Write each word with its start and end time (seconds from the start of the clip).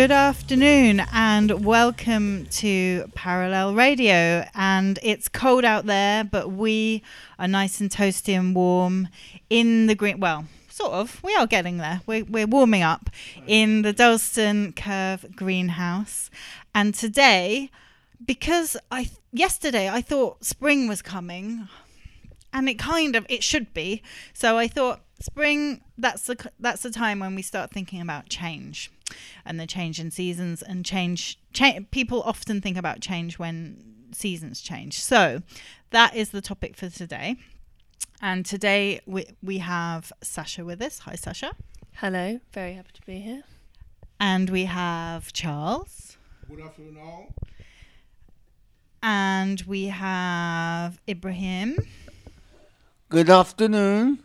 Good 0.00 0.12
afternoon 0.12 1.02
and 1.12 1.62
welcome 1.62 2.46
to 2.52 3.04
Parallel 3.14 3.74
Radio. 3.74 4.46
And 4.54 4.98
it's 5.02 5.28
cold 5.28 5.62
out 5.62 5.84
there, 5.84 6.24
but 6.24 6.50
we 6.50 7.02
are 7.38 7.46
nice 7.46 7.82
and 7.82 7.90
toasty 7.90 8.32
and 8.32 8.54
warm 8.56 9.08
in 9.50 9.88
the 9.88 9.94
green. 9.94 10.18
Well, 10.18 10.46
sort 10.70 10.92
of. 10.92 11.22
We 11.22 11.34
are 11.34 11.46
getting 11.46 11.76
there. 11.76 12.00
We're, 12.06 12.24
we're 12.24 12.46
warming 12.46 12.82
up 12.82 13.10
in 13.46 13.82
the 13.82 13.92
Dalston 13.92 14.72
Curve 14.72 15.36
greenhouse. 15.36 16.30
And 16.74 16.94
today, 16.94 17.70
because 18.24 18.78
I 18.90 19.10
yesterday 19.34 19.90
I 19.90 20.00
thought 20.00 20.46
spring 20.46 20.88
was 20.88 21.02
coming, 21.02 21.68
and 22.54 22.70
it 22.70 22.78
kind 22.78 23.16
of 23.16 23.26
it 23.28 23.44
should 23.44 23.74
be. 23.74 24.02
So 24.32 24.56
I 24.56 24.66
thought 24.66 25.00
spring 25.20 25.82
that's 25.98 26.22
the 26.22 26.50
that's 26.58 26.80
the 26.80 26.90
time 26.90 27.18
when 27.18 27.34
we 27.34 27.42
start 27.42 27.70
thinking 27.70 28.00
about 28.00 28.30
change 28.30 28.90
and 29.44 29.58
the 29.60 29.66
change 29.66 29.98
in 30.00 30.10
seasons 30.10 30.62
and 30.62 30.84
change 30.84 31.38
cha- 31.52 31.80
people 31.90 32.22
often 32.22 32.60
think 32.60 32.76
about 32.76 33.00
change 33.00 33.38
when 33.38 33.82
seasons 34.12 34.60
change. 34.60 35.00
So 35.02 35.42
that 35.90 36.14
is 36.16 36.30
the 36.30 36.40
topic 36.40 36.76
for 36.76 36.88
today. 36.88 37.36
And 38.22 38.44
today 38.44 39.00
we, 39.06 39.26
we 39.42 39.58
have 39.58 40.12
sasha 40.22 40.64
with 40.64 40.80
us. 40.82 41.00
Hi 41.00 41.14
sasha. 41.14 41.52
Hello, 41.94 42.40
very 42.52 42.74
happy 42.74 42.90
to 42.94 43.02
be 43.02 43.18
here. 43.20 43.42
and 44.18 44.50
we 44.50 44.64
have 44.66 45.32
charles. 45.32 46.16
Good 46.48 46.60
afternoon, 46.60 46.98
all. 46.98 47.34
and 49.02 49.62
we 49.62 49.86
have 49.86 51.00
ibrahim. 51.08 51.76
Good 53.08 53.30
afternoon. 53.30 54.20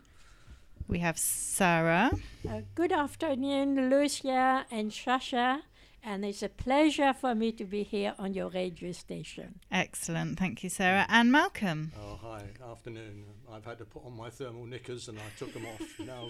We 0.88 1.00
have 1.00 1.18
sarah 1.18 2.12
Uh, 2.48 2.62
good 2.76 2.92
afternoon, 2.92 3.90
Lucia 3.90 4.66
and 4.72 4.92
Shasha, 4.92 5.62
and 6.04 6.24
it's 6.24 6.44
a 6.44 6.50
pleasure 6.50 7.12
for 7.14 7.34
me 7.34 7.52
to 7.54 7.66
be 7.66 7.82
here 7.84 8.14
on 8.20 8.34
your 8.34 8.50
radio 8.50 8.92
station. 8.92 9.60
excellent 9.72 10.38
thank 10.40 10.64
you 10.64 10.70
sarah 10.70 11.06
and 11.10 11.32
malcolm 11.32 11.92
Oh, 12.00 12.20
hi, 12.22 12.44
afternoon. 12.72 13.26
I've 13.52 13.66
had 13.66 13.78
to 13.80 13.86
put 13.86 14.06
on 14.06 14.16
my 14.16 14.30
thermal 14.30 14.66
knickers 14.66 15.08
and 15.08 15.18
I 15.18 15.30
took 15.40 15.54
them 15.54 15.66
off. 15.66 15.82
now, 16.00 16.30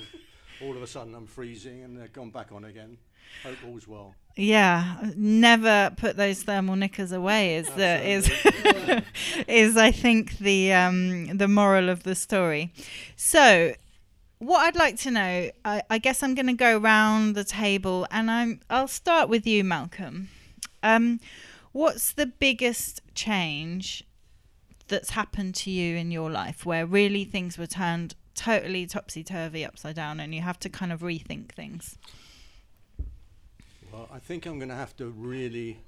all 0.62 0.76
of 0.76 0.82
a 0.84 0.88
sudden, 0.88 1.16
I'm 1.16 1.26
freezing 1.28 1.84
and 1.84 1.98
they've 2.00 2.12
gone 2.14 2.30
back 2.30 2.52
on 2.52 2.66
again. 2.66 2.98
Hope 3.44 3.58
all's 3.68 3.88
well. 3.88 4.14
Yeah, 4.36 4.98
never 5.16 5.92
put 5.98 6.16
those 6.18 6.44
thermal 6.44 6.76
knickers 6.76 7.12
away. 7.12 7.56
Is 7.56 7.68
the 7.72 8.08
is 8.08 8.30
is 9.48 9.76
I 9.78 9.92
think 9.92 10.38
the 10.38 10.74
um, 10.74 11.36
the 11.38 11.48
moral 11.48 11.90
of 11.90 12.04
the 12.04 12.14
story. 12.16 12.72
So, 13.16 13.74
what 14.46 14.60
I'd 14.60 14.76
like 14.76 14.98
to 15.00 15.12
know, 15.12 15.50
I, 15.64 15.82
I 15.90 15.98
guess 15.98 16.22
I'm 16.22 16.36
going 16.36 16.48
to 16.48 16.54
go 16.54 16.78
around 16.78 17.34
the 17.34 17.44
table, 17.44 18.08
and 18.12 18.30
I'm 18.30 18.60
I'll 18.70 18.88
start 18.88 19.28
with 19.30 19.48
you, 19.48 19.64
Malcolm. 19.64 20.30
Um, 20.84 21.20
what's 21.72 22.12
the 22.12 22.28
biggest 22.28 23.02
change 23.16 24.04
that's 24.88 25.12
happened 25.12 25.56
to 25.56 25.72
you 25.72 25.96
in 25.96 26.12
your 26.12 26.30
life, 26.30 26.66
where 26.66 26.86
really 26.86 27.26
things 27.26 27.58
were 27.58 27.66
turned 27.66 28.16
totally 28.36 28.86
topsy 28.86 29.24
turvy, 29.24 29.66
upside 29.66 29.96
down, 29.96 30.20
and 30.20 30.36
you 30.36 30.42
have 30.42 30.60
to 30.60 30.70
kind 30.70 30.92
of 30.92 31.00
rethink 31.02 31.52
things? 31.52 31.98
Well, 33.92 34.08
I 34.14 34.20
think 34.20 34.46
I'm 34.46 34.60
going 34.60 34.70
to 34.70 34.76
have 34.76 34.96
to 34.98 35.08
really 35.08 35.80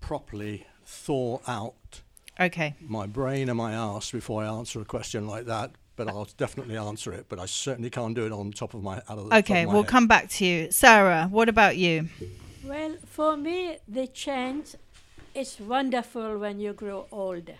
properly 0.00 0.66
thaw 0.84 1.40
out 1.46 2.02
Okay. 2.40 2.74
my 2.80 3.06
brain 3.06 3.48
and 3.48 3.56
my 3.58 3.72
ass 3.72 4.10
before 4.10 4.42
I 4.44 4.46
answer 4.46 4.80
a 4.80 4.84
question 4.84 5.26
like 5.26 5.46
that. 5.46 5.72
But 5.98 6.08
I'll 6.08 6.28
definitely 6.36 6.76
answer 6.78 7.12
it. 7.12 7.26
But 7.28 7.38
I 7.40 7.46
certainly 7.46 7.90
can't 7.90 8.14
do 8.14 8.24
it 8.24 8.32
on 8.32 8.52
top 8.52 8.72
of 8.74 8.82
my. 8.82 8.96
Out 9.08 9.18
of 9.18 9.24
the 9.24 9.30
top 9.30 9.38
Okay, 9.40 9.62
of 9.62 9.66
my 9.68 9.72
we'll 9.74 9.82
head. 9.82 9.90
come 9.90 10.06
back 10.06 10.28
to 10.36 10.46
you. 10.46 10.70
Sarah, 10.70 11.26
what 11.30 11.48
about 11.48 11.76
you? 11.76 12.08
Well, 12.64 12.96
for 13.04 13.36
me, 13.36 13.78
the 13.88 14.06
change 14.06 14.76
is 15.34 15.58
wonderful 15.60 16.38
when 16.38 16.60
you 16.60 16.72
grow 16.72 17.06
older. 17.10 17.58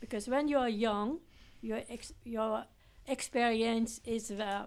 Because 0.00 0.28
when 0.28 0.48
you 0.48 0.58
are 0.58 0.68
young, 0.68 1.18
your, 1.60 1.82
ex- 1.90 2.12
your 2.24 2.64
experience 3.06 4.00
is, 4.04 4.30
uh, 4.30 4.66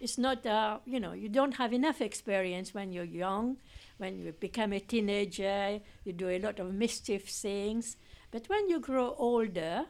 is 0.00 0.18
not, 0.18 0.44
uh, 0.44 0.78
you 0.84 0.98
know, 0.98 1.12
you 1.12 1.28
don't 1.28 1.54
have 1.56 1.72
enough 1.72 2.00
experience 2.00 2.74
when 2.74 2.92
you're 2.92 3.04
young. 3.04 3.56
When 3.98 4.18
you 4.18 4.32
become 4.32 4.72
a 4.72 4.80
teenager, 4.80 5.78
you 6.04 6.12
do 6.12 6.28
a 6.28 6.40
lot 6.40 6.58
of 6.58 6.74
mischief 6.74 7.28
things. 7.28 7.96
But 8.32 8.48
when 8.48 8.68
you 8.68 8.80
grow 8.80 9.14
older, 9.16 9.86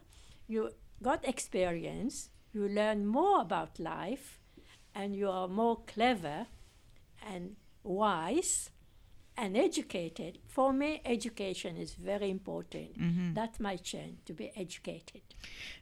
you 0.49 0.71
got 1.03 1.27
experience, 1.27 2.29
you 2.53 2.69
learn 2.69 3.07
more 3.07 3.41
about 3.41 3.79
life, 3.79 4.39
and 4.95 5.17
you 5.17 5.29
are 5.31 5.49
more 5.49 5.81
clever 5.87 6.47
and 7.27 7.57
wise 7.83 8.71
and 9.37 9.57
educated. 9.57 10.39
For 10.49 10.73
me, 10.73 11.01
education 11.05 11.77
is 11.77 11.95
very 11.95 12.31
important. 12.31 12.99
Mm-hmm. 12.99 13.35
That's 13.35 13.59
my 13.59 13.77
change 13.77 14.19
to 14.27 14.35
be 14.35 14.53
educated. 14.57 15.23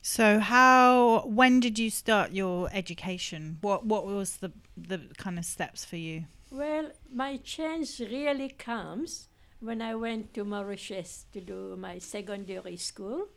So, 0.02 0.38
how? 0.38 1.24
When 1.26 1.60
did 1.60 1.78
you 1.78 1.90
start 1.90 2.32
your 2.32 2.68
education? 2.72 3.58
What 3.60 3.84
What 3.84 4.06
was 4.06 4.36
the 4.36 4.52
the 4.76 5.00
kind 5.18 5.38
of 5.38 5.44
steps 5.44 5.84
for 5.84 5.96
you? 5.96 6.24
Well, 6.50 6.90
my 7.12 7.36
change 7.38 8.00
really 8.00 8.50
comes 8.50 9.28
when 9.60 9.82
I 9.82 9.94
went 9.94 10.34
to 10.34 10.44
Mauritius 10.44 11.26
to 11.32 11.40
do 11.40 11.76
my 11.76 11.98
secondary 11.98 12.76
school 12.76 13.28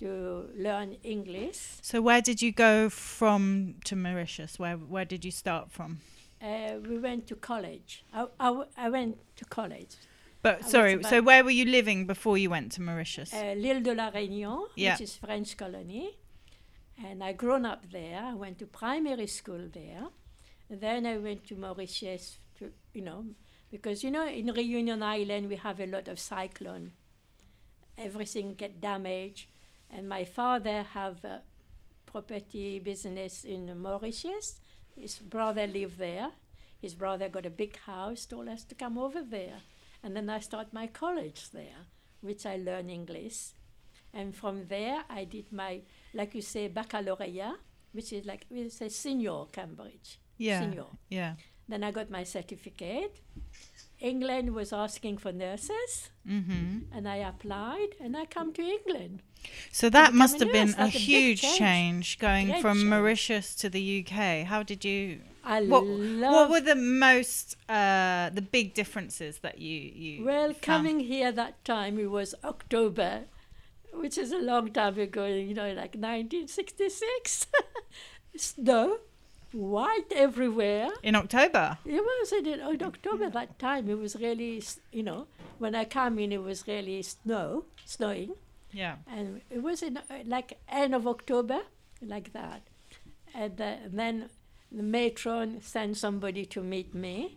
to 0.00 0.48
learn 0.56 0.96
English. 1.02 1.58
So, 1.82 2.00
where 2.02 2.20
did 2.22 2.42
you 2.42 2.52
go 2.52 2.88
from 2.90 3.74
to 3.84 3.96
Mauritius? 3.96 4.58
Where 4.58 4.76
Where 4.76 5.04
did 5.04 5.24
you 5.24 5.30
start 5.30 5.70
from? 5.70 5.98
Uh, 6.42 6.78
we 6.88 6.98
went 6.98 7.26
to 7.28 7.36
college. 7.36 8.04
I 8.12 8.26
I 8.76 8.88
went 8.90 9.16
to 9.36 9.44
college. 9.44 9.96
But 10.42 10.62
was 10.62 10.70
sorry, 10.70 11.02
so 11.02 11.20
where 11.20 11.44
were 11.44 11.50
you 11.50 11.66
living 11.66 12.06
before 12.06 12.38
you 12.38 12.48
went 12.50 12.72
to 12.72 12.80
Mauritius? 12.82 13.32
uh, 13.34 13.54
l'île 13.56 13.82
de 13.82 13.94
la 13.94 14.10
Réunion, 14.10 14.68
Yeah. 14.74 14.92
which 14.94 15.02
is 15.02 15.16
French 15.16 15.54
colony. 15.56 16.16
And 17.04 17.22
I 17.22 17.32
grown 17.34 17.64
up 17.66 17.90
there. 17.92 18.22
I 18.32 18.34
went 18.34 18.58
to 18.58 18.66
primary 18.66 19.26
school 19.26 19.68
there. 19.72 20.08
And 20.70 20.80
then 20.80 21.04
I 21.06 21.18
went 21.18 21.44
to 21.48 21.56
Mauritius 21.56 22.38
to, 22.58 22.72
you 22.94 23.02
know, 23.02 23.24
because 23.70 24.02
you 24.04 24.10
know 24.10 24.26
in 24.26 24.46
Reunion 24.52 25.02
Island 25.02 25.48
we 25.48 25.56
have 25.56 25.78
a 25.80 25.86
lot 25.86 26.08
of 26.08 26.18
cyclone. 26.18 26.92
Everything 27.98 28.54
get 28.54 28.80
damaged, 28.80 29.46
and 29.92 30.08
my 30.08 30.24
father 30.24 30.82
have 30.94 31.24
a 31.24 31.42
property 32.06 32.78
business 32.78 33.44
in 33.44 33.80
Mauritius. 33.80 34.60
His 34.96 35.18
brother 35.18 35.66
lived 35.66 35.98
there. 35.98 36.30
His 36.80 36.94
brother 36.94 37.28
got 37.28 37.46
a 37.46 37.50
big 37.50 37.76
house, 37.78 38.24
told 38.26 38.48
us 38.48 38.64
to 38.64 38.74
come 38.74 38.98
over 38.98 39.22
there. 39.22 39.58
And 40.02 40.16
then 40.16 40.30
I 40.30 40.40
start 40.40 40.72
my 40.72 40.86
college 40.86 41.50
there, 41.50 41.86
which 42.20 42.46
I 42.46 42.56
learn 42.56 42.88
English. 42.88 43.50
And 44.12 44.34
from 44.34 44.66
there, 44.68 45.04
I 45.08 45.24
did 45.24 45.52
my, 45.52 45.82
like 46.14 46.34
you 46.34 46.42
say, 46.42 46.68
baccalaureate, 46.68 47.58
which 47.92 48.12
is 48.12 48.24
like, 48.26 48.46
we 48.50 48.68
say 48.70 48.88
senior 48.88 49.44
Cambridge. 49.52 50.18
yeah, 50.38 50.60
Senior. 50.60 50.86
yeah. 51.08 51.34
Then 51.68 51.84
I 51.84 51.92
got 51.92 52.10
my 52.10 52.24
certificate. 52.24 53.20
England 54.00 54.54
was 54.54 54.72
asking 54.72 55.18
for 55.18 55.32
nurses, 55.32 56.10
hmm 56.26 56.78
and 56.92 57.08
I 57.08 57.16
applied, 57.16 57.90
and 58.00 58.16
I 58.16 58.24
come 58.26 58.52
to 58.54 58.62
England. 58.62 59.20
So 59.72 59.88
that 59.90 60.12
must 60.14 60.38
have 60.40 60.52
been 60.52 60.74
a 60.78 60.84
a 60.84 60.88
huge 60.88 61.40
change. 61.40 61.58
change 61.58 62.18
going 62.18 62.46
Great 62.48 62.62
from 62.62 62.78
change. 62.78 62.90
Mauritius 62.90 63.54
to 63.56 63.68
the 63.70 63.82
UK. 64.04 64.44
How 64.46 64.62
did 64.62 64.84
you? 64.84 65.20
I 65.44 65.60
What 65.60 65.84
love. 65.86 66.32
What 66.32 66.50
were 66.50 66.60
the 66.60 66.76
most 66.76 67.56
uh, 67.68 68.30
the 68.30 68.42
big 68.42 68.74
differences 68.74 69.38
that 69.38 69.58
you 69.58 69.78
you? 70.04 70.24
well, 70.24 70.48
found? 70.48 70.62
coming 70.62 71.00
here 71.00 71.32
that 71.32 71.64
time, 71.64 71.98
it 71.98 72.10
was 72.10 72.34
October, 72.44 73.24
which 73.92 74.18
is 74.18 74.32
a 74.32 74.38
long 74.38 74.72
time 74.72 74.98
ago, 74.98 75.26
you 75.26 75.54
know, 75.54 75.72
like 75.72 75.94
1966. 75.94 77.46
Snow, 78.36 78.98
white 79.52 80.12
everywhere. 80.14 80.88
in 81.02 81.14
October. 81.14 81.78
It 81.84 82.00
was 82.00 82.32
in, 82.32 82.46
in 82.46 82.82
October 82.82 83.30
that 83.30 83.58
time. 83.58 83.88
It 83.88 83.98
was 83.98 84.16
really, 84.16 84.62
you 84.92 85.02
know, 85.02 85.26
when 85.58 85.74
I 85.74 85.84
come 85.84 86.18
in, 86.18 86.32
it 86.32 86.42
was 86.42 86.66
really 86.66 87.02
snow, 87.02 87.64
snowing. 87.84 88.34
Yeah. 88.72 88.96
and 89.08 89.40
it 89.50 89.62
was 89.62 89.82
in 89.82 89.96
uh, 89.96 90.02
like 90.26 90.58
end 90.68 90.94
of 90.94 91.06
October, 91.06 91.60
like 92.00 92.32
that. 92.32 92.62
And, 93.34 93.60
uh, 93.60 93.76
then 93.88 94.30
the 94.70 94.84
matron 94.84 95.60
sent 95.60 95.96
somebody 95.96 96.44
to 96.46 96.62
meet 96.62 96.94
me. 96.94 97.36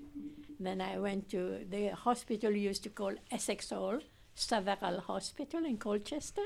Then 0.59 0.79
I 0.79 0.99
went 0.99 1.29
to 1.31 1.65
the 1.69 1.87
hospital 1.89 2.51
used 2.51 2.83
to 2.83 2.89
call 2.89 3.13
Essex 3.31 3.71
Hall, 3.71 3.99
Saveral 4.37 5.01
Hospital 5.01 5.65
in 5.65 5.77
Colchester, 5.77 6.45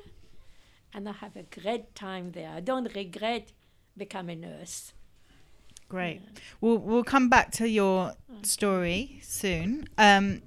and 0.93 1.09
I 1.09 1.11
have 1.11 1.35
a 1.35 1.43
great 1.43 1.93
time 1.93 2.31
there. 2.31 2.49
I 2.49 2.61
don't 2.61 2.93
regret 2.95 3.51
becoming 3.97 4.43
a 4.45 4.47
nurse. 4.47 4.93
Great. 5.89 6.21
We'll 6.61 6.77
we'll 6.77 7.03
come 7.03 7.29
back 7.29 7.51
to 7.53 7.67
your 7.67 8.13
story 8.43 9.19
soon. 9.23 9.87
Um, 9.97 10.41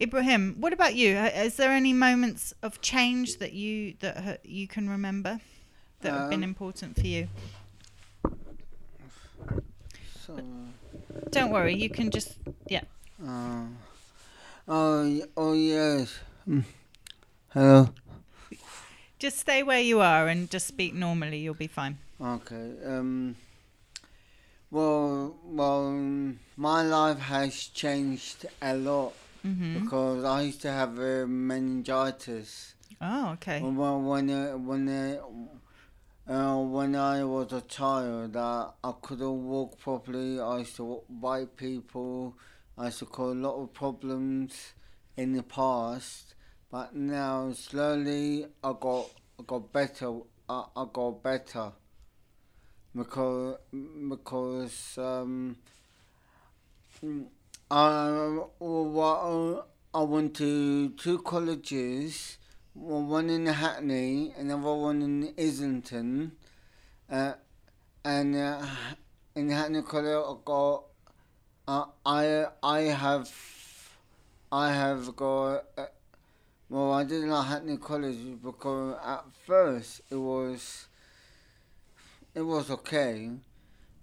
Ibrahim, 0.00 0.56
what 0.60 0.72
about 0.72 0.94
you? 0.94 1.16
Uh, 1.16 1.30
Is 1.34 1.56
there 1.56 1.70
any 1.72 1.92
moments 1.92 2.54
of 2.62 2.80
change 2.80 3.38
that 3.38 3.52
you 3.52 3.94
that 4.00 4.40
you 4.46 4.66
can 4.68 4.88
remember 4.88 5.40
that 6.00 6.12
have 6.12 6.30
been 6.30 6.44
Um, 6.44 6.50
important 6.50 6.94
for 6.96 7.06
you? 7.06 7.28
So, 10.26 10.38
Don't 11.30 11.50
worry, 11.50 11.74
you 11.74 11.90
can 11.90 12.10
just 12.10 12.38
yeah. 12.68 12.82
Uh, 13.22 13.66
oh, 14.68 15.22
oh 15.36 15.52
yes. 15.54 16.18
Mm. 16.48 16.64
Hello. 17.50 17.88
Just 19.18 19.38
stay 19.38 19.62
where 19.64 19.80
you 19.80 20.00
are 20.00 20.28
and 20.28 20.48
just 20.48 20.66
speak 20.68 20.94
normally. 20.94 21.38
You'll 21.38 21.54
be 21.54 21.66
fine. 21.66 21.98
Okay. 22.20 22.72
Um. 22.86 23.34
Well, 24.70 25.34
well, 25.44 25.90
my 26.56 26.82
life 26.82 27.18
has 27.18 27.54
changed 27.68 28.44
a 28.60 28.74
lot 28.74 29.14
hmm 29.42 29.72
because 29.72 30.24
I 30.24 30.42
used 30.42 30.60
to 30.62 30.70
have 30.70 30.98
uh, 30.98 31.26
meningitis. 31.26 32.74
Oh, 33.00 33.30
okay. 33.32 33.62
Well, 33.62 34.00
when 34.02 34.28
uh, 34.28 34.58
when 34.58 34.88
uh, 34.88 35.20
uh, 36.30 36.56
when 36.58 36.94
I 36.96 37.24
was 37.24 37.50
a 37.54 37.62
child, 37.62 38.36
uh, 38.36 38.70
I 38.84 38.92
couldn't 39.00 39.46
walk 39.48 39.78
properly. 39.78 40.38
I 40.38 40.58
used 40.58 40.76
to 40.76 41.00
bite 41.08 41.56
people. 41.56 42.36
I 42.76 42.86
used 42.86 42.98
to 42.98 43.06
cause 43.06 43.34
a 43.34 43.38
lot 43.38 43.56
of 43.62 43.72
problems 43.72 44.74
in 45.16 45.32
the 45.32 45.42
past, 45.44 46.34
but 46.70 46.94
now 46.94 47.52
slowly 47.52 48.44
I 48.62 48.74
got 48.78 49.06
I 49.40 49.44
got 49.46 49.72
better. 49.72 50.12
I, 50.46 50.64
I 50.76 50.84
got 50.92 51.22
better 51.22 51.72
because 52.98 53.58
because 54.08 54.98
um. 54.98 55.56
I, 57.70 58.40
well, 58.58 59.66
I 59.94 60.02
went 60.02 60.34
to 60.36 60.88
two 60.90 61.18
colleges 61.20 62.38
one 62.74 63.30
in 63.30 63.46
Hackney, 63.46 64.32
and 64.36 64.50
another 64.50 64.74
one 64.74 65.02
in 65.02 65.34
Islington, 65.38 66.32
uh, 67.10 67.34
and 68.04 68.36
uh, 68.36 68.64
in 69.34 69.50
Hackney 69.50 69.82
College 69.82 70.24
I 70.26 70.34
got, 70.44 70.84
uh, 71.66 71.84
I 72.04 72.46
I 72.62 72.80
have, 72.80 73.30
I 74.52 74.72
have 74.72 75.14
got. 75.16 75.64
Uh, 75.76 75.86
well, 76.70 76.92
I 76.92 77.04
didn't 77.04 77.30
like 77.30 77.46
Hackney 77.46 77.78
College 77.78 78.40
because 78.42 78.96
at 79.04 79.24
first 79.46 80.02
it 80.10 80.16
was, 80.16 80.87
it 82.38 82.42
was 82.42 82.70
okay, 82.70 83.30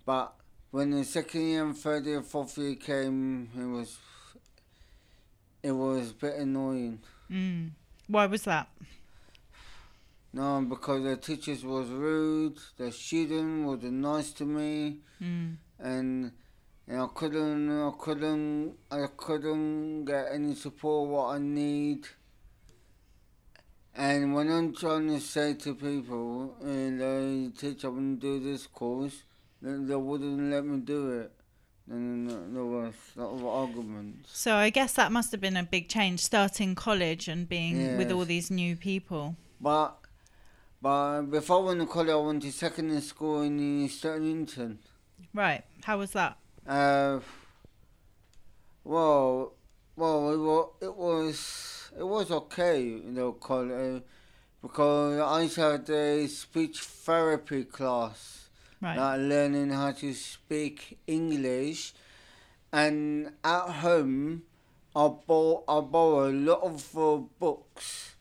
but 0.05 0.33
when 0.71 0.91
the 0.91 1.05
second 1.05 1.41
year 1.41 1.63
and 1.63 1.77
third 1.77 2.05
year, 2.05 2.21
fourth 2.21 2.57
year 2.57 2.75
came, 2.75 3.49
it 3.57 3.63
was, 3.63 3.97
it 5.63 5.71
was 5.71 6.11
a 6.11 6.13
bit 6.15 6.35
annoying. 6.35 6.99
Mm. 7.31 7.69
Why 8.07 8.25
was 8.25 8.43
that? 8.43 8.67
No, 10.33 10.61
because 10.67 11.03
the 11.05 11.15
teachers 11.15 11.63
was 11.63 11.87
rude, 11.87 12.57
the 12.77 12.91
student 12.91 13.65
was 13.67 13.81
nice 13.83 14.33
to 14.33 14.45
me, 14.45 14.99
Mm. 15.21 15.55
and 15.79 16.31
and 16.87 17.01
I 17.01 17.07
couldn't, 17.15 17.71
I 17.71 17.91
couldn't, 17.97 18.73
I 18.91 19.05
couldn't 19.15 20.05
get 20.05 20.25
any 20.33 20.53
support 20.55 21.09
what 21.09 21.35
I 21.35 21.39
need. 21.39 22.05
And 23.97 24.35
when 24.35 24.51
I'm 24.51 24.73
trying 24.73 25.07
to 25.07 25.21
say 25.21 25.53
to 25.53 25.73
people, 25.73 26.55
uh, 26.61 26.65
the 26.65 27.53
teacher 27.57 27.89
wouldn't 27.89 28.19
do 28.19 28.39
this 28.39 28.67
course, 28.67 29.23
they, 29.61 29.71
they 29.71 29.95
wouldn't 29.95 30.51
let 30.51 30.65
me 30.65 30.79
do 30.79 31.19
it. 31.19 31.31
And 31.89 32.29
there 32.29 32.65
was 32.65 32.93
a 33.15 33.21
lot 33.21 33.33
of 33.35 33.45
arguments. 33.45 34.37
So 34.37 34.55
I 34.55 34.69
guess 34.69 34.93
that 34.93 35.11
must 35.11 35.31
have 35.31 35.39
been 35.39 35.55
a 35.55 35.63
big 35.63 35.87
change, 35.87 36.19
starting 36.19 36.75
college 36.75 37.27
and 37.27 37.47
being 37.47 37.97
with 37.97 38.11
all 38.11 38.25
these 38.25 38.49
new 38.49 38.75
people. 38.75 39.35
But, 39.61 39.95
but 40.81 41.23
before 41.23 41.61
I 41.61 41.65
went 41.67 41.79
to 41.81 41.85
college, 41.85 42.09
I 42.09 42.15
went 42.15 42.41
to 42.41 42.51
secondary 42.51 43.01
school 43.01 43.43
in 43.43 43.87
Stoke 43.87 44.19
Newington. 44.19 44.79
Right. 45.33 45.63
How 45.83 45.99
was 45.99 46.11
that? 46.11 46.37
Uh, 46.67 47.19
well, 48.83 49.53
well, 49.95 50.33
it 50.33 50.37
was, 50.37 50.69
it 50.81 50.95
was, 50.95 51.74
it 51.97 52.03
was 52.03 52.31
okay, 52.31 52.81
you 52.81 53.11
know, 53.11 53.33
call 53.33 53.71
uh, 53.71 53.99
because 54.61 55.19
I 55.19 55.41
had 55.43 55.51
to 55.51 55.61
have 55.61 55.85
the 55.85 56.27
speech 56.27 56.79
therapy 56.79 57.63
class, 57.65 58.49
Right. 58.81 58.97
like 58.97 59.19
learning 59.19 59.69
how 59.69 59.91
to 59.91 60.13
speak 60.13 60.99
English, 61.07 61.93
and 62.71 63.31
at 63.43 63.69
home, 63.69 64.43
I 64.95 65.07
bought, 65.07 65.63
I 65.67 65.79
borrow 65.81 66.29
a 66.29 66.31
lot 66.31 66.61
of 66.61 66.97
uh, 66.97 67.17
books, 67.39 68.15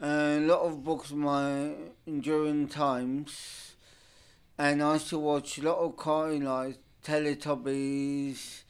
a 0.00 0.38
lot 0.40 0.60
of 0.62 0.82
books 0.84 1.10
my 1.12 1.72
during 2.20 2.68
times, 2.68 3.74
and 4.58 4.82
I 4.82 4.94
used 4.94 5.08
to 5.10 5.18
watch 5.18 5.58
a 5.58 5.62
lot 5.62 5.78
of 5.78 5.96
cartoon 5.96 6.44
like 6.44 6.78
Teletubbies, 7.04 8.62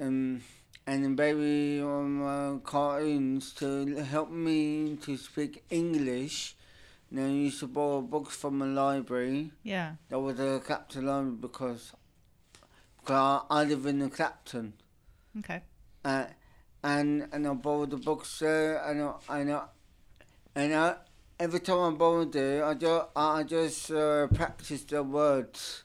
um, 0.00 0.42
and 0.88 1.16
baby 1.16 1.82
um, 1.82 2.24
uh, 2.24 2.58
cartoons 2.60 3.52
to 3.52 3.96
help 3.96 4.30
me 4.30 4.96
to 4.96 5.16
speak 5.18 5.62
English. 5.68 6.56
And 7.10 7.20
I 7.20 7.28
used 7.28 7.60
to 7.60 7.66
borrow 7.66 8.00
books 8.00 8.36
from 8.36 8.58
the 8.58 8.66
library. 8.66 9.50
Yeah. 9.62 9.96
That 10.08 10.20
was 10.20 10.40
a 10.40 10.60
Clapton 10.60 11.06
library 11.06 11.36
because, 11.40 11.92
because 12.98 13.42
I, 13.50 13.60
I 13.60 13.64
live 13.64 13.84
in 13.84 13.98
the 13.98 14.08
Clapton. 14.08 14.72
Okay. 15.38 15.60
Uh, 16.04 16.24
and 16.82 17.28
and 17.32 17.46
I 17.46 17.52
borrowed 17.54 17.90
the 17.90 17.96
books 17.96 18.38
there, 18.38 18.82
and 18.84 19.02
I, 19.02 19.40
and 19.40 19.52
I, 19.52 19.62
and 20.54 20.74
I, 20.74 20.94
every 21.38 21.60
time 21.60 21.94
I 21.94 21.96
borrowed 21.96 22.34
it, 22.34 22.62
I 22.62 22.74
just 22.74 23.08
I 23.14 23.42
just 23.42 23.90
uh, 23.90 24.26
practiced 24.28 24.88
the 24.88 25.02
words, 25.02 25.84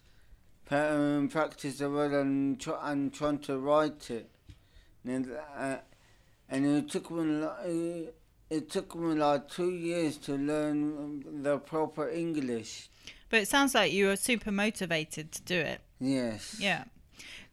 pra- 0.65 0.95
um, 0.95 1.29
practice 1.29 1.79
the 1.79 1.89
word 1.89 2.13
and 2.13 2.59
try, 2.59 2.91
and 2.91 3.13
trying 3.13 3.39
to 3.39 3.57
write 3.57 4.11
it, 4.11 4.29
and 5.05 5.29
uh, 5.57 5.77
and 6.49 6.65
it 6.65 6.89
took 6.89 7.09
me 7.11 7.23
like 7.23 8.13
it 8.49 8.69
took 8.69 8.95
me 8.95 9.15
like 9.15 9.49
two 9.49 9.71
years 9.71 10.17
to 10.17 10.35
learn 10.37 11.41
the 11.43 11.57
proper 11.57 12.09
English. 12.09 12.89
But 13.29 13.39
it 13.41 13.47
sounds 13.47 13.73
like 13.73 13.91
you 13.91 14.07
were 14.07 14.15
super 14.15 14.51
motivated 14.51 15.31
to 15.31 15.41
do 15.41 15.55
it. 15.59 15.81
Yes. 15.99 16.57
Yeah. 16.59 16.83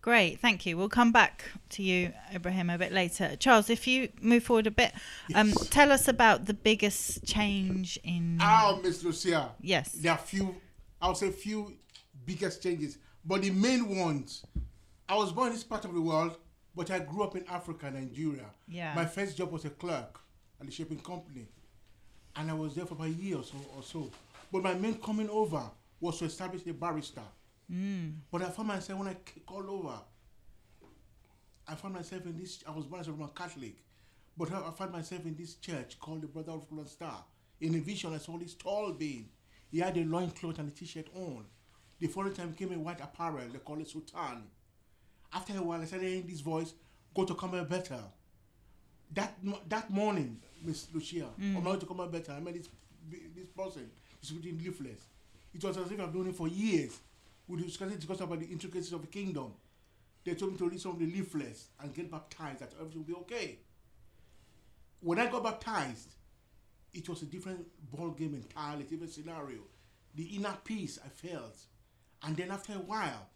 Great, 0.03 0.41
thank 0.41 0.65
you. 0.65 0.79
We'll 0.79 0.89
come 0.89 1.13
back 1.13 1.45
to 1.71 1.83
you, 1.83 2.13
Ibrahim, 2.35 2.71
a 2.71 2.79
bit 2.79 2.91
later. 2.91 3.37
Charles, 3.37 3.69
if 3.69 3.87
you 3.87 4.09
move 4.21 4.43
forward 4.45 4.67
a 4.67 4.71
bit, 4.71 4.93
um, 5.35 5.49
Yes. 5.49 5.69
tell 5.69 5.93
us 5.93 6.09
about 6.09 6.47
the 6.47 6.55
biggest 6.55 7.25
change 7.27 7.99
in. 8.03 8.39
Ah, 8.41 8.79
Miss 8.83 9.03
Lucia. 9.05 9.53
Yes. 9.61 9.93
There 9.93 10.13
are 10.13 10.17
few, 10.19 10.57
I 11.03 11.09
would 11.09 11.19
say 11.19 11.31
few 11.31 11.77
biggest 12.25 12.63
changes, 12.63 12.97
but 13.27 13.43
the 13.43 13.51
main 13.51 13.95
ones. 13.95 14.43
I 15.07 15.17
was 15.17 15.33
born 15.33 15.49
in 15.49 15.55
this 15.55 15.65
part 15.65 15.85
of 15.85 15.93
the 15.93 16.01
world, 16.01 16.39
but 16.81 16.91
I 16.91 17.01
grew 17.01 17.25
up 17.25 17.37
in 17.37 17.45
Africa, 17.47 17.91
Nigeria. 17.91 18.47
Yeah. 18.67 18.95
My 18.95 19.05
first 19.05 19.37
job 19.37 19.53
was 19.53 19.67
a 19.67 19.69
clerk 19.69 20.19
at 20.59 20.65
the 20.65 20.73
shipping 20.73 21.01
company, 21.01 21.47
and 22.35 22.51
I 22.51 22.55
was 22.55 22.75
there 22.75 22.87
for 22.87 22.95
about 22.95 23.09
a 23.09 23.11
year 23.11 23.37
or 23.37 23.45
so. 23.45 23.57
Or 23.77 23.83
so. 23.83 24.11
But 24.51 24.63
my 24.63 24.73
main 24.73 24.95
coming 24.95 25.29
over 25.29 25.63
was 26.01 26.19
to 26.21 26.25
establish 26.25 26.67
a 26.67 26.73
barrister. 26.73 27.21
Mm. 27.71 28.15
But 28.33 28.41
I 28.41 28.47
found 28.47 28.69
myself 28.69 28.99
when 28.99 29.09
I 29.09 29.17
called 29.45 29.67
over, 29.69 29.93
I 31.69 31.75
found 31.75 31.93
myself 31.93 32.25
in 32.25 32.39
this. 32.39 32.65
I 32.67 32.71
was 32.71 32.87
born 32.87 33.03
as 33.03 33.09
a 33.09 33.13
Roman 33.13 33.29
Catholic, 33.35 33.77
but 34.35 34.51
I 34.51 34.71
found 34.71 34.93
myself 34.93 35.27
in 35.27 35.37
this 35.37 35.57
church 35.57 35.99
called 36.01 36.23
the 36.23 36.29
Brother 36.29 36.53
of 36.53 36.67
Golden 36.71 36.87
Star. 36.87 37.23
In 37.61 37.75
a 37.75 37.79
vision, 37.81 38.15
I 38.15 38.17
saw 38.17 38.39
this 38.39 38.55
tall 38.55 38.95
being. 38.95 39.29
He 39.71 39.81
had 39.81 39.99
a 39.99 40.05
loincloth 40.05 40.59
and 40.59 40.73
a 40.73 40.75
t-shirt 40.75 41.09
on. 41.15 41.45
The 41.99 42.07
following 42.07 42.33
time 42.33 42.55
came 42.55 42.73
in 42.73 42.83
white 42.83 43.03
apparel. 43.03 43.51
They 43.53 43.59
call 43.59 43.79
it 43.83 43.93
soutane. 43.93 44.45
After 45.33 45.57
a 45.57 45.63
while, 45.63 45.81
I 45.81 45.85
started 45.85 46.09
hearing 46.09 46.27
this 46.27 46.41
voice, 46.41 46.75
"Go 47.15 47.25
to 47.25 47.35
come 47.35 47.55
out 47.55 47.69
better." 47.69 48.03
That 49.13 49.39
that 49.69 49.91
morning, 49.91 50.41
Miss 50.63 50.87
Lucia, 50.93 51.27
on 51.39 51.55
my 51.55 51.61
going 51.61 51.81
to 51.81 51.87
come 51.87 52.01
out 52.01 52.13
better, 52.13 52.33
I 52.33 52.41
met 52.41 52.55
this 52.55 52.69
person, 52.69 53.33
this 53.35 53.47
person 53.57 53.91
distributing 54.21 54.59
leaflets. 54.65 55.05
It 55.53 55.65
was 55.65 55.77
as 55.77 55.91
if 55.91 56.01
I've 56.01 56.15
known 56.15 56.27
him 56.27 56.35
for 56.35 56.49
years. 56.49 57.01
We 57.49 57.61
discussed 57.61 57.97
discussed 57.97 58.21
about 58.21 58.39
the 58.39 58.47
intricacies 58.47 58.93
of 58.93 59.01
the 59.01 59.09
kingdom. 59.09 59.53
They 60.25 60.35
told 60.35 60.53
me 60.53 60.59
to 60.59 60.69
read 60.69 60.81
some 60.81 60.93
of 60.93 60.99
the 60.99 61.07
leaflets 61.07 61.69
and 61.81 61.95
get 61.95 62.11
baptized, 62.11 62.61
that 62.61 62.73
everything 62.79 63.01
will 63.01 63.07
be 63.07 63.15
okay. 63.15 63.59
When 65.01 65.19
I 65.19 65.31
got 65.31 65.43
baptized, 65.43 66.15
it 66.93 67.09
was 67.09 67.23
a 67.23 67.27
different 67.27 67.67
ball 67.91 68.11
game 68.11 68.35
entirely, 68.35 68.85
a 68.85 68.87
different 68.87 69.13
scenario. 69.13 69.61
The 70.15 70.25
inner 70.25 70.57
peace 70.63 70.99
I 71.05 71.09
felt. 71.09 71.57
And 72.23 72.37
then 72.37 72.51
after 72.51 72.75
a 72.75 72.81
while, 72.81 73.29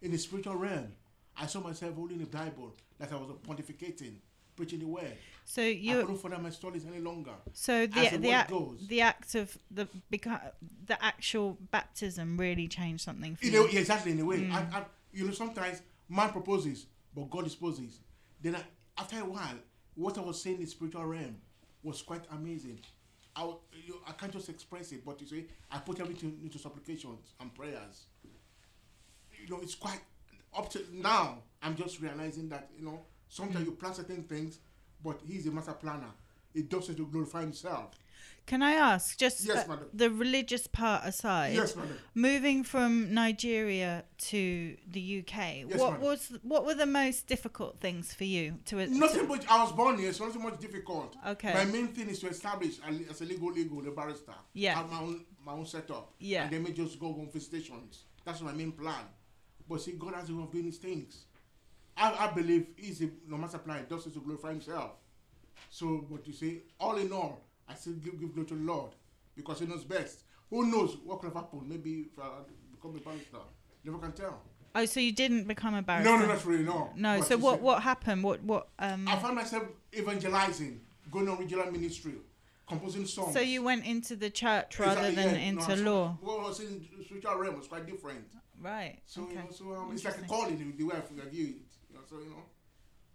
in 0.00 0.10
the 0.10 0.18
spiritual 0.18 0.56
realm, 0.56 0.92
I 1.36 1.46
saw 1.46 1.60
myself 1.60 1.94
holding 1.94 2.18
the 2.18 2.26
Bible 2.26 2.74
that 2.98 3.12
I 3.12 3.16
was 3.16 3.30
pontificating, 3.46 4.14
preaching 4.56 4.80
the 4.80 4.86
word. 4.86 5.16
So 5.44 5.62
I 5.62 5.66
you. 5.66 6.00
couldn't 6.00 6.18
follow 6.18 6.38
my 6.38 6.50
stories 6.50 6.86
any 6.86 7.00
longer. 7.00 7.32
So 7.52 7.86
the 7.86 8.10
the 8.10 8.18
the 8.18 8.30
act, 8.32 8.50
goes. 8.50 8.86
the 8.86 9.00
act 9.00 9.34
of 9.34 9.56
the 9.70 9.88
beca- 10.12 10.52
the 10.86 11.02
actual 11.02 11.58
baptism 11.70 12.36
really 12.36 12.68
changed 12.68 13.02
something 13.02 13.36
for 13.36 13.46
In 13.46 13.52
you. 13.52 13.66
a, 13.66 13.72
yeah, 13.72 13.80
exactly, 13.80 14.12
in 14.12 14.20
a 14.20 14.24
way. 14.24 14.38
Mm. 14.38 14.54
And, 14.54 14.74
and, 14.74 14.84
you 15.12 15.24
know, 15.24 15.32
sometimes 15.32 15.82
man 16.08 16.30
proposes, 16.30 16.86
but 17.14 17.28
God 17.30 17.44
disposes. 17.44 17.98
Then 18.40 18.56
I, 18.56 18.62
after 18.98 19.18
a 19.18 19.24
while, 19.24 19.58
what 19.94 20.16
I 20.18 20.20
was 20.20 20.40
saying 20.40 20.56
in 20.56 20.62
the 20.62 20.70
spiritual 20.70 21.04
realm 21.06 21.36
was 21.82 22.02
quite 22.02 22.22
amazing. 22.30 22.78
I, 23.34 23.44
you, 23.86 23.98
I 24.06 24.12
can't 24.12 24.32
just 24.32 24.48
express 24.48 24.92
it, 24.92 25.04
but 25.04 25.20
you 25.20 25.26
see, 25.26 25.46
I 25.70 25.78
put 25.78 26.00
everything 26.00 26.38
into 26.42 26.58
supplications 26.58 27.32
and 27.40 27.54
prayers. 27.54 28.04
You 29.42 29.48
know, 29.48 29.60
it's 29.62 29.74
quite 29.74 30.00
up 30.56 30.70
to 30.70 30.84
now. 30.92 31.38
I'm 31.62 31.76
just 31.76 32.00
realizing 32.00 32.48
that 32.48 32.70
you 32.76 32.84
know 32.84 33.06
Sometimes 33.32 33.64
you 33.64 33.72
plan 33.72 33.94
certain 33.94 34.24
things, 34.24 34.58
but 35.02 35.18
he's 35.26 35.46
a 35.46 35.50
master 35.50 35.72
planner. 35.72 36.12
He 36.52 36.60
does 36.64 36.90
it 36.90 36.98
to 36.98 37.06
glorify 37.06 37.40
himself. 37.40 37.94
Can 38.44 38.62
I 38.62 38.72
ask, 38.72 39.16
just 39.18 39.46
Yes, 39.46 39.66
uh, 39.66 39.78
the 39.94 40.10
religious 40.10 40.66
part 40.66 41.06
aside, 41.06 41.54
Yes, 41.54 41.74
madam. 41.74 41.96
moving 42.14 42.62
from 42.62 43.14
Nigeria 43.14 44.04
to 44.32 44.76
the 44.86 45.20
UK, 45.20 45.64
Yes, 45.66 45.78
what 45.80 45.92
madam. 45.92 46.06
was 46.06 46.32
what 46.42 46.66
were 46.66 46.74
the 46.74 46.84
most 46.84 47.26
difficult 47.26 47.80
things 47.80 48.12
for 48.12 48.24
you 48.24 48.58
to? 48.66 48.86
Nothing 48.86 49.28
much. 49.28 49.46
I 49.48 49.62
was 49.62 49.72
born 49.72 49.96
here, 49.98 50.12
so 50.12 50.26
nothing 50.26 50.42
much 50.42 50.60
difficult. 50.60 51.16
Okay. 51.26 51.54
My 51.54 51.64
main 51.64 51.88
thing 51.88 52.10
is 52.10 52.18
to 52.18 52.28
establish 52.28 52.80
a, 52.86 53.10
as 53.10 53.22
a 53.22 53.24
legal 53.24 53.50
legal, 53.50 53.78
a 53.88 53.92
barrister. 53.92 54.34
Yeah. 54.52 54.74
Have 54.74 54.90
my 54.90 55.00
own 55.00 55.24
my 55.42 55.52
own 55.52 55.64
setup. 55.64 56.12
Yeah. 56.18 56.42
And 56.42 56.52
then 56.52 56.64
me 56.64 56.72
just 56.72 57.00
go 57.00 57.06
on 57.06 57.30
visitations. 57.32 58.04
That's 58.26 58.42
my 58.42 58.52
main 58.52 58.72
plan. 58.72 59.04
But 59.72 59.80
see, 59.80 59.92
God 59.92 60.12
has 60.14 60.28
a 60.28 60.34
way 60.34 60.42
of 60.42 60.52
doing 60.52 60.66
his 60.66 60.76
things. 60.76 61.24
I, 61.96 62.26
I 62.26 62.32
believe 62.32 62.66
he's 62.76 63.00
a 63.00 63.08
no 63.26 63.38
master 63.38 63.56
plan. 63.56 63.86
Does 63.88 64.06
it 64.06 64.12
to 64.12 64.20
glorify 64.20 64.50
himself. 64.50 64.90
So, 65.70 66.04
what 66.10 66.26
you 66.26 66.34
see, 66.34 66.60
all 66.78 66.96
in 66.98 67.10
all, 67.10 67.40
I 67.66 67.74
still 67.74 67.94
give, 67.94 68.20
give 68.20 68.34
glory 68.34 68.48
to 68.48 68.54
the 68.54 68.60
Lord 68.60 68.90
because 69.34 69.60
He 69.60 69.66
knows 69.66 69.84
best. 69.84 70.24
Who 70.50 70.66
knows 70.66 70.98
what 71.04 71.20
could 71.20 71.28
have 71.28 71.36
happened? 71.36 71.70
Maybe 71.70 72.10
if 72.12 72.18
I 72.18 72.28
become 72.70 72.96
a 72.96 73.00
barrister, 73.00 73.38
never 73.82 73.96
can 73.96 74.12
tell. 74.12 74.42
Oh, 74.74 74.84
so 74.84 75.00
you 75.00 75.12
didn't 75.12 75.44
become 75.48 75.74
a 75.74 75.80
barrister? 75.80 76.10
No, 76.10 76.18
no, 76.18 76.26
not 76.26 76.44
really, 76.44 76.64
no. 76.64 76.90
No. 76.94 77.18
But 77.20 77.28
So 77.28 77.38
what 77.38 77.62
what 77.62 77.82
happened? 77.82 78.22
What 78.22 78.42
what 78.42 78.68
um? 78.78 79.08
I 79.08 79.16
found 79.16 79.36
myself 79.36 79.64
evangelizing, 79.96 80.82
going 81.10 81.28
on 81.30 81.38
regional 81.38 81.70
ministry, 81.70 82.14
composing 82.68 83.06
songs. 83.06 83.32
So 83.32 83.40
you 83.40 83.62
went 83.62 83.86
into 83.86 84.16
the 84.16 84.28
church 84.28 84.78
Exactly, 84.78 84.86
rather 84.86 85.12
than 85.14 85.34
yeah. 85.34 85.40
into 85.40 85.76
No, 85.76 85.90
law, 85.90 86.18
What 86.20 86.40
I 86.40 86.48
was 86.48 86.60
in 86.60 86.86
spiritual 87.04 87.36
realm 87.36 87.56
was 87.56 87.68
quite 87.68 87.86
different. 87.86 88.26
Right? 88.62 88.98
So 89.06 89.22
okay. 89.22 89.32
you 89.32 89.38
know, 89.38 89.50
so 89.50 89.74
um, 89.74 89.90
it's 89.92 90.04
like 90.04 90.18
a 90.18 90.22
calling 90.22 90.58
the- 90.58 90.76
the 90.76 90.84
way 90.84 90.96
I 90.96 91.28
view 91.28 91.46
it. 91.46 91.72
You 91.90 91.96
know, 91.96 92.00
so 92.08 92.18
you 92.18 92.30
know, 92.30 92.44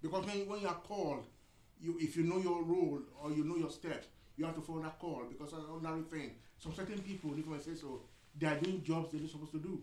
because 0.01 0.25
when 0.25 0.47
when 0.47 0.61
you 0.61 0.67
are 0.67 0.81
called, 0.87 1.25
you 1.81 1.97
if 1.99 2.15
you 2.17 2.23
know 2.23 2.37
your 2.39 2.61
role 2.63 3.01
or 3.23 3.31
you 3.31 3.43
know 3.43 3.55
your 3.55 3.71
steps, 3.71 4.07
you 4.35 4.45
have 4.45 4.55
to 4.55 4.61
follow 4.61 4.81
that 4.81 4.99
call 4.99 5.23
because 5.29 5.51
that's 5.51 5.63
ordinary 5.65 6.03
thing. 6.03 6.31
Some 6.59 6.73
certain 6.73 6.99
people, 6.99 7.33
if 7.37 7.45
I 7.49 7.59
say 7.59 7.75
so, 7.75 8.01
they 8.37 8.47
are 8.47 8.57
doing 8.59 8.83
jobs 8.83 9.11
they're 9.11 9.21
not 9.21 9.29
supposed 9.29 9.51
to 9.53 9.59
do. 9.59 9.81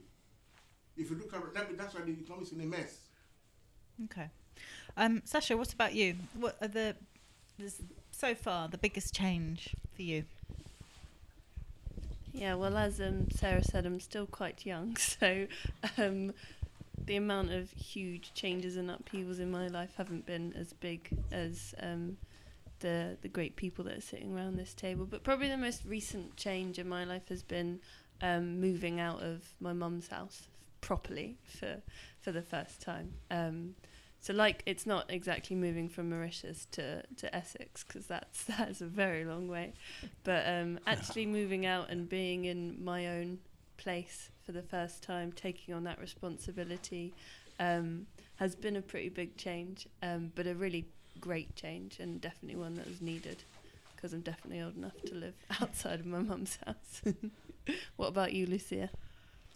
If 0.97 1.11
you 1.11 1.16
look 1.16 1.33
at 1.35 1.54
that, 1.54 1.76
that's 1.76 1.94
why 1.94 2.02
the 2.02 2.12
economy 2.12 2.47
is 2.47 2.52
in 2.52 2.61
a 2.61 2.64
mess. 2.66 2.99
Okay. 4.04 4.28
Um, 4.97 5.23
Sasha, 5.25 5.56
what 5.56 5.73
about 5.73 5.94
you? 5.94 6.16
What 6.35 6.56
are 6.61 6.68
the 6.68 6.94
so 8.11 8.35
far 8.35 8.68
the 8.68 8.78
biggest 8.78 9.14
change 9.14 9.75
for 9.94 10.02
you? 10.02 10.25
Yeah, 12.35 12.55
well, 12.55 12.76
as 12.76 13.00
um, 13.00 13.31
Sarah 13.31 13.62
said, 13.62 13.87
I'm 13.87 14.00
still 14.00 14.26
quite 14.26 14.67
young, 14.67 14.97
so 14.99 15.47
um, 15.97 16.35
the 17.07 17.14
amount 17.14 17.53
of 17.53 17.71
huge 17.71 18.35
changes 18.35 18.76
and 18.76 18.91
upheavals 18.91 19.38
in 19.38 19.53
my 19.53 19.69
life 19.69 19.95
haven't 19.97 20.26
been 20.26 20.53
as 20.55 20.73
big 20.73 21.17
as 21.31 21.76
um, 21.81 22.17
the 22.81 23.17
the 23.23 23.29
great 23.29 23.55
people 23.55 23.85
that 23.85 23.97
are 23.99 24.00
sitting 24.00 24.37
around 24.37 24.57
this 24.57 24.75
table. 24.75 25.07
But 25.09 25.23
probably 25.23 25.49
the 25.49 25.57
most 25.57 25.85
recent 25.87 26.37
change 26.37 26.76
in 26.81 26.88
my 26.88 27.05
life 27.05 27.29
has 27.29 27.45
been 27.45 27.79
um, 28.21 28.61
moving 28.61 28.99
out 28.99 29.23
of 29.23 29.43
my 29.61 29.73
mum's 29.73 30.09
house 30.09 30.49
properly 30.81 31.37
for 31.45 31.83
for 32.21 32.33
the 32.33 32.43
first 32.43 32.81
time. 32.81 33.14
So 34.25 34.33
like 34.33 34.62
it's 34.64 34.87
not 34.87 35.04
exactly 35.11 35.54
moving 35.54 35.87
from 35.90 36.09
Mauritius 36.09 36.66
to, 36.71 37.02
to 37.19 37.37
Essex 37.37 37.85
because 37.85 38.07
that's 38.07 38.45
that's 38.59 38.81
a 38.81 38.87
very 38.87 39.26
long 39.26 39.49
way, 39.49 39.75
but 40.25 40.49
um, 40.49 40.78
actually 40.87 41.26
moving 41.26 41.66
out 41.66 41.90
and 41.90 42.09
being 42.09 42.47
in 42.47 42.83
my 42.83 43.09
own 43.09 43.38
place 43.76 44.31
for 44.47 44.52
the 44.52 44.62
first 44.62 45.02
time, 45.02 45.31
taking 45.31 45.75
on 45.75 45.85
that 45.85 46.00
responsibility, 46.00 47.12
um, 47.61 48.07
has 48.37 48.54
been 48.54 48.76
a 48.76 48.81
pretty 48.81 49.11
big 49.11 49.37
change, 49.37 49.87
um, 50.02 50.33
but 50.35 50.47
a 50.47 50.54
really 50.54 50.87
great 51.21 51.54
change 51.54 52.00
and 52.00 52.23
definitely 52.23 52.59
one 52.59 52.76
that 52.76 52.88
was 52.88 53.02
needed 53.02 53.45
because 53.95 54.14
I'm 54.14 54.23
definitely 54.23 54.62
old 54.62 54.75
enough 54.75 55.02
to 55.04 55.14
live 55.16 55.35
outside 55.61 56.00
of 56.00 56.07
my 56.07 56.21
mum's 56.21 56.59
house. 56.64 57.02
what 57.97 58.09
about 58.09 58.33
you, 58.33 58.47
Lucia? 58.47 58.88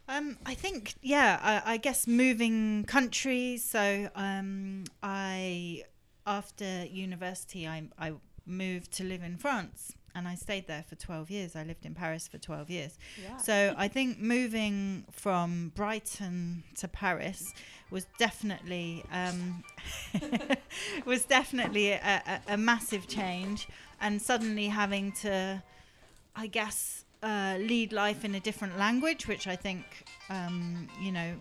Um, 0.09 0.39
I 0.47 0.55
think, 0.55 0.95
yeah, 1.03 1.39
I, 1.43 1.75
I 1.75 1.77
guess 1.77 2.07
moving 2.07 2.85
countries. 2.85 3.63
So 3.65 4.09
um, 4.15 4.85
I, 5.03 5.85
after 6.27 6.85
university, 6.87 7.69
I, 7.69 7.89
I 7.99 8.15
moved 8.47 8.93
to 8.93 9.05
live 9.05 9.23
in 9.23 9.37
France 9.37 9.93
and 10.15 10.27
I 10.27 10.35
stayed 10.35 10.67
there 10.67 10.85
for 10.89 10.97
12 10.97 11.31
years. 11.31 11.55
I 11.55 11.63
lived 11.63 11.87
in 11.87 11.95
Paris 11.95 12.27
for 12.27 12.39
12 12.39 12.71
years. 12.71 12.99
Yeah. 13.23 13.37
So 13.37 13.75
I 13.77 13.89
think 13.89 14.19
moving 14.19 15.05
from 15.13 15.73
Brighton 15.75 16.65
to 16.79 16.89
Paris 16.89 17.53
was 17.91 18.07
definitely 18.19 19.05
um, 19.13 19.63
was 21.07 21.25
definitely 21.25 21.93
a, 21.93 22.01
a, 22.49 22.55
a 22.55 22.57
massive 22.57 23.07
change, 23.07 23.69
and 24.01 24.21
suddenly 24.21 24.67
having 24.67 25.13
to, 25.13 25.63
I 26.35 26.47
guess, 26.49 27.05
uh, 27.23 27.57
lead 27.59 27.93
life 27.93 28.25
in 28.25 28.35
a 28.35 28.41
different 28.41 28.79
language, 28.79 29.27
which 29.27 29.47
I 29.47 29.57
think 29.57 29.85
um, 30.31 30.89
you 31.01 31.13
know 31.13 31.35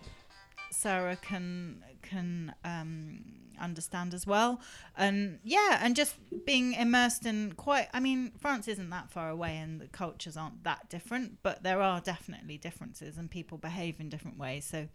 Sarah 0.70 1.16
can 1.16 1.84
can 2.02 2.54
um, 2.64 3.24
understand 3.60 4.14
as 4.14 4.26
well. 4.26 4.60
And 4.96 5.38
yeah, 5.44 5.78
and 5.82 5.94
just 5.94 6.16
being 6.46 6.74
immersed 6.74 7.26
in 7.26 7.52
quite. 7.52 7.88
I 7.92 8.00
mean, 8.00 8.32
France 8.38 8.68
isn't 8.68 8.90
that 8.90 9.10
far 9.10 9.30
away, 9.30 9.56
and 9.56 9.80
the 9.80 9.88
cultures 9.88 10.36
aren't 10.36 10.64
that 10.64 10.88
different, 10.88 11.38
but 11.42 11.62
there 11.62 11.80
are 11.80 12.00
definitely 12.00 12.58
differences, 12.58 13.16
and 13.16 13.30
people 13.30 13.58
behave 13.58 14.00
in 14.00 14.08
different 14.08 14.38
ways. 14.38 14.64
So 14.64 14.88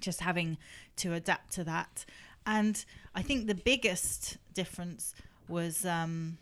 just 0.00 0.20
having 0.20 0.58
to 0.96 1.14
adapt 1.14 1.52
to 1.54 1.64
that. 1.64 2.04
And 2.46 2.84
I 3.14 3.22
think 3.22 3.46
the 3.46 3.54
biggest 3.54 4.36
difference 4.52 5.14
was 5.48 5.84
um, 5.86 6.38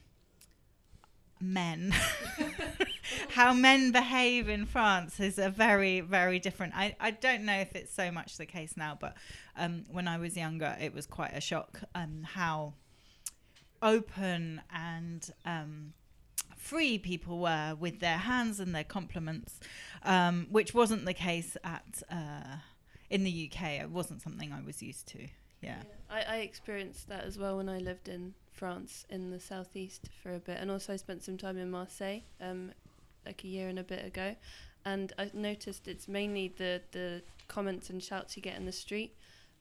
men. 1.40 1.94
How 3.30 3.52
men 3.52 3.92
behave 3.92 4.48
in 4.48 4.66
France 4.66 5.20
is 5.20 5.38
a 5.38 5.50
very, 5.50 6.00
very 6.00 6.38
different. 6.38 6.74
I, 6.76 6.96
I 7.00 7.10
don't 7.10 7.44
know 7.44 7.58
if 7.58 7.74
it's 7.74 7.94
so 7.94 8.10
much 8.10 8.36
the 8.36 8.46
case 8.46 8.76
now, 8.76 8.96
but 9.00 9.14
um, 9.56 9.84
when 9.90 10.08
I 10.08 10.18
was 10.18 10.36
younger, 10.36 10.76
it 10.80 10.94
was 10.94 11.06
quite 11.06 11.32
a 11.34 11.40
shock 11.40 11.80
um, 11.94 12.22
how 12.22 12.74
open 13.82 14.60
and 14.72 15.30
um, 15.44 15.92
free 16.56 16.96
people 16.98 17.40
were 17.40 17.76
with 17.78 18.00
their 18.00 18.18
hands 18.18 18.60
and 18.60 18.74
their 18.74 18.84
compliments, 18.84 19.58
um, 20.04 20.46
which 20.50 20.72
wasn't 20.72 21.04
the 21.04 21.14
case 21.14 21.56
at 21.64 22.02
uh, 22.10 22.56
in 23.10 23.24
the 23.24 23.50
UK. 23.50 23.80
It 23.82 23.90
wasn't 23.90 24.22
something 24.22 24.52
I 24.52 24.62
was 24.62 24.82
used 24.82 25.06
to. 25.08 25.26
Yeah. 25.60 25.82
I, 26.10 26.22
I 26.22 26.36
experienced 26.38 27.08
that 27.08 27.24
as 27.24 27.38
well 27.38 27.56
when 27.56 27.68
I 27.68 27.78
lived 27.78 28.08
in 28.08 28.34
France 28.52 29.06
in 29.10 29.30
the 29.30 29.40
southeast 29.40 30.08
for 30.22 30.34
a 30.34 30.38
bit, 30.38 30.58
and 30.60 30.70
also 30.70 30.92
I 30.92 30.96
spent 30.96 31.22
some 31.22 31.36
time 31.36 31.58
in 31.58 31.70
Marseille, 31.70 32.20
um, 32.40 32.72
like 33.26 33.44
a 33.44 33.48
year 33.48 33.68
and 33.68 33.78
a 33.78 33.82
bit 33.82 34.04
ago, 34.04 34.36
and 34.84 35.12
I 35.18 35.30
noticed 35.32 35.88
it's 35.88 36.08
mainly 36.08 36.52
the 36.56 36.82
the 36.92 37.22
comments 37.48 37.90
and 37.90 38.02
shouts 38.02 38.36
you 38.36 38.42
get 38.42 38.56
in 38.56 38.66
the 38.66 38.72
street, 38.72 39.14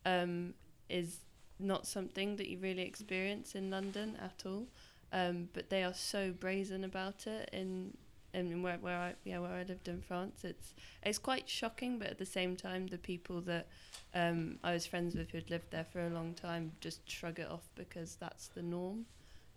um, 0.05 0.53
is 0.89 1.19
not 1.59 1.85
something 1.85 2.37
that 2.37 2.47
you 2.49 2.57
really 2.59 2.81
experience 2.83 3.55
in 3.55 3.69
London 3.69 4.17
at 4.21 4.43
all, 4.45 4.67
um, 5.13 5.49
but 5.53 5.69
they 5.69 5.83
are 5.83 5.93
so 5.93 6.31
brazen 6.31 6.83
about 6.83 7.27
it 7.27 7.49
in. 7.53 7.95
in 8.33 8.61
where, 8.63 8.77
where 8.77 8.97
I 8.97 9.13
yeah 9.25 9.39
where 9.39 9.51
I 9.51 9.63
lived 9.63 9.87
in 9.87 10.01
France, 10.01 10.43
it's 10.43 10.73
it's 11.03 11.19
quite 11.19 11.49
shocking, 11.49 11.99
but 11.99 12.07
at 12.07 12.17
the 12.17 12.25
same 12.25 12.55
time, 12.55 12.87
the 12.87 12.97
people 12.97 13.41
that 13.41 13.67
um, 14.13 14.57
I 14.63 14.73
was 14.73 14.85
friends 14.85 15.15
with 15.15 15.31
who 15.31 15.37
had 15.37 15.49
lived 15.49 15.71
there 15.71 15.85
for 15.85 16.01
a 16.05 16.09
long 16.09 16.33
time 16.33 16.71
just 16.81 17.09
shrug 17.09 17.39
it 17.39 17.49
off 17.49 17.69
because 17.75 18.15
that's 18.15 18.47
the 18.47 18.61
norm, 18.61 19.05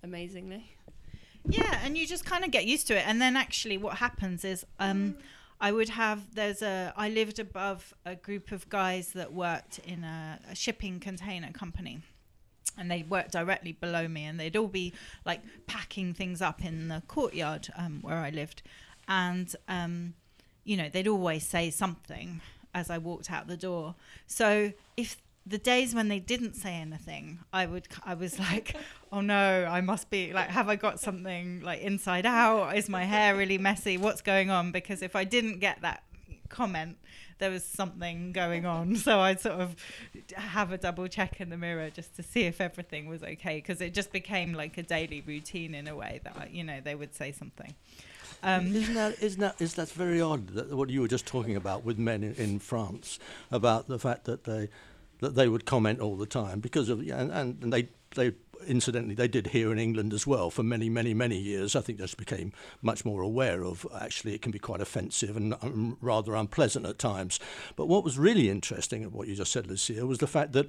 amazingly. 0.03 0.77
Yeah, 1.49 1.81
and 1.85 1.97
you 1.99 2.07
just 2.07 2.25
kind 2.25 2.45
of 2.45 2.51
get 2.51 2.65
used 2.65 2.87
to 2.89 2.97
it. 2.97 3.07
And 3.07 3.21
then 3.21 3.37
actually, 3.37 3.77
what 3.77 3.99
happens 3.99 4.45
is, 4.45 4.65
um, 4.79 5.17
I 5.61 5.73
would 5.73 5.91
have 5.91 6.35
there's 6.35 6.63
a 6.63 6.93
I 6.97 7.09
lived 7.09 7.39
above 7.39 7.95
a 8.05 8.15
group 8.15 8.53
of 8.53 8.69
guys 8.69 9.13
that 9.13 9.33
worked 9.33 9.79
in 9.81 10.05
a, 10.05 10.39
a 10.51 10.55
shipping 10.55 11.01
container 11.01 11.53
company. 11.53 12.01
And 12.77 12.91
they 12.91 13.05
worked 13.09 13.31
directly 13.31 13.73
below 13.73 14.09
me, 14.09 14.25
and 14.25 14.41
they'd 14.41 14.57
all 14.57 14.67
be 14.67 14.93
like 15.25 15.43
packing 15.69 16.13
things 16.13 16.43
up 16.43 16.65
in 16.65 16.89
the 16.89 17.03
courtyard 17.07 17.69
um, 17.77 18.01
where 18.03 18.17
I 18.17 18.31
lived, 18.31 18.63
and 19.07 19.55
um, 19.69 20.15
you 20.65 20.77
know 20.77 20.89
they'd 20.89 21.07
always 21.07 21.47
say 21.47 21.71
something 21.71 22.41
as 22.75 22.91
I 22.91 22.99
walked 22.99 23.31
out 23.31 23.47
the 23.47 23.57
door. 23.57 23.95
So 24.27 24.73
if 24.97 25.23
the 25.47 25.59
days 25.59 25.95
when 25.95 26.09
they 26.09 26.19
didn't 26.19 26.55
say 26.55 26.75
anything, 26.75 27.41
I 27.53 27.67
would 27.67 27.89
I 28.05 28.15
was 28.15 28.39
like, 28.39 28.77
oh 29.13 29.21
no, 29.21 29.65
I 29.65 29.81
must 29.81 30.11
be 30.11 30.33
like, 30.33 30.49
have 30.49 30.69
I 30.69 30.77
got 30.77 31.01
something 31.01 31.61
like 31.61 31.81
inside 31.81 32.27
out? 32.27 32.77
Is 32.77 32.89
my 32.89 33.05
hair 33.05 33.37
really 33.37 33.59
messy? 33.59 33.99
What's 33.99 34.23
going 34.23 34.51
on? 34.51 34.73
Because 34.73 35.03
if 35.03 35.15
I 35.15 35.25
didn't 35.25 35.59
get 35.59 35.83
that 35.83 36.03
comment, 36.49 36.97
there 37.39 37.51
was 37.51 37.65
something 37.65 38.33
going 38.33 38.65
on. 38.65 38.97
So 39.05 39.21
I'd 39.21 39.41
sort 39.41 39.61
of 39.61 39.77
have 40.35 40.73
a 40.73 40.79
double 40.79 41.09
check 41.09 41.41
in 41.41 41.51
the 41.51 41.59
mirror 41.59 41.91
just 41.91 42.17
to 42.17 42.23
see 42.23 42.43
if 42.43 42.61
everything 42.61 43.07
was 43.07 43.23
okay. 43.23 43.57
Because 43.57 43.83
it 43.83 43.93
just 43.93 44.13
became 44.13 44.55
like 44.55 44.79
a 44.79 44.83
daily 44.83 45.21
routine 45.21 45.75
in 45.75 45.89
a 45.89 45.95
way 45.95 46.21
that 46.25 46.37
I, 46.39 46.49
you 46.51 46.65
know 46.65 46.81
they 46.83 46.95
would 46.95 47.15
say 47.15 47.33
something. 47.33 47.75
Um, 48.43 48.75
isn't 48.75 48.95
that 48.95 49.23
isn't 49.23 49.41
that 49.41 49.61
is 49.61 49.75
that 49.75 49.91
very 49.91 50.21
odd 50.21 50.49
that 50.49 50.75
what 50.75 50.89
you 50.89 51.03
were 51.03 51.09
just 51.09 51.27
talking 51.27 51.57
about 51.57 51.85
with 51.85 51.99
men 51.99 52.23
in, 52.23 52.35
in 52.35 52.59
France 52.59 53.19
about 53.51 53.89
the 53.89 53.99
fact 53.99 54.25
that 54.25 54.45
they 54.45 54.69
that 55.21 55.35
they 55.35 55.49
would 55.49 55.65
comment 55.65 56.01
all 56.01 56.17
the 56.17 56.27
time 56.27 56.61
because 56.61 56.89
of 56.89 57.01
and, 57.01 57.31
and 57.31 57.73
they 57.73 57.89
they 58.15 58.33
incidentally 58.67 59.15
they 59.15 59.29
did 59.29 59.49
here 59.49 59.71
in 59.71 59.79
England 59.79 60.13
as 60.13 60.27
well 60.27 60.51
for 60.51 60.63
many 60.63 60.89
many 60.89 61.15
many 61.15 61.39
years. 61.39 61.77
I 61.77 61.81
think 61.81 61.99
just 61.99 62.17
became 62.17 62.53
much 62.83 63.05
more 63.05 63.23
aware 63.23 63.65
of 63.65 63.87
actually 64.01 64.35
it 64.35 64.43
can 64.43 64.53
be 64.53 64.59
quite 64.59 64.81
offensive 64.81 65.37
and 65.37 65.55
um, 65.63 65.99
rather 66.01 66.35
unpleasant 66.35 66.87
at 66.87 66.99
times. 66.99 67.41
But 67.77 67.87
what 67.87 68.05
was 68.05 68.19
really 68.19 68.49
interesting 68.49 69.05
of 69.05 69.15
what 69.15 69.29
you 69.29 69.35
just 69.35 69.53
said, 69.53 69.67
Lucia, 69.67 70.07
was 70.07 70.19
the 70.19 70.27
fact 70.27 70.53
that 70.53 70.69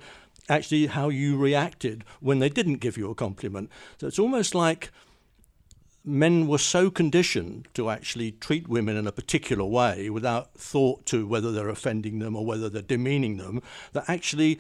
actually 0.50 0.88
how 0.88 1.10
you 1.10 1.38
reacted 1.38 2.04
when 2.20 2.40
they 2.40 2.50
didn't 2.50 2.76
give 2.76 2.98
you 2.98 3.10
a 3.10 3.16
compliment. 3.16 3.70
So 4.00 4.08
it's 4.08 4.20
almost 4.20 4.54
like 4.54 4.92
men 6.06 6.48
were 6.48 6.58
so 6.58 6.90
conditioned 6.90 7.68
to 7.74 7.90
actually 7.90 8.32
treat 8.32 8.68
women 8.68 8.96
in 8.96 9.08
a 9.08 9.12
particular 9.12 9.66
way 9.66 10.10
without 10.10 10.54
thought 10.54 11.06
to 11.08 11.28
whether 11.28 11.52
they're 11.52 11.70
offending 11.70 12.20
them 12.20 12.36
or 12.36 12.46
whether 12.46 12.70
they're 12.70 12.82
demeaning 12.82 13.38
them 13.38 13.62
that 13.94 14.06
actually 14.08 14.60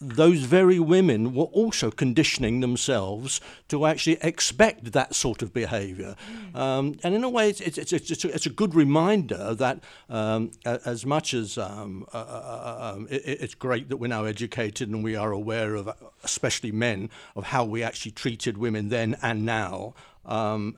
those 0.00 0.40
very 0.40 0.78
women 0.78 1.34
were 1.34 1.44
also 1.44 1.90
conditioning 1.90 2.60
themselves 2.60 3.40
to 3.68 3.86
actually 3.86 4.18
expect 4.20 4.92
that 4.92 5.14
sort 5.14 5.42
of 5.42 5.52
behaviour. 5.52 6.14
Mm. 6.54 6.56
Um, 6.56 6.98
and 7.02 7.14
in 7.14 7.24
a 7.24 7.30
way, 7.30 7.48
it's, 7.48 7.60
it's, 7.60 7.78
it's, 7.78 8.10
it's, 8.10 8.24
a, 8.24 8.34
it's 8.34 8.46
a 8.46 8.50
good 8.50 8.74
reminder 8.74 9.54
that 9.54 9.80
um, 10.10 10.50
as 10.64 11.06
much 11.06 11.32
as 11.32 11.56
um, 11.56 12.06
uh, 12.12 12.18
uh, 12.18 12.20
uh, 12.20 12.94
um, 12.94 13.08
it, 13.10 13.22
it's 13.24 13.54
great 13.54 13.88
that 13.88 13.96
we're 13.96 14.08
now 14.08 14.24
educated 14.24 14.90
and 14.90 15.02
we 15.02 15.16
are 15.16 15.32
aware 15.32 15.74
of, 15.74 15.88
especially 16.22 16.72
men, 16.72 17.08
of 17.34 17.44
how 17.44 17.64
we 17.64 17.82
actually 17.82 18.12
treated 18.12 18.58
women 18.58 18.88
then 18.90 19.16
and 19.22 19.46
now. 19.46 19.94
Um, 20.26 20.76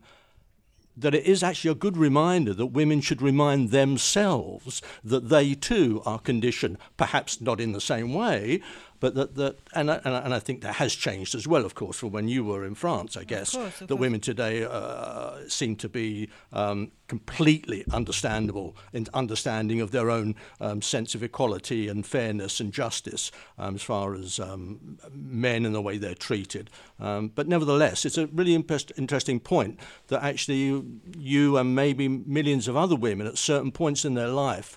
that 0.98 1.14
it 1.14 1.24
is 1.24 1.44
actually 1.44 1.70
a 1.70 1.76
good 1.76 1.96
reminder 1.96 2.52
that 2.52 2.66
women 2.66 3.00
should 3.00 3.22
remind 3.22 3.70
themselves 3.70 4.82
that 5.04 5.28
they 5.28 5.54
too 5.54 6.02
are 6.04 6.18
conditioned, 6.18 6.76
perhaps 6.96 7.40
not 7.40 7.60
in 7.60 7.70
the 7.70 7.80
same 7.80 8.12
way, 8.12 8.60
but 9.00 9.14
that, 9.14 9.34
that 9.36 9.56
and, 9.74 9.90
I, 9.90 10.00
and 10.04 10.34
I 10.34 10.38
think 10.38 10.62
that 10.62 10.76
has 10.76 10.94
changed 10.94 11.34
as 11.34 11.46
well, 11.46 11.64
of 11.64 11.74
course, 11.74 11.98
from 11.98 12.10
when 12.10 12.28
you 12.28 12.44
were 12.44 12.64
in 12.64 12.74
France, 12.74 13.16
I 13.16 13.24
guess. 13.24 13.54
Of 13.54 13.60
course, 13.60 13.80
of 13.80 13.88
that 13.88 13.94
course. 13.94 14.00
women 14.00 14.20
today 14.20 14.64
uh, 14.64 15.48
seem 15.48 15.76
to 15.76 15.88
be 15.88 16.28
um, 16.52 16.92
completely 17.06 17.84
understandable 17.92 18.76
in 18.92 19.06
understanding 19.14 19.80
of 19.80 19.90
their 19.90 20.10
own 20.10 20.34
um, 20.60 20.82
sense 20.82 21.14
of 21.14 21.22
equality 21.22 21.88
and 21.88 22.04
fairness 22.06 22.60
and 22.60 22.72
justice 22.72 23.30
um, 23.58 23.76
as 23.76 23.82
far 23.82 24.14
as 24.14 24.38
um, 24.40 24.98
men 25.12 25.64
and 25.64 25.74
the 25.74 25.82
way 25.82 25.96
they're 25.96 26.14
treated. 26.14 26.70
Um, 27.00 27.28
but 27.34 27.48
nevertheless, 27.48 28.04
it's 28.04 28.18
a 28.18 28.26
really 28.26 28.54
interesting 28.54 29.40
point 29.40 29.78
that 30.08 30.22
actually 30.22 30.56
you, 30.56 31.00
you 31.16 31.56
and 31.56 31.74
maybe 31.74 32.08
millions 32.08 32.68
of 32.68 32.76
other 32.76 32.96
women 32.96 33.26
at 33.26 33.38
certain 33.38 33.70
points 33.70 34.04
in 34.04 34.14
their 34.14 34.28
life 34.28 34.76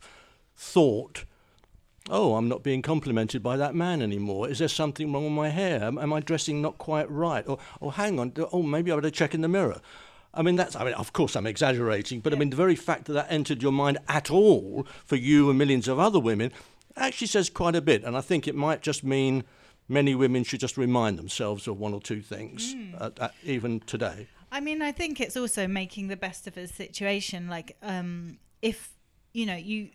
thought 0.56 1.26
oh, 2.10 2.36
I'm 2.36 2.48
not 2.48 2.64
being 2.64 2.82
complimented 2.82 3.44
by 3.44 3.58
that 3.58 3.76
man 3.76 4.02
anymore. 4.02 4.50
Is 4.50 4.60
there 4.60 4.68
something 4.68 5.12
wrong 5.12 5.24
with 5.24 5.34
my 5.34 5.50
hair? 5.50 5.84
Am, 5.84 5.98
am 5.98 6.14
I 6.14 6.20
dressing 6.20 6.62
not 6.62 6.78
quite 6.78 7.10
right? 7.10 7.48
Or, 7.48 7.60
oh, 7.82 7.92
hang 7.92 8.20
on, 8.20 8.34
oh, 8.52 8.64
maybe 8.64 8.92
I 8.92 8.96
better 8.96 9.10
check 9.12 9.34
in 9.34 9.42
the 9.42 9.48
mirror. 9.48 9.82
I 10.34 10.42
mean, 10.42 10.56
that's, 10.56 10.76
I 10.76 10.86
mean, 10.86 10.94
of 10.94 11.14
course 11.14 11.36
I'm 11.36 11.46
exaggerating, 11.46 12.22
but 12.22 12.32
yeah. 12.32 12.38
I 12.38 12.40
mean, 12.40 12.50
the 12.50 12.56
very 12.56 12.76
fact 12.76 13.06
that 13.06 13.14
that 13.14 13.28
entered 13.30 13.62
your 13.62 13.74
mind 13.74 13.98
at 14.08 14.32
all 14.32 14.88
for 15.06 15.18
you 15.18 15.50
and 15.50 15.60
millions 15.60 15.88
of 15.88 16.00
other 16.00 16.20
women 16.20 16.52
actually 16.96 17.28
says 17.28 17.50
quite 17.50 17.76
a 17.76 17.82
bit. 17.82 18.04
And 18.04 18.16
I 18.16 18.22
think 18.22 18.48
it 18.48 18.56
might 18.56 18.82
just 18.82 19.04
mean 19.04 19.44
many 19.90 20.16
women 20.16 20.44
should 20.44 20.62
just 20.62 20.78
remind 20.78 21.20
themselves 21.20 21.68
of 21.68 21.78
one 21.80 21.94
or 21.94 22.02
two 22.02 22.22
things, 22.22 22.74
mm. 22.74 23.32
even 23.44 23.82
today. 23.82 24.28
I 24.54 24.60
mean, 24.60 24.82
I 24.82 24.92
think 24.92 25.20
it's 25.20 25.38
also 25.38 25.68
making 25.68 26.08
the 26.08 26.18
best 26.18 26.48
of 26.48 26.58
a 26.58 26.68
situation. 26.68 27.48
Like, 27.50 27.76
um, 27.82 28.38
if, 28.62 28.90
you 29.34 29.46
know, 29.46 29.56
you, 29.56 29.90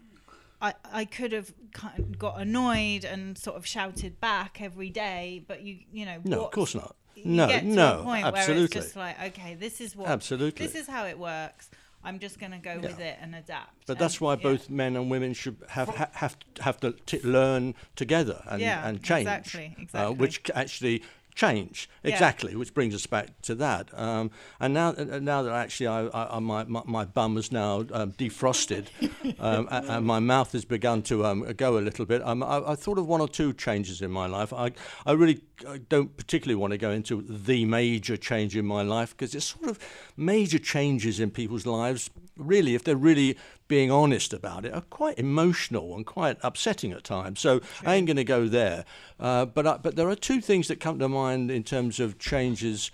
I, 0.61 0.75
I 0.93 1.05
could 1.05 1.33
have 1.33 1.53
kind 1.73 1.99
of 1.99 2.19
got 2.19 2.41
annoyed 2.41 3.05
and 3.05 3.37
sort 3.37 3.57
of 3.57 3.67
shouted 3.67 4.21
back 4.21 4.61
every 4.61 4.91
day, 4.91 5.45
but 5.47 5.63
you 5.63 5.79
you 5.93 6.07
know 6.07 6.21
no, 6.25 6.45
of 6.45 6.51
course 6.51 6.75
not. 6.75 6.97
No, 7.25 7.47
no, 7.61 8.05
absolutely. 8.09 8.33
Where 8.33 8.65
it's 8.65 8.73
just 8.73 8.97
like 8.97 9.23
okay, 9.23 9.55
this 9.55 9.81
is 9.81 9.97
what 9.97 10.09
absolutely 10.09 10.67
this 10.67 10.75
is 10.75 10.87
how 10.87 11.07
it 11.07 11.19
works. 11.19 11.71
I'm 12.05 12.21
just 12.21 12.39
going 12.39 12.53
to 12.53 12.59
go 12.59 12.75
yeah. 12.75 12.81
with 12.81 13.01
it 13.01 13.19
and 13.21 13.35
adapt. 13.35 13.87
But 13.87 13.95
and 13.95 14.01
that's 14.01 14.21
why 14.21 14.35
yeah. 14.35 14.43
both 14.43 14.71
men 14.71 14.95
and 14.95 15.11
women 15.11 15.33
should 15.33 15.57
have 15.69 15.89
ha- 15.89 16.11
have 16.13 16.37
have 16.61 16.79
to 16.81 16.93
t- 16.93 17.19
learn 17.21 17.75
together 17.97 18.43
and, 18.49 18.63
yeah, 18.63 18.87
and 18.87 19.03
change, 19.03 19.23
exactly, 19.23 19.75
exactly. 19.77 20.01
Uh, 20.01 20.13
which 20.13 20.49
actually 20.55 21.03
change 21.37 21.89
exactly, 22.03 22.53
yeah. 22.53 22.59
which 22.59 22.75
brings 22.75 22.95
us 22.95 23.07
back 23.07 23.41
to 23.43 23.55
that. 23.55 23.97
Um, 23.97 24.31
and 24.59 24.75
now, 24.75 24.89
uh, 24.89 25.21
now 25.21 25.43
that 25.43 25.53
actually 25.53 25.87
I, 25.87 26.09
I, 26.13 26.39
my, 26.41 26.65
my, 26.65 26.83
my 26.85 27.05
bum 27.05 27.37
is 27.37 27.53
now 27.53 27.85
um, 27.93 28.13
defrosted 28.13 28.87
um, 29.39 29.69
and, 29.71 29.89
and, 29.89 30.07
my 30.07 30.19
mouth 30.19 30.53
has 30.53 30.65
begun 30.65 31.03
to 31.03 31.25
um, 31.27 31.43
go 31.57 31.79
a 31.79 31.81
little 31.81 32.07
bit, 32.07 32.23
um, 32.27 32.43
I, 32.43 32.73
I, 32.73 32.75
thought 32.75 32.99
of 32.99 33.07
one 33.07 33.21
or 33.21 33.29
two 33.29 33.53
changes 33.53 34.01
in 34.01 34.11
my 34.11 34.27
life. 34.27 34.53
I, 34.53 34.73
I 35.05 35.13
really 35.13 35.43
I 35.69 35.79
don't 35.79 36.17
particularly 36.17 36.57
want 36.57 36.73
to 36.73 36.79
go 36.79 36.91
into 36.91 37.23
the 37.23 37.65
major 37.65 38.17
change 38.17 38.57
in 38.57 38.67
my 38.67 38.83
life 38.83 39.17
because 39.17 39.35
it's 39.35 39.47
sort 39.47 39.69
of 39.69 39.79
major 40.17 40.59
changes 40.59 41.21
in 41.21 41.31
people's 41.31 41.67
lives. 41.67 42.11
Really, 42.37 42.75
if 42.75 42.85
they're 42.85 42.97
really 42.97 43.37
being 43.69 43.91
honest 43.91 44.33
about 44.33 44.65
it, 44.65 44.73
are 44.73 44.83
quite 44.83 45.19
emotional 45.19 45.95
and 45.95 46.07
quite 46.07 46.37
upsetting 46.43 46.93
at 46.93 47.05
times. 47.05 47.41
So 47.41 47.61
I 47.85 47.95
ain't 47.95 48.07
going 48.07 48.17
to 48.17 48.25
go 48.25 48.47
there. 48.47 48.85
Uh, 49.19 49.47
but 49.47 49.67
I, 49.67 49.77
but 49.79 49.97
there 49.97 50.09
are 50.09 50.17
two 50.17 50.41
things 50.41 50.69
that 50.69 50.81
come 50.81 50.99
to 50.99 51.09
mind 51.09 51.51
in 51.51 51.63
terms 51.63 52.01
of 52.01 52.19
changes. 52.19 52.91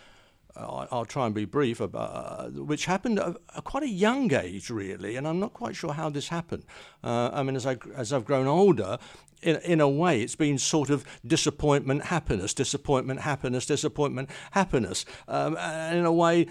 Uh, 0.54 0.86
I'll 0.90 1.06
try 1.06 1.26
and 1.26 1.34
be 1.34 1.46
brief 1.46 1.80
about 1.80 2.10
uh, 2.10 2.48
which 2.48 2.84
happened 2.84 3.18
at, 3.18 3.36
at, 3.56 3.64
quite 3.64 3.82
a 3.82 3.88
young 3.88 4.32
age, 4.34 4.68
really, 4.68 5.16
and 5.16 5.26
I'm 5.26 5.40
not 5.40 5.54
quite 5.54 5.74
sure 5.74 5.94
how 5.94 6.10
this 6.10 6.28
happened. 6.28 6.64
Uh, 7.02 7.30
I 7.32 7.42
mean, 7.42 7.56
as 7.56 7.66
I 7.66 7.78
as 7.96 8.12
I've 8.12 8.26
grown 8.26 8.46
older, 8.46 8.98
in, 9.42 9.56
in 9.56 9.80
a 9.80 9.88
way, 9.88 10.22
it's 10.22 10.36
been 10.36 10.58
sort 10.58 10.90
of 10.90 11.04
disappointment, 11.26 12.04
happiness, 12.04 12.54
disappointment, 12.54 13.20
happiness, 13.20 13.66
disappointment, 13.66 14.30
happiness. 14.52 15.04
Um, 15.28 15.56
and 15.56 15.98
in 15.98 16.04
a 16.04 16.12
way, 16.12 16.46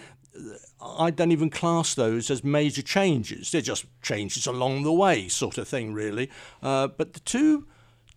I 0.82 1.12
don't 1.12 1.32
even 1.32 1.50
class 1.50 1.94
those 1.94 2.30
as 2.30 2.44
major 2.44 2.82
changes. 2.82 3.52
They're 3.52 3.62
just 3.62 3.86
changes 4.02 4.48
along 4.48 4.84
the 4.84 4.94
way, 4.94 5.28
sort 5.28 5.58
of 5.58 5.68
thing, 5.68 5.94
really. 5.94 6.30
Uh, 6.62 6.88
but 6.88 7.14
the 7.14 7.20
two 7.20 7.68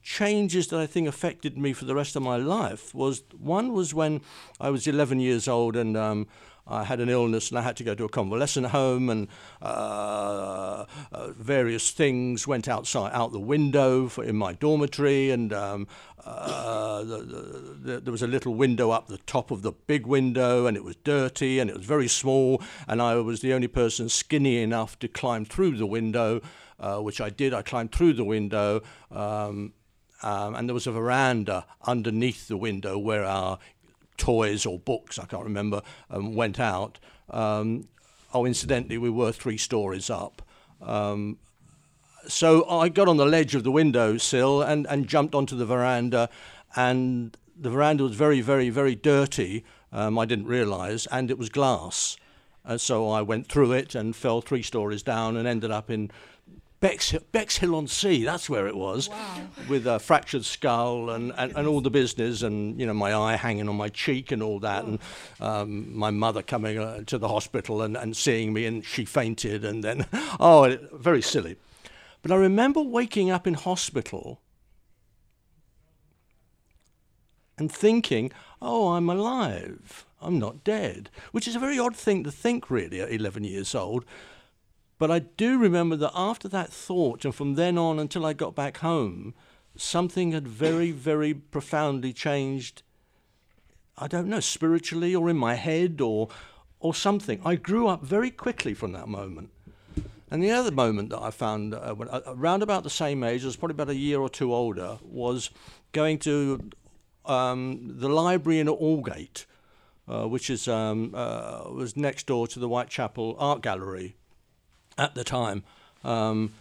changes 0.03 0.68
that 0.68 0.79
I 0.79 0.87
think 0.87 1.09
affected 1.09 1.57
me 1.57 1.72
for 1.72 1.87
the 1.87 1.94
rest 1.94 2.14
of 2.14 2.22
my 2.22 2.37
life 2.37 2.94
was 2.94 3.22
one 3.37 3.72
was 3.72 3.94
when 3.94 4.20
I 4.61 4.70
was 4.70 4.87
11 4.87 5.18
years 5.18 5.48
old 5.48 5.77
and 5.77 5.96
um, 5.96 6.27
I 6.66 6.85
had 6.85 7.00
an 7.00 7.09
illness 7.09 7.50
and 7.50 7.59
I 7.59 7.62
had 7.62 7.77
to 7.79 7.85
go 7.85 7.94
to 7.94 8.05
a 8.05 8.09
convalescent 8.09 8.66
home 8.66 9.09
and 9.09 9.29
uh, 9.62 10.85
uh, 11.12 11.29
various 11.33 11.90
things 11.90 12.46
went 12.46 12.68
outside 12.68 13.12
out 13.12 13.33
the 13.33 13.40
window 13.40 14.09
for, 14.09 14.24
in 14.24 14.37
my 14.37 14.53
dormitory 14.53 15.31
and 15.31 15.53
um, 15.53 15.87
uh, 16.24 17.02
the, 17.02 17.18
the, 17.18 17.42
the, 17.82 18.00
there 18.00 18.12
was 18.12 18.22
a 18.22 18.26
little 18.26 18.54
window 18.54 18.90
up 18.90 19.08
the 19.08 19.18
top 19.18 19.50
of 19.50 19.62
the 19.62 19.72
big 19.72 20.06
window 20.06 20.66
and 20.66 20.76
it 20.76 20.84
was 20.84 20.96
dirty 20.96 21.58
and 21.58 21.68
it 21.68 21.76
was 21.76 21.84
very 21.84 22.08
small 22.08 22.62
and 22.88 23.02
I 23.02 23.16
was 23.16 23.40
the 23.40 23.52
only 23.52 23.68
person 23.68 24.08
skinny 24.08 24.62
enough 24.62 24.98
to 25.00 25.08
climb 25.08 25.44
through 25.44 25.76
the 25.76 25.87
window, 25.87 26.40
uh, 26.80 26.98
which 26.98 27.20
I 27.20 27.30
did. 27.30 27.52
I 27.52 27.62
climbed 27.62 27.92
through 27.92 28.14
the 28.14 28.24
window. 28.24 28.82
Um, 29.10 29.74
um, 30.22 30.54
and 30.54 30.68
there 30.68 30.74
was 30.74 30.87
a 30.87 30.92
veranda 30.92 31.66
underneath 31.82 32.48
the 32.48 32.56
window 32.56 32.96
where 32.96 33.24
our 33.24 33.58
toys 34.16 34.64
or 34.64 34.78
books, 34.78 35.18
I 35.18 35.26
can't 35.26 35.44
remember, 35.44 35.82
um, 36.08 36.34
went 36.34 36.58
out. 36.58 36.98
Um, 37.28 37.88
oh, 38.32 38.46
incidentally, 38.46 38.96
we 38.96 39.10
were 39.10 39.32
three 39.32 39.58
stories 39.58 40.08
up. 40.08 40.40
So 42.26 42.68
I 42.68 42.88
got 42.88 43.08
on 43.08 43.16
the 43.16 43.26
ledge 43.26 43.54
of 43.54 43.64
the 43.64 43.70
window 43.70 44.16
sill 44.16 44.62
and, 44.62 44.87
and 44.88 45.06
jumped 45.06 45.34
onto 45.34 45.56
the 45.56 45.66
veranda, 45.66 46.28
and 46.76 47.37
the 47.56 47.70
veranda 47.70 48.04
was 48.04 48.14
very, 48.14 48.40
very, 48.40 48.70
very 48.70 48.94
dirty. 48.94 49.64
Um, 49.92 50.18
I 50.18 50.24
didn't 50.24 50.46
realise, 50.46 51.06
and 51.06 51.30
it 51.30 51.38
was 51.38 51.48
glass. 51.48 52.16
Uh, 52.64 52.78
so 52.78 53.10
I 53.10 53.22
went 53.22 53.46
through 53.46 53.72
it 53.72 53.94
and 53.94 54.16
fell 54.16 54.40
three 54.40 54.62
stories 54.62 55.02
down 55.02 55.37
and 55.37 55.46
ended 55.46 55.70
up 55.70 55.90
in 55.90 56.10
Bexhill, 56.84 57.20
Bexhill 57.32 57.74
on 57.74 57.87
Sea, 57.87 58.24
that's 58.24 58.50
where 58.50 58.66
it 58.66 58.76
was, 58.76 59.08
wow. 59.08 59.40
with 59.70 59.87
a 59.87 59.98
fractured 59.98 60.44
skull 60.44 61.08
and, 61.08 61.32
and, 61.38 61.56
and, 61.56 61.66
all 61.66 61.80
the 61.80 61.88
business, 61.90 62.42
and 62.42 62.78
you 62.78 62.84
know 62.84 62.92
my 62.92 63.14
eye 63.14 63.37
hanging 63.37 63.70
on 63.70 63.76
my 63.76 63.88
cheek 63.88 64.32
and 64.32 64.42
all 64.42 64.58
that, 64.60 64.84
and 64.84 64.98
um, 65.40 65.96
my 65.96 66.10
mother 66.10 66.42
coming 66.42 66.78
uh, 66.78 67.02
to 67.06 67.16
the 67.16 67.28
hospital 67.28 67.80
and, 67.80 67.96
and 67.96 68.14
seeing 68.14 68.52
me, 68.52 68.66
and 68.66 68.84
she 68.84 69.06
fainted, 69.06 69.64
and 69.64 69.82
then 69.82 70.06
oh, 70.38 70.76
very 70.92 71.22
silly. 71.22 71.56
But 72.24 72.32
I 72.32 72.37
remember 72.37 72.80
waking 72.80 73.30
up 73.30 73.46
in 73.46 73.52
hospital 73.52 74.40
and 77.58 77.70
thinking, 77.70 78.32
oh, 78.62 78.94
I'm 78.94 79.10
alive. 79.10 80.06
I'm 80.22 80.38
not 80.38 80.64
dead, 80.64 81.10
which 81.32 81.46
is 81.46 81.54
a 81.54 81.58
very 81.58 81.78
odd 81.78 81.94
thing 81.94 82.24
to 82.24 82.32
think, 82.32 82.70
really, 82.70 83.02
at 83.02 83.12
11 83.12 83.44
years 83.44 83.74
old. 83.74 84.06
But 84.98 85.10
I 85.10 85.18
do 85.18 85.58
remember 85.58 85.96
that 85.96 86.12
after 86.14 86.48
that 86.48 86.72
thought, 86.72 87.26
and 87.26 87.34
from 87.34 87.56
then 87.56 87.76
on 87.76 87.98
until 87.98 88.24
I 88.24 88.32
got 88.32 88.54
back 88.54 88.78
home, 88.78 89.34
something 89.76 90.32
had 90.32 90.48
very, 90.48 90.92
very 90.92 91.34
profoundly 91.34 92.14
changed. 92.14 92.82
I 93.98 94.08
don't 94.08 94.28
know, 94.28 94.40
spiritually 94.40 95.14
or 95.14 95.28
in 95.28 95.37
my 95.37 95.56
head 95.56 96.00
or, 96.00 96.30
or 96.80 96.94
something. 96.94 97.42
I 97.44 97.56
grew 97.56 97.87
up 97.87 98.02
very 98.02 98.30
quickly 98.30 98.72
from 98.72 98.92
that 98.92 99.08
moment. 99.08 99.50
And 100.35 100.42
the 100.42 100.51
other 100.51 100.73
moment 100.73 101.11
that 101.11 101.23
I 101.23 101.31
found 101.31 101.75
uh, 101.75 101.94
when, 101.94 102.09
uh, 102.09 102.20
around 102.27 102.64
about 102.64 102.83
the 102.83 102.90
same 102.90 103.23
age, 103.23 103.44
I 103.44 103.47
was 103.47 103.55
probably 103.55 103.75
about 103.75 103.90
a 103.90 103.94
year 103.94 104.18
or 104.18 104.29
two 104.29 104.53
older, 104.53 104.99
was 105.01 105.51
going 105.92 106.18
to 106.18 106.73
um, 107.25 107.99
the 108.01 108.09
library 108.09 108.59
in 108.59 108.66
Aldgate, 108.66 109.47
uh, 110.09 110.27
which 110.27 110.51
is 110.51 110.66
um, 110.66 111.12
uh, 111.14 111.70
was 111.70 111.97
next 111.97 112.27
door 112.27 112.49
to 112.49 112.59
the 112.59 112.66
Whitechapel 112.66 113.37
Art 113.38 113.62
Gallery 113.62 114.16
at 114.99 115.14
the 115.14 115.23
time. 115.23 115.62
Um, 116.03 116.53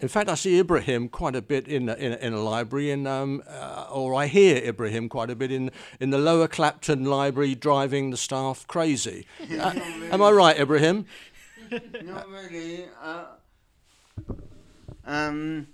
in 0.00 0.08
fact, 0.08 0.30
I 0.30 0.34
see 0.34 0.58
Ibrahim 0.58 1.08
quite 1.08 1.36
a 1.36 1.42
bit 1.42 1.68
in 1.68 1.88
a, 1.88 1.94
in 1.94 2.12
a, 2.12 2.16
in 2.16 2.32
a 2.32 2.40
library, 2.40 2.90
in, 2.90 3.06
um, 3.06 3.42
uh, 3.46 3.86
or 3.90 4.14
I 4.14 4.28
hear 4.28 4.56
Ibrahim 4.56 5.10
quite 5.10 5.28
a 5.28 5.34
bit 5.34 5.52
in, 5.52 5.70
in 5.98 6.08
the 6.08 6.16
Lower 6.16 6.48
Clapton 6.48 7.04
Library, 7.04 7.54
driving 7.54 8.10
the 8.10 8.16
staff 8.16 8.66
crazy. 8.66 9.26
Uh, 9.60 9.74
am 10.10 10.22
I 10.22 10.30
right, 10.30 10.58
Ibrahim? 10.58 11.04
Not 12.02 12.28
really. 12.28 12.84
Uh, 13.02 13.24
um, 15.04 15.68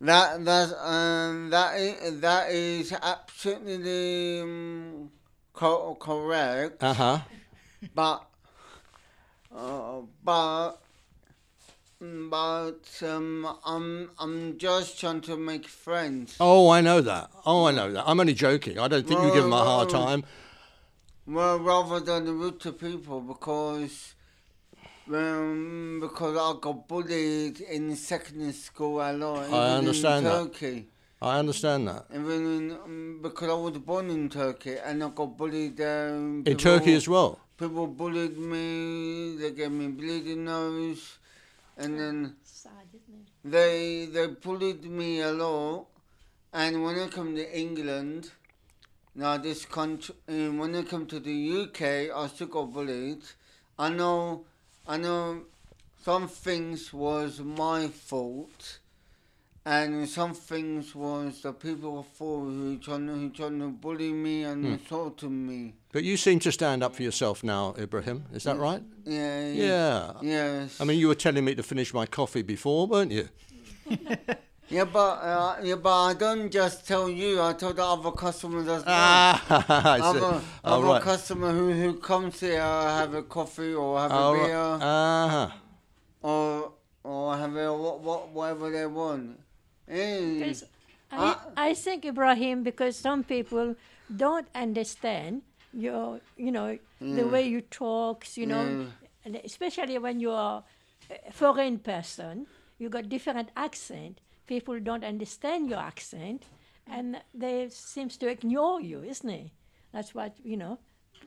that 0.00 0.44
that 0.44 0.72
um, 0.78 1.50
that 1.50 1.76
is, 1.78 2.20
that 2.20 2.50
is 2.50 2.92
absolutely 2.92 4.40
um, 4.40 5.10
co- 5.52 5.96
correct. 5.98 6.82
Uh 6.82 6.92
huh. 6.94 7.18
but 7.94 8.24
uh, 9.54 10.00
but 10.22 10.72
but 12.00 13.02
um, 13.02 13.56
I'm 13.64 14.10
I'm 14.18 14.58
just 14.58 15.00
trying 15.00 15.22
to 15.22 15.36
make 15.36 15.66
friends. 15.66 16.36
Oh, 16.38 16.68
I 16.68 16.80
know 16.82 17.00
that. 17.00 17.30
Oh, 17.44 17.64
I 17.64 17.72
know 17.72 17.90
that. 17.92 18.04
I'm 18.06 18.20
only 18.20 18.34
joking. 18.34 18.78
I 18.78 18.86
don't 18.88 19.06
think 19.06 19.20
you 19.22 19.32
give 19.32 19.44
him 19.44 19.52
a 19.52 19.64
hard 19.64 19.90
Well, 19.90 20.06
time. 20.06 20.24
Well, 21.26 21.58
rather 21.58 21.98
than 22.00 22.38
rude 22.38 22.60
to 22.60 22.72
people 22.72 23.20
because. 23.20 24.14
Um, 25.08 25.98
because 26.00 26.36
I 26.36 26.58
got 26.60 26.88
bullied 26.88 27.60
in 27.60 27.94
secondary 27.96 28.52
school 28.52 29.00
a 29.00 29.12
lot. 29.12 29.46
in 29.46 29.54
understand 29.54 30.26
that. 30.26 30.32
Turkey. 30.32 30.86
I 31.22 31.38
understand 31.38 31.88
that. 31.88 32.06
Even 32.12 32.30
in, 32.56 32.70
um, 32.72 33.20
because 33.22 33.48
I 33.48 33.54
was 33.54 33.78
born 33.78 34.10
in 34.10 34.28
Turkey 34.28 34.76
and 34.84 35.02
I 35.02 35.08
got 35.08 35.36
bullied. 35.36 35.80
Um, 35.80 36.42
In 36.44 36.56
Turkey 36.56 36.94
as 36.94 37.08
well. 37.08 37.38
People 37.56 37.86
bullied 37.86 38.36
me. 38.36 39.36
They 39.36 39.52
gave 39.52 39.70
me 39.70 39.88
bleeding 39.88 40.44
nose, 40.44 41.18
and 41.78 41.98
then 41.98 42.36
Sad, 42.42 42.72
isn't 42.92 43.26
it? 43.46 43.50
they 43.50 44.06
they 44.12 44.26
bullied 44.26 44.84
me 44.84 45.20
a 45.20 45.32
lot. 45.32 45.86
And 46.52 46.82
when 46.84 46.98
I 46.98 47.06
come 47.08 47.34
to 47.36 47.58
England, 47.58 48.30
now 49.14 49.36
this 49.38 49.64
country, 49.64 50.14
um, 50.28 50.58
when 50.58 50.74
I 50.74 50.82
come 50.82 51.06
to 51.06 51.18
the 51.20 51.62
UK, 51.62 52.10
I 52.14 52.26
still 52.28 52.48
got 52.48 52.72
bullied. 52.72 53.22
I 53.78 53.88
know, 53.88 54.44
I 54.88 54.96
know, 54.96 55.42
some 56.04 56.28
things 56.28 56.92
was 56.92 57.40
my 57.40 57.88
fault, 57.88 58.78
and 59.64 60.08
some 60.08 60.32
things 60.34 60.94
was 60.94 61.42
the 61.42 61.52
people 61.52 62.02
fault 62.04 62.44
who 62.44 62.78
trying 62.78 63.06
to, 63.08 63.12
who 63.14 63.30
trying 63.30 63.58
to 63.58 63.68
bully 63.68 64.12
me 64.12 64.44
and 64.44 64.64
Hmm. 64.64 64.72
assaulting 64.74 65.46
me. 65.46 65.74
But 65.92 66.04
you 66.04 66.16
seem 66.16 66.38
to 66.40 66.52
stand 66.52 66.82
up 66.84 66.94
for 66.94 67.02
yourself 67.02 67.42
now, 67.42 67.74
Ibrahim. 67.78 68.24
Is 68.32 68.44
that 68.44 68.58
right? 68.58 68.82
Yeah. 69.04 69.52
Yeah. 69.52 70.12
Yes. 70.22 70.80
I 70.80 70.84
mean, 70.84 70.98
you 71.00 71.08
were 71.08 71.14
telling 71.16 71.44
me 71.44 71.54
to 71.56 71.62
finish 71.62 71.92
my 71.92 72.06
coffee 72.06 72.42
before, 72.42 72.86
weren't 72.86 73.12
you? 73.12 73.28
Yeah, 74.68 74.84
but 74.84 74.98
uh, 75.22 75.56
yeah, 75.62 75.76
but 75.76 76.02
I 76.10 76.14
don't 76.14 76.50
just 76.50 76.86
tell 76.88 77.08
you. 77.08 77.40
I 77.40 77.52
told 77.52 77.76
the 77.76 77.84
other 77.84 78.10
customers 78.10 78.66
as 78.66 78.84
well. 78.84 78.84
Ah, 78.86 79.92
I 79.94 79.98
see. 80.00 80.04
other 80.18 80.42
Oh, 80.64 80.74
other 80.74 80.86
right. 80.88 81.02
customer 81.02 81.52
who, 81.52 81.70
who 81.72 81.94
comes 81.94 82.40
here 82.40 82.60
have 82.60 83.14
a 83.14 83.22
coffee 83.22 83.74
or 83.74 83.98
have 84.00 84.10
Oh, 84.12 84.16
a 84.16 84.32
right. 84.32 84.46
beer 84.46 84.88
Uh-huh. 84.90 85.50
or 86.22 86.72
or 87.04 87.36
have 87.36 87.54
a 87.56 87.72
what, 87.72 88.00
what 88.00 88.28
whatever 88.30 88.70
they 88.70 88.86
want. 88.86 89.38
Because 89.86 90.64
I, 91.12 91.36
Ah. 91.36 91.46
I 91.56 91.74
think 91.74 92.04
Ibrahim, 92.04 92.64
because 92.64 92.96
some 92.96 93.22
people 93.22 93.76
don't 94.14 94.48
understand 94.54 95.42
your, 95.72 96.20
you 96.36 96.50
know, 96.50 96.78
the 96.98 97.22
Mm. 97.22 97.30
way 97.30 97.46
you 97.46 97.60
talk, 97.60 98.26
you 98.36 98.46
know, 98.46 98.64
Mm. 99.24 99.44
especially 99.44 99.98
when 99.98 100.18
you 100.18 100.32
are 100.32 100.64
a 101.28 101.30
foreign 101.32 101.78
person, 101.78 102.46
you 102.78 102.88
got 102.88 103.08
different 103.08 103.50
accent. 103.56 104.18
People 104.46 104.78
don't 104.80 105.04
understand 105.04 105.68
your 105.68 105.78
accent, 105.80 106.44
and 106.86 107.20
they 107.34 107.68
seems 107.70 108.16
to 108.18 108.28
ignore 108.28 108.80
you, 108.80 109.02
isn't 109.02 109.28
it? 109.28 109.50
That's 109.92 110.14
what 110.14 110.36
you 110.44 110.56
know, 110.56 110.78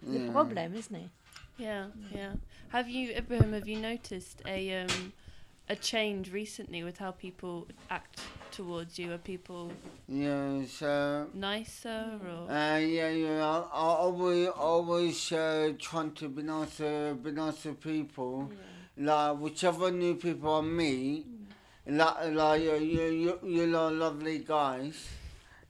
the 0.01 0.19
Mm. 0.19 0.31
problem, 0.31 0.75
isn't 0.75 0.95
it? 0.95 1.09
Yeah, 1.57 1.87
yeah. 2.13 2.33
Have 2.69 2.87
you, 2.87 3.11
Ibrahim? 3.15 3.51
Have 3.53 3.67
you 3.67 3.77
noticed 3.81 4.41
a 4.45 4.83
um, 4.83 5.11
a 5.67 5.75
change 5.75 6.31
recently 6.31 6.83
with 6.83 6.97
how 6.97 7.11
people 7.11 7.67
act 7.89 8.21
towards 8.51 8.97
you? 8.97 9.11
Are 9.13 9.17
people 9.17 9.71
Yes. 10.07 10.81
Uh, 10.81 11.25
nicer 11.33 12.19
or? 12.23 12.49
uh, 12.49 12.77
yeah, 12.77 13.09
yeah. 13.09 13.45
I, 13.45 13.57
I 13.73 13.87
always 14.05 14.47
always 14.47 15.31
uh, 15.31 15.73
trying 15.77 16.13
to 16.13 16.29
be 16.29 16.41
nice, 16.43 16.77
to 16.77 17.15
be 17.21 17.31
nice 17.31 17.63
to 17.63 17.73
people. 17.73 18.51
Like 18.97 19.37
whichever 19.39 19.91
new 19.91 20.15
people 20.15 20.55
I 20.55 20.61
meet, 20.61 21.25
like 21.87 22.33
like 22.33 22.61
you 22.61 22.75
you 22.75 23.05
you 23.23 23.39
you 23.43 23.67
lot 23.67 23.93
lovely 23.93 24.39
guys. 24.39 25.07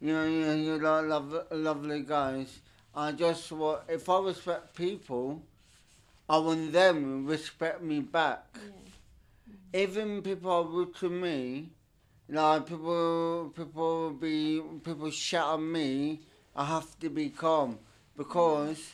You 0.01 0.13
know 0.13 0.23
you 0.25 0.51
you 0.51 0.77
lot 0.79 1.05
lov- 1.05 1.47
lovely 1.51 2.01
guys. 2.03 2.59
I 2.95 3.11
just 3.11 3.51
want 3.51 3.81
if 3.87 4.09
I 4.09 4.19
respect 4.19 4.75
people, 4.75 5.41
I 6.29 6.37
want 6.37 6.71
them 6.71 7.25
to 7.25 7.31
respect 7.31 7.81
me 7.81 7.99
back. 8.01 8.53
Mm-hmm. 8.53 9.73
Even 9.73 10.21
people 10.21 10.51
are 10.51 10.63
rude 10.63 10.95
to 10.95 11.09
me, 11.09 11.69
like 12.27 12.65
people 12.67 13.53
people 13.55 14.11
be 14.11 14.61
people 14.83 15.11
shout 15.11 15.59
at 15.59 15.61
me, 15.63 16.19
I 16.55 16.65
have 16.65 16.99
to 16.99 17.09
be 17.09 17.29
calm 17.29 17.77
because 18.17 18.91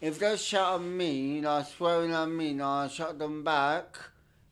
if 0.00 0.18
they 0.18 0.36
shout 0.36 0.80
at 0.80 0.86
me, 0.86 1.40
like 1.40 1.66
swearing 1.66 2.12
at 2.12 2.28
me, 2.28 2.50
and 2.50 2.62
I 2.62 2.88
shout 2.88 3.18
them 3.18 3.44
back, 3.44 3.96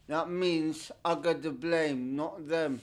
that 0.08 0.30
means 0.30 0.90
I 1.04 1.14
get 1.16 1.42
the 1.42 1.50
blame, 1.50 2.16
not 2.16 2.48
them. 2.48 2.80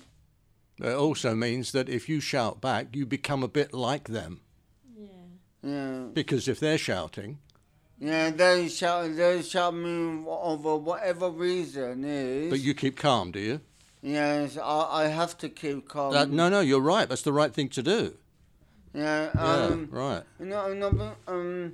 It 0.82 0.94
also 0.94 1.36
means 1.36 1.72
that 1.74 1.90
if 1.90 2.08
you 2.08 2.20
shout 2.22 2.62
back, 2.62 2.96
you 2.96 3.06
become 3.06 3.44
a 3.44 3.48
bit 3.50 3.74
like 3.74 4.08
them. 4.08 4.42
Yeah. 4.98 5.06
Yeah, 5.62 6.00
Because 6.14 6.48
if 6.48 6.60
they're 6.60 6.78
shouting, 6.78 7.40
yeah. 8.00 8.30
They 8.30 8.70
shout, 8.70 9.14
they 9.18 9.42
shout 9.42 9.74
me 9.76 10.24
over 10.26 10.78
whatever 10.78 11.30
reason 11.30 12.06
is. 12.06 12.50
but 12.50 12.62
you 12.62 12.74
keep 12.74 12.96
calm, 12.96 13.32
do 13.32 13.40
you? 13.40 13.60
yes, 14.02 14.58
I, 14.58 15.04
I 15.04 15.08
have 15.08 15.38
to 15.40 15.50
keep 15.50 15.90
calm. 15.90 16.14
That, 16.14 16.30
no, 16.30 16.48
no, 16.48 16.62
you're 16.62 16.80
right. 16.80 17.10
That's 17.10 17.24
the 17.24 17.34
right 17.34 17.54
thing 17.54 17.68
to 17.70 17.84
do. 17.84 18.16
Yeah, 18.94 19.30
Yeah, 19.36 19.66
um, 19.66 19.90
right. 19.92 20.24
No, 20.40 20.74
no, 20.74 21.16
um, 21.28 21.74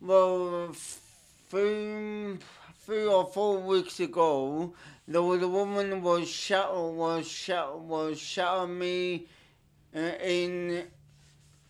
well, 0.00 0.70
f- 0.70 1.00
three, 2.84 3.06
or 3.06 3.24
four 3.24 3.60
weeks 3.60 3.98
ago, 3.98 4.74
there 5.08 5.22
was 5.22 5.42
a 5.42 5.48
woman 5.48 6.02
was 6.02 6.28
shout 6.28 6.92
was 6.92 7.26
shout 7.26 7.80
was 7.80 8.18
shouting 8.18 8.78
me 8.78 9.26
uh, 9.96 10.00
in 10.22 10.84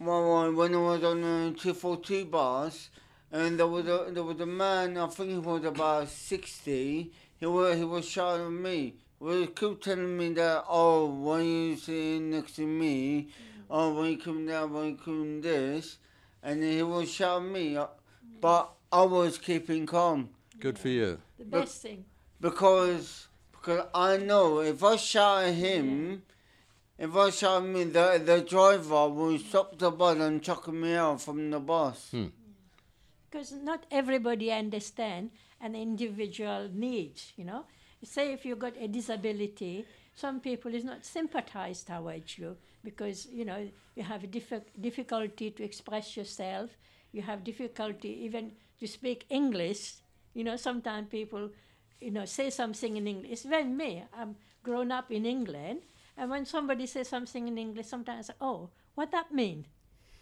well 0.01 0.53
when 0.53 0.75
I 0.75 0.79
was 0.79 1.05
on 1.05 1.21
the 1.21 1.57
two 1.57 1.73
four 1.73 1.99
two 1.99 2.25
bus, 2.25 2.91
and 3.31 3.59
there 3.59 3.67
was 3.67 3.87
a 3.87 4.11
there 4.11 4.25
was 4.25 4.41
a 4.41 4.47
man 4.47 4.97
I 4.97 5.07
think 5.07 5.31
he 5.31 5.39
was 5.39 5.65
about 5.65 6.09
sixty. 6.09 7.13
He 7.39 7.47
was 7.47 7.77
he 7.77 7.85
was 7.85 8.09
shouting 8.09 8.47
at 8.47 8.53
me. 8.53 8.95
He 9.23 9.47
kept 9.47 9.85
telling 9.85 10.17
me 10.17 10.33
that 10.35 10.65
oh 10.69 11.07
when 11.07 11.45
you 11.45 11.77
sitting 11.77 12.31
next 12.31 12.57
to 12.57 12.67
me, 12.67 13.29
oh 13.71 13.95
when 13.95 14.11
you 14.13 14.19
come 14.19 14.47
down 14.47 14.73
when 14.73 14.87
you 14.87 14.97
come 14.97 15.41
this, 15.41 15.99
and 16.43 16.63
he 16.63 16.83
was 16.83 17.09
shouting 17.09 17.53
me, 17.53 17.77
uh, 17.77 17.87
but 18.41 18.73
I 18.93 19.03
was 19.03 19.39
keeping 19.39 19.87
calm 19.87 20.31
Good 20.61 20.79
for 20.79 20.89
you. 20.89 21.21
The 21.39 21.45
But- 21.45 21.61
best 21.61 21.83
thing. 21.83 22.05
because 22.41 23.29
because 23.53 23.87
I 23.95 24.17
know 24.19 24.61
if 24.61 24.83
I 24.85 24.97
shout 24.97 25.45
at 25.45 25.55
him, 25.55 26.23
if 26.99 27.15
I 27.17 27.31
shout 27.31 27.63
at 27.63 27.69
me, 27.69 27.85
the 27.85 28.23
the 28.25 28.41
driver 28.43 29.09
will 29.09 29.39
stop 29.39 29.79
the 29.79 29.91
bus 29.91 30.19
and 30.19 30.43
chuck 30.43 30.69
me 30.69 30.95
out 30.95 31.21
from 31.23 31.51
the 31.51 31.61
bus. 31.61 32.11
Hmm. 32.11 32.27
because 33.31 33.53
not 33.53 33.85
everybody 33.91 34.53
understand 34.53 35.31
an 35.61 35.75
individual 35.75 36.69
needs 36.73 37.33
you 37.37 37.45
know 37.45 37.65
say 38.05 38.33
if 38.33 38.45
you've 38.47 38.61
got 38.61 38.77
a 38.79 38.87
disability 38.87 39.85
some 40.15 40.39
people 40.41 40.73
is 40.73 40.85
not 40.85 41.05
sympathized 41.05 41.87
towards 41.89 42.39
you 42.39 42.57
because 42.85 43.27
you 43.27 43.45
know 43.45 43.61
you 43.97 44.03
have 44.05 44.23
a 44.23 44.29
diffi- 44.29 44.63
difficulty 44.81 45.51
to 45.51 45.65
express 45.65 46.17
yourself 46.17 46.71
you 47.13 47.23
have 47.23 47.43
difficulty 47.43 48.13
even 48.27 48.53
to 48.79 48.87
speak 48.87 49.25
english 49.31 49.95
you 50.35 50.45
know 50.45 50.57
sometimes 50.57 51.09
people 51.09 51.51
you 52.01 52.11
know 52.11 52.25
say 52.25 52.51
something 52.51 52.97
in 52.97 53.07
english 53.07 53.45
even 53.47 53.77
me 53.77 54.05
i'm 54.19 54.37
grown 54.63 54.91
up 54.93 55.11
in 55.11 55.25
england 55.25 55.81
and 56.17 56.31
when 56.31 56.45
somebody 56.45 56.87
says 56.87 57.09
something 57.09 57.49
in 57.49 57.57
english 57.59 57.87
sometimes 57.87 58.29
I 58.31 58.33
say, 58.33 58.37
oh 58.41 58.71
what 58.95 59.11
that 59.13 59.33
mean 59.33 59.67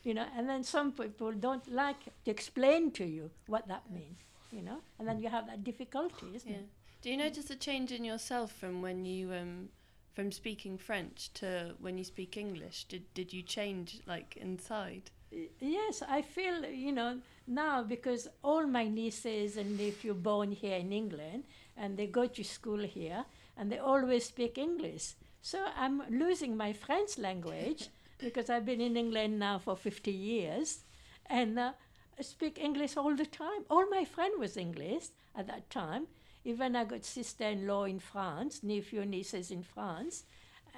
you 0.05 0.14
know 0.14 0.27
and 0.37 0.48
then 0.48 0.62
some 0.62 0.92
people 0.92 1.33
don't 1.33 1.66
like 1.72 2.05
to 2.25 2.31
explain 2.31 2.90
to 2.92 3.05
you 3.05 3.31
what 3.46 3.66
that 3.68 3.90
means 3.90 4.18
you 4.53 4.61
know, 4.61 4.81
and 4.98 5.09
then 5.09 5.18
you 5.22 5.31
have 5.31 5.46
that 5.46 5.64
difficulty, 5.64 6.27
isn't 6.35 6.51
Yeah. 6.51 6.59
it? 6.59 6.68
Do 7.01 7.09
you 7.11 7.16
notice 7.16 7.48
a 7.48 7.57
change 7.57 7.90
in 7.90 8.05
yourself 8.05 8.53
from 8.53 8.83
when 8.83 9.07
you 9.07 9.33
um 9.33 9.70
from 10.12 10.31
speaking 10.31 10.77
French 10.77 11.33
to 11.40 11.75
when 11.81 11.96
you 11.96 12.05
speak 12.05 12.37
English? 12.37 12.85
Did 12.85 13.05
did 13.14 13.33
you 13.33 13.42
change 13.42 14.01
like 14.07 14.37
inside? 14.37 15.11
Yes, 15.59 16.03
I 16.07 16.20
feel, 16.20 16.66
you 16.66 16.92
know, 16.92 17.22
now 17.46 17.83
because 17.83 18.28
all 18.42 18.66
my 18.66 18.88
nieces 18.88 19.57
and 19.57 19.78
nephew 19.78 20.14
born 20.14 20.52
here 20.52 20.76
in 20.76 20.92
England 20.92 21.44
and 21.76 21.96
they 21.96 22.07
go 22.07 22.26
to 22.26 22.44
school 22.44 22.78
here 22.78 23.24
and 23.57 23.70
they 23.70 23.78
always 23.78 24.26
speak 24.26 24.59
English. 24.59 25.14
So 25.40 25.66
I'm 25.76 26.02
losing 26.11 26.57
my 26.57 26.72
French 26.72 27.18
language 27.18 27.88
because 28.18 28.50
I've 28.50 28.66
been 28.66 28.81
in 28.81 28.96
England 28.96 29.38
now 29.38 29.59
for 29.59 29.76
50 29.76 30.11
years 30.11 30.81
and 31.26 31.59
uh, 31.59 31.72
I 32.18 32.22
speak 32.22 32.59
English 32.59 32.96
all 32.96 33.14
the 33.14 33.26
time. 33.26 33.64
All 33.70 33.88
my 33.90 34.05
friend 34.05 34.35
was 34.38 34.57
English 34.57 35.05
at 35.35 35.46
that 35.48 35.68
time. 35.70 36.07
Even 36.44 36.74
I 36.74 36.85
got 36.85 37.05
sister-in-law 37.05 37.85
in 37.85 38.00
France, 38.00 38.62
nephew, 38.62 39.05
nieces 39.05 39.50
in 39.50 39.62
France 39.62 40.24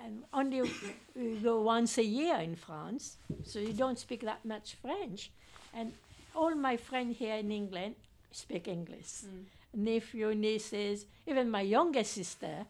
and 0.03 0.25
only 0.33 0.63
we 1.17 1.37
go 1.37 1.63
once 1.63 1.99
a 1.99 2.05
year 2.05 2.37
in 2.37 2.57
France, 2.57 3.17
so 3.43 3.59
you 3.59 3.73
don't 3.73 3.99
speak 3.99 4.23
that 4.23 4.45
much 4.45 4.77
French. 4.81 5.31
And 5.73 5.93
all 6.35 6.55
my 6.55 6.77
friends 6.77 7.19
here 7.19 7.37
in 7.37 7.51
England 7.51 7.95
speak 8.31 8.69
English. 8.69 9.25
Mm. 9.27 9.45
Nephew, 9.75 10.35
nieces, 10.35 11.07
even 11.27 11.51
my 11.51 11.61
younger 11.61 12.05
sister 12.05 12.67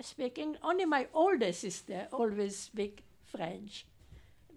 speaking. 0.00 0.56
Only 0.62 0.84
my 0.84 1.06
older 1.12 1.52
sister 1.52 2.08
always 2.12 2.56
speak 2.56 3.02
French. 3.26 3.84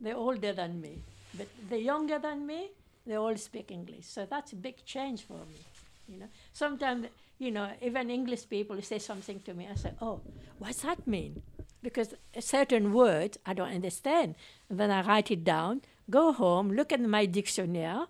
They're 0.02 0.16
older 0.16 0.54
than 0.54 0.82
me, 0.82 1.02
but 1.38 1.48
the 1.70 1.80
younger 1.80 2.20
than 2.20 2.46
me, 2.46 2.72
they 3.06 3.16
all 3.16 3.36
speak 3.38 3.72
English. 3.72 4.06
So 4.06 4.26
that's 4.30 4.52
a 4.52 4.56
big 4.56 4.84
change 4.86 5.22
for 5.24 5.34
me. 5.34 5.62
You 6.08 6.20
know, 6.20 6.28
sometimes 6.54 7.08
you 7.40 7.52
know 7.52 7.70
even 7.82 8.10
English 8.10 8.50
people 8.50 8.82
say 8.82 9.00
something 9.00 9.40
to 9.42 9.54
me. 9.54 9.68
I 9.72 9.76
say, 9.76 9.92
"Oh, 10.02 10.20
what's 10.60 10.82
that 10.82 11.08
mean?" 11.08 11.42
Because 11.82 12.16
a 12.34 12.42
certain 12.42 12.94
word 12.94 13.38
I 13.46 13.54
don't 13.54 13.72
understand. 13.72 14.36
And 14.70 14.80
then 14.80 14.92
I 14.92 15.02
write 15.02 15.30
it 15.30 15.44
down, 15.44 15.82
go 16.10 16.32
home, 16.32 16.72
look 16.72 16.92
at 16.92 17.00
my 17.00 17.26
dictionary, 17.28 18.06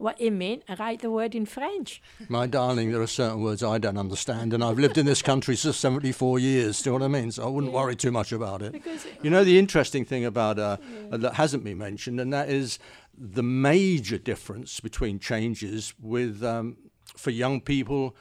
what 0.00 0.20
it 0.20 0.30
mean, 0.30 0.62
and 0.66 0.78
write 0.80 1.02
the 1.02 1.10
word 1.10 1.34
in 1.34 1.46
French. 1.46 2.02
My 2.28 2.46
darling, 2.46 2.90
there 2.92 3.02
are 3.02 3.06
certain 3.06 3.42
words 3.42 3.62
I 3.62 3.78
don't 3.78 3.98
understand, 3.98 4.52
and 4.54 4.64
I've 4.64 4.78
lived 4.78 4.98
in 4.98 5.06
this 5.06 5.22
country 5.22 5.56
for 5.56 5.72
74 5.72 6.38
years. 6.38 6.82
Do 6.82 6.90
you 6.90 6.98
know 6.98 7.04
what 7.04 7.16
I 7.16 7.20
mean? 7.20 7.30
So 7.32 7.44
I 7.44 7.48
wouldn't 7.48 7.72
worry 7.72 7.96
too 7.96 8.10
much 8.10 8.32
about 8.32 8.62
it. 8.62 8.72
Because 8.72 9.06
You 9.22 9.30
know, 9.30 9.44
the 9.44 9.58
interesting 9.58 10.04
thing 10.04 10.24
about 10.24 10.58
uh, 10.58 10.78
uh, 11.12 11.16
that 11.18 11.34
hasn't 11.34 11.64
been 11.64 11.78
mentioned, 11.78 12.20
and 12.20 12.32
that 12.32 12.48
is 12.48 12.78
the 13.16 13.42
major 13.42 14.18
difference 14.18 14.80
between 14.80 15.18
changes 15.18 15.94
with 16.00 16.42
um, 16.42 16.76
for 17.16 17.30
young 17.30 17.60
people 17.60 18.16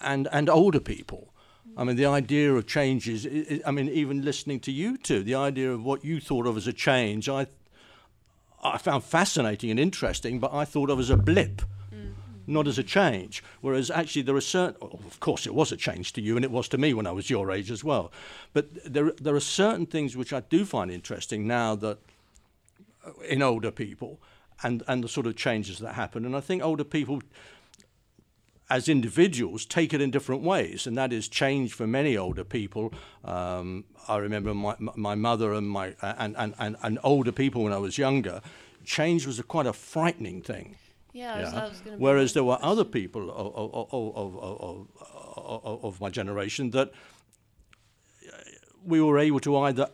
and 0.00 0.28
and 0.32 0.48
older 0.48 0.80
people. 0.80 1.34
I 1.76 1.84
mean, 1.84 1.96
the 1.96 2.06
idea 2.06 2.52
of 2.54 2.66
changes. 2.66 3.26
I 3.64 3.70
mean, 3.70 3.88
even 3.88 4.22
listening 4.22 4.60
to 4.60 4.72
you 4.72 4.96
two, 4.96 5.22
the 5.22 5.34
idea 5.34 5.70
of 5.72 5.84
what 5.84 6.04
you 6.04 6.20
thought 6.20 6.46
of 6.46 6.56
as 6.56 6.66
a 6.66 6.72
change, 6.72 7.28
I 7.28 7.46
I 8.62 8.78
found 8.78 9.04
fascinating 9.04 9.70
and 9.70 9.78
interesting, 9.78 10.38
but 10.40 10.52
I 10.52 10.64
thought 10.64 10.90
of 10.90 10.98
as 10.98 11.10
a 11.10 11.16
blip. 11.16 11.62
Mm-hmm. 11.92 12.12
Not 12.46 12.66
as 12.66 12.78
a 12.78 12.82
change, 12.82 13.42
whereas 13.60 13.90
actually 13.90 14.22
there 14.22 14.34
are 14.34 14.40
certain. 14.40 14.76
oh, 14.80 14.98
Of 15.06 15.20
course, 15.20 15.46
it 15.46 15.54
was 15.54 15.70
a 15.70 15.76
change 15.76 16.12
to 16.14 16.22
you, 16.22 16.36
and 16.36 16.44
it 16.44 16.50
was 16.50 16.68
to 16.68 16.78
me 16.78 16.94
when 16.94 17.06
I 17.06 17.12
was 17.12 17.30
your 17.30 17.50
age 17.50 17.70
as 17.70 17.84
well. 17.84 18.10
But 18.52 18.68
there, 18.84 19.12
there 19.12 19.34
are 19.34 19.40
certain 19.40 19.86
things 19.86 20.16
which 20.16 20.32
I 20.32 20.40
do 20.40 20.64
find 20.64 20.90
interesting 20.90 21.46
now 21.46 21.74
that 21.76 21.98
uh, 23.06 23.12
in 23.28 23.42
older 23.42 23.70
people 23.70 24.18
and, 24.62 24.82
and 24.88 25.04
the 25.04 25.08
sort 25.08 25.26
of 25.26 25.36
changes 25.36 25.78
that 25.78 25.94
happen. 25.94 26.24
And 26.24 26.34
I 26.34 26.40
think 26.40 26.62
older 26.62 26.84
people, 26.84 27.22
as 28.70 28.88
individuals, 28.88 29.64
take 29.64 29.94
it 29.94 30.00
in 30.00 30.10
different 30.10 30.42
ways, 30.42 30.86
and 30.86 30.96
that 30.98 31.12
is 31.12 31.28
change 31.28 31.72
for 31.72 31.86
many 31.86 32.16
older 32.16 32.44
people. 32.44 32.92
Um, 33.24 33.84
I 34.06 34.16
remember 34.18 34.52
my, 34.54 34.76
my 34.78 35.14
mother 35.14 35.52
and, 35.54 35.68
my, 35.68 35.94
and, 36.02 36.36
and, 36.36 36.54
and, 36.58 36.76
and 36.82 36.98
older 37.02 37.32
people 37.32 37.64
when 37.64 37.72
I 37.72 37.78
was 37.78 37.96
younger, 37.96 38.42
change 38.84 39.26
was 39.26 39.38
a, 39.38 39.42
quite 39.42 39.66
a 39.66 39.72
frightening 39.72 40.42
thing. 40.42 40.76
Yeah, 41.12 41.34
I 41.34 41.40
was, 41.40 41.54
I 41.54 41.68
was 41.68 41.80
going 41.80 41.96
to. 41.96 42.02
Whereas 42.02 42.32
there 42.34 42.44
were 42.44 42.58
other 42.60 42.84
people 42.84 43.30
of, 43.30 43.54
of, 43.54 43.88
of, 43.92 44.16
of, 44.16 44.86
of, 45.36 45.64
of, 45.64 45.84
of 45.84 46.00
my 46.00 46.10
generation 46.10 46.70
that 46.72 46.88
uh, 48.28 48.32
we 48.84 49.00
were 49.00 49.18
able 49.18 49.40
to 49.40 49.56
either 49.58 49.88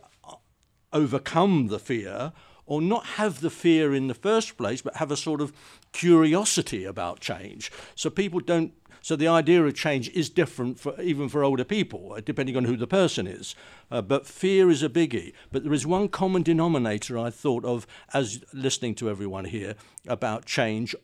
overcome 0.91 1.67
the 1.67 1.79
fear 1.79 2.33
or 2.65 2.81
not 2.81 3.05
have 3.05 3.41
the 3.41 3.49
fear 3.49 3.93
in 3.93 4.07
the 4.07 4.13
first 4.13 4.57
place, 4.57 4.81
but 4.81 4.95
have 4.97 5.11
a 5.11 5.17
sort 5.17 5.41
of 5.41 5.53
curiosity 5.91 6.83
about 6.83 7.19
change. 7.19 7.71
So 7.95 8.09
people 8.09 8.39
don't. 8.39 8.73
So 9.01 9.15
the 9.15 9.27
idea 9.27 9.63
of 9.63 9.75
change 9.75 10.09
is 10.09 10.31
different 10.31 10.79
for 10.79 10.99
even 10.99 11.29
for 11.29 11.43
older 11.43 11.63
people, 11.63 12.13
uh, 12.13 12.21
depending 12.21 12.57
on 12.57 12.63
who 12.63 12.75
the 12.75 12.87
person 12.87 13.27
is. 13.27 13.55
Uh, 13.91 14.01
but 14.01 14.25
fear 14.25 14.71
is 14.71 14.81
a 14.81 14.89
biggie. 14.89 15.33
But 15.51 15.63
there 15.63 15.73
is 15.73 15.85
one 15.85 16.09
common 16.09 16.41
denominator 16.41 17.15
I 17.19 17.29
thought 17.29 17.63
of 17.65 17.85
as 18.15 18.43
listening 18.51 18.95
to 18.95 19.09
everyone 19.09 19.45
here 19.45 19.75
about 20.07 20.45
change, 20.45 20.95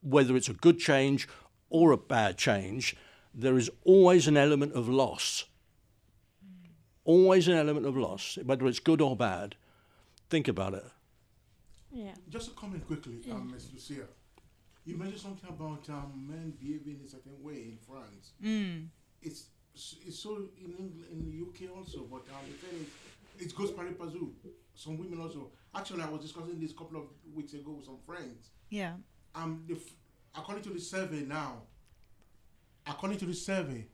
whether 0.00 0.36
it's 0.36 0.48
a 0.48 0.52
good 0.52 0.78
change 0.78 1.26
or 1.70 1.90
a 1.90 1.96
bad 1.96 2.38
change. 2.38 2.94
There 3.34 3.58
is 3.58 3.68
always 3.84 4.28
an 4.28 4.36
element 4.36 4.74
of 4.74 4.88
loss. 4.88 5.44
Always 7.04 7.48
an 7.48 7.54
element 7.54 7.84
of 7.84 7.96
loss, 7.96 8.38
whether 8.44 8.68
it's 8.68 8.78
good 8.78 9.00
or 9.00 9.16
bad. 9.16 9.56
Think 10.28 10.46
about 10.46 10.74
it. 10.74 10.84
Yeah, 11.92 12.14
Just 12.28 12.48
to 12.50 12.54
comment 12.54 12.86
quickly, 12.86 13.20
um, 13.30 13.50
Ms. 13.52 13.68
Lucia. 13.72 14.06
You 14.84 14.96
mentioned 14.96 15.20
something 15.20 15.48
about 15.50 15.88
um, 15.88 16.26
men 16.28 16.54
behaving 16.58 17.00
in 17.00 17.06
a 17.06 17.08
certain 17.08 17.42
way 17.42 17.54
in 17.54 17.78
France. 17.86 18.32
Mm. 18.42 18.88
It's 19.22 19.46
it's 19.74 20.18
so 20.18 20.36
in 20.58 20.72
England, 20.78 21.04
in 21.12 21.20
the 21.30 21.40
UK 21.66 21.76
also, 21.76 22.00
but 22.10 22.22
um, 22.34 22.44
the 22.46 22.66
thing 22.66 22.86
is, 23.38 23.46
it 23.46 23.54
goes 23.56 23.70
pari 23.70 23.92
passu. 23.92 24.30
Some 24.74 24.98
women 24.98 25.20
also. 25.20 25.50
Actually, 25.74 26.02
I 26.02 26.08
was 26.08 26.22
discussing 26.22 26.58
this 26.58 26.72
a 26.72 26.74
couple 26.74 26.98
of 26.98 27.04
weeks 27.34 27.52
ago 27.54 27.72
with 27.72 27.84
some 27.86 27.98
friends. 28.06 28.50
Yeah. 28.70 28.94
Um, 29.34 29.62
the, 29.68 29.74
f- 29.74 29.94
according 30.36 30.64
to 30.64 30.70
the 30.70 30.80
survey 30.80 31.20
now, 31.22 31.62
according 32.86 33.18
to 33.18 33.26
the 33.26 33.34
survey, 33.34 33.86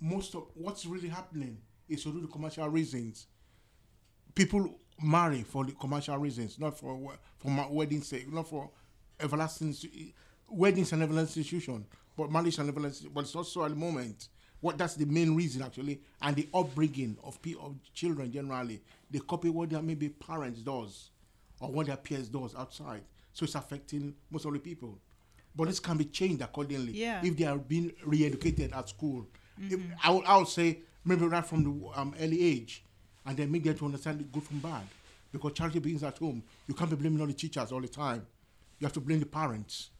most 0.00 0.34
of 0.34 0.44
what's 0.54 0.86
really 0.86 1.08
happening 1.08 1.58
is 1.88 2.04
due 2.04 2.20
to 2.20 2.26
commercial 2.28 2.68
reasons. 2.68 3.26
People 4.34 4.78
marry 5.02 5.42
for 5.42 5.64
the 5.64 5.72
commercial 5.72 6.16
reasons, 6.18 6.58
not 6.58 6.78
for 6.78 6.98
for 7.38 7.50
ma- 7.50 7.68
wedding 7.68 8.02
sake, 8.02 8.32
not 8.32 8.48
for 8.48 8.70
everlasting 9.20 9.74
weddings 10.48 10.92
and 10.92 11.02
everlasting 11.02 11.40
institution, 11.42 11.86
but 12.16 12.30
marriage 12.30 12.58
and 12.58 12.68
everlasting. 12.68 13.10
But 13.12 13.22
it's 13.22 13.34
also 13.34 13.64
at 13.64 13.70
the 13.70 13.76
moment 13.76 14.28
what 14.60 14.78
that's 14.78 14.94
the 14.94 15.04
main 15.04 15.34
reason 15.36 15.62
actually, 15.62 16.00
and 16.22 16.34
the 16.36 16.48
upbringing 16.54 17.16
of 17.22 17.38
of 17.60 17.76
children 17.92 18.32
generally. 18.32 18.80
They 19.10 19.18
copy 19.20 19.50
what 19.50 19.70
their 19.70 19.82
maybe 19.82 20.08
parents 20.08 20.60
does, 20.60 21.10
or 21.60 21.70
what 21.70 21.86
their 21.86 21.96
peers 21.96 22.28
does 22.28 22.54
outside. 22.54 23.02
So 23.32 23.44
it's 23.44 23.54
affecting 23.54 24.14
most 24.30 24.44
of 24.44 24.52
the 24.52 24.58
people. 24.58 24.98
But 25.56 25.68
this 25.68 25.78
can 25.80 25.96
be 25.96 26.04
changed 26.06 26.42
accordingly 26.42 26.92
Yeah. 26.92 27.20
if 27.24 27.36
they 27.36 27.44
are 27.44 27.58
being 27.58 27.92
re-educated 28.04 28.72
at 28.72 28.88
school. 28.88 29.26
If, 29.60 29.80
I, 30.02 30.10
would, 30.10 30.24
I 30.24 30.36
would 30.38 30.48
say 30.48 30.80
maybe 31.04 31.26
right 31.26 31.46
from 31.46 31.62
the 31.62 31.88
um, 32.00 32.12
early 32.20 32.42
age, 32.44 32.84
and 33.26 33.36
then 33.36 33.50
make 33.50 33.64
them 33.64 33.76
to 33.76 33.84
understand 33.86 34.20
the 34.20 34.24
good 34.24 34.42
from 34.42 34.58
bad. 34.60 34.82
Because 35.32 35.52
charity 35.52 35.78
begins 35.80 36.02
at 36.04 36.18
home. 36.18 36.42
You 36.68 36.74
can't 36.74 36.90
be 36.90 36.96
blaming 36.96 37.20
all 37.20 37.26
the 37.26 37.32
teachers 37.32 37.72
all 37.72 37.80
the 37.80 37.88
time. 37.88 38.26
You 38.78 38.84
have 38.86 38.92
to 38.94 39.00
blame 39.00 39.20
the 39.20 39.26
parents. 39.26 39.90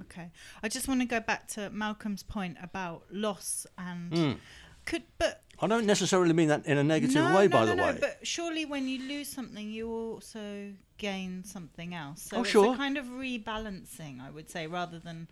Okay. 0.00 0.30
I 0.62 0.68
just 0.68 0.88
want 0.88 1.00
to 1.00 1.06
go 1.06 1.20
back 1.20 1.46
to 1.48 1.70
Malcolm's 1.70 2.22
point 2.22 2.56
about 2.62 3.04
loss 3.10 3.66
and 3.78 4.12
Mm. 4.12 4.38
could 4.86 5.02
but 5.18 5.42
I 5.62 5.66
don't 5.66 5.84
necessarily 5.84 6.32
mean 6.32 6.48
that 6.48 6.64
in 6.64 6.78
a 6.78 6.82
negative 6.84 7.16
no, 7.22 7.36
way, 7.36 7.44
no, 7.46 7.48
by 7.50 7.60
no, 7.60 7.66
the 7.66 7.74
no, 7.76 7.84
way. 7.84 7.98
But 8.00 8.26
surely 8.26 8.64
when 8.64 8.88
you 8.88 8.98
lose 9.06 9.28
something, 9.28 9.70
you 9.70 9.90
also 9.90 10.72
gain 10.96 11.44
something 11.44 11.92
else. 11.94 12.22
So 12.22 12.38
Oh, 12.38 12.40
it's 12.40 12.50
sure. 12.50 12.72
a 12.74 12.76
kind 12.78 12.96
of 12.96 13.04
rebalancing, 13.06 14.20
I 14.20 14.30
would 14.30 14.48
say, 14.50 14.66
rather 14.66 14.98
than 14.98 15.28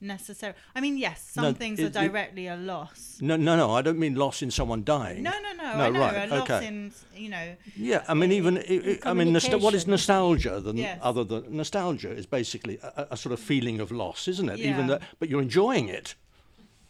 necessary. 0.00 0.54
I 0.74 0.80
mean, 0.80 0.96
yes, 0.96 1.30
some 1.30 1.44
No, 1.44 1.52
things 1.52 1.78
it- 1.78 1.84
are 1.96 2.04
it- 2.04 2.08
directly 2.08 2.46
a 2.46 2.56
loss. 2.56 3.18
no, 3.20 3.36
no, 3.36 3.56
no. 3.56 3.72
I 3.72 3.82
don't 3.82 3.98
mean 3.98 4.14
loss 4.14 4.42
in 4.42 4.50
someone 4.50 4.82
dying. 4.84 5.22
No, 5.22 5.30
no, 5.30 5.52
no. 5.52 5.76
No, 5.76 5.84
I 5.84 5.90
know 5.90 6.00
right, 6.00 6.30
a 6.30 6.34
loss 6.34 6.50
okay. 6.50 6.66
in, 6.66 6.92
you 7.16 7.28
know, 7.28 7.56
Yeah, 7.76 8.04
I 8.08 8.14
mean, 8.14 8.32
even 8.32 8.58
i 8.58 8.98
I 9.04 9.12
mean, 9.14 9.32
what 9.60 9.74
is 9.74 9.86
nostalgia? 9.86 10.60
Than 10.60 10.76
Yes. 10.76 10.98
other 11.02 11.24
than 11.24 11.56
nostalgia 11.56 12.10
is 12.10 12.26
basically 12.26 12.78
a, 12.82 13.08
a- 13.10 13.16
sort 13.16 13.32
of 13.32 13.40
feeling 13.40 13.80
of 13.80 13.90
loss, 13.92 14.28
isn't 14.28 14.48
it? 14.48 14.58
Even 14.58 14.88
Yeah. 14.88 14.98
that, 14.98 15.02
but 15.18 15.28
you're 15.28 15.42
enjoying 15.42 15.88
it 15.88 16.14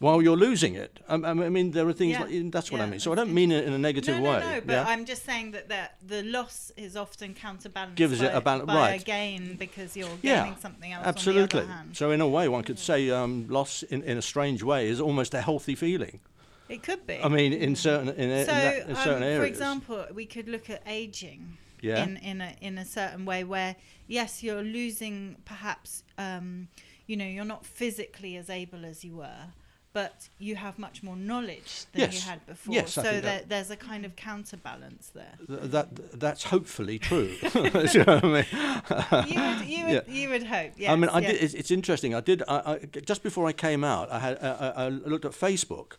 while 0.01 0.19
you're 0.19 0.35
losing 0.47 0.73
it. 0.73 0.99
I, 1.07 1.13
I 1.13 1.33
mean, 1.33 1.71
there 1.71 1.87
are 1.87 1.93
things 1.93 2.13
Yeah. 2.13 2.23
like 2.23 2.51
that's 2.51 2.71
what 2.71 2.81
I 2.81 2.87
mean. 2.87 2.99
So 2.99 3.11
I 3.11 3.15
don't 3.15 3.33
mean 3.33 3.51
it 3.51 3.65
in 3.65 3.73
a 3.73 3.77
negative 3.77 4.15
no, 4.15 4.23
no, 4.23 4.29
way. 4.31 4.39
no. 4.39 4.61
But 4.65 4.73
yeah? 4.73 4.85
I'm 4.87 5.05
just 5.05 5.23
saying 5.23 5.51
that, 5.51 5.69
that 5.69 5.97
the 6.05 6.23
loss 6.23 6.71
is 6.75 6.97
often 6.97 7.35
counterbalanced 7.35 7.97
Gives 7.97 8.19
by, 8.19 8.25
it 8.25 8.35
a 8.35 8.41
bal- 8.41 8.65
by 8.65 8.75
right. 8.75 9.01
a 9.01 9.05
gain 9.05 9.57
because 9.57 9.95
you're 9.95 10.09
Yeah, 10.23 10.43
gaining 10.43 10.59
something 10.59 10.91
else. 10.91 11.05
Absolutely. 11.05 11.61
On 11.61 11.67
the 11.67 11.71
other 11.73 11.83
hand. 11.83 11.97
So 11.97 12.09
in 12.09 12.19
a 12.19 12.27
way, 12.27 12.47
one 12.47 12.63
could 12.63 12.79
say 12.79 13.11
um, 13.11 13.45
loss 13.47 13.83
in, 13.83 14.01
in 14.01 14.17
a 14.17 14.23
strange 14.23 14.63
way 14.63 14.89
is 14.89 14.99
almost 14.99 15.35
a 15.35 15.41
healthy 15.41 15.75
feeling. 15.75 16.19
It 16.67 16.81
could 16.81 17.05
be. 17.05 17.19
I 17.23 17.27
mean, 17.27 17.53
in 17.53 17.75
certain 17.75 18.09
in, 18.09 18.15
so, 18.15 18.23
in, 18.25 18.45
that, 18.47 18.89
in 18.89 18.95
um, 18.95 19.03
certain 19.03 19.37
for 19.39 19.45
example, 19.45 20.05
we 20.15 20.25
could 20.25 20.47
look 20.49 20.69
at 20.71 20.81
aging 20.87 21.57
Yeah. 21.81 22.03
in 22.03 22.17
in 22.17 22.41
a 22.41 22.55
in 22.59 22.77
a 22.79 22.85
certain 22.85 23.23
way 23.25 23.43
where 23.43 23.75
yes, 24.07 24.41
you're 24.41 24.63
losing 24.63 25.37
perhaps 25.45 26.03
um, 26.17 26.69
you 27.05 27.15
know 27.17 27.25
you're 27.25 27.51
not 27.55 27.65
physically 27.65 28.35
as 28.37 28.49
able 28.49 28.83
as 28.85 29.03
you 29.03 29.17
were 29.17 29.53
but 29.93 30.29
you 30.39 30.55
have 30.55 30.79
much 30.79 31.03
more 31.03 31.15
knowledge 31.15 31.85
than 31.93 32.11
you 32.11 32.19
had 32.19 32.45
before 32.45 32.73
Yes, 32.73 32.93
so 32.93 33.01
there, 33.01 33.21
that- 33.21 33.49
there's 33.49 33.69
a 33.71 33.75
kind 33.75 34.05
of 34.05 34.15
counterbalance 34.15 35.11
there 35.13 35.33
Th- 35.47 35.59
that 35.63 36.19
that's 36.19 36.43
hopefully 36.45 36.97
true. 36.99 37.35
You 37.53 38.03
know 38.05 38.19
what 38.19 38.23
I 38.23 39.25
mean? 39.25 39.27
you 39.27 39.41
would 39.41 39.65
you 39.67 39.85
would, 39.85 39.93
Yeah. 39.93 40.01
you 40.07 40.29
would 40.29 40.43
hope 40.43 40.71
yes, 40.77 40.91
I 40.91 40.95
mean, 40.95 41.09
I 41.09 41.19
yes. 41.19 41.31
did. 41.31 41.43
It's, 41.43 41.53
it's 41.53 41.71
interesting. 41.71 42.15
I 42.15 42.21
did. 42.21 42.43
I, 42.47 42.55
I, 42.73 42.77
just 43.05 43.23
before 43.23 43.47
I 43.47 43.53
came 43.53 43.83
out, 43.83 44.11
I 44.11 44.19
had. 44.19 44.37
I, 44.41 44.87
looked 44.89 45.25
at 45.25 45.31
Facebook, 45.31 45.93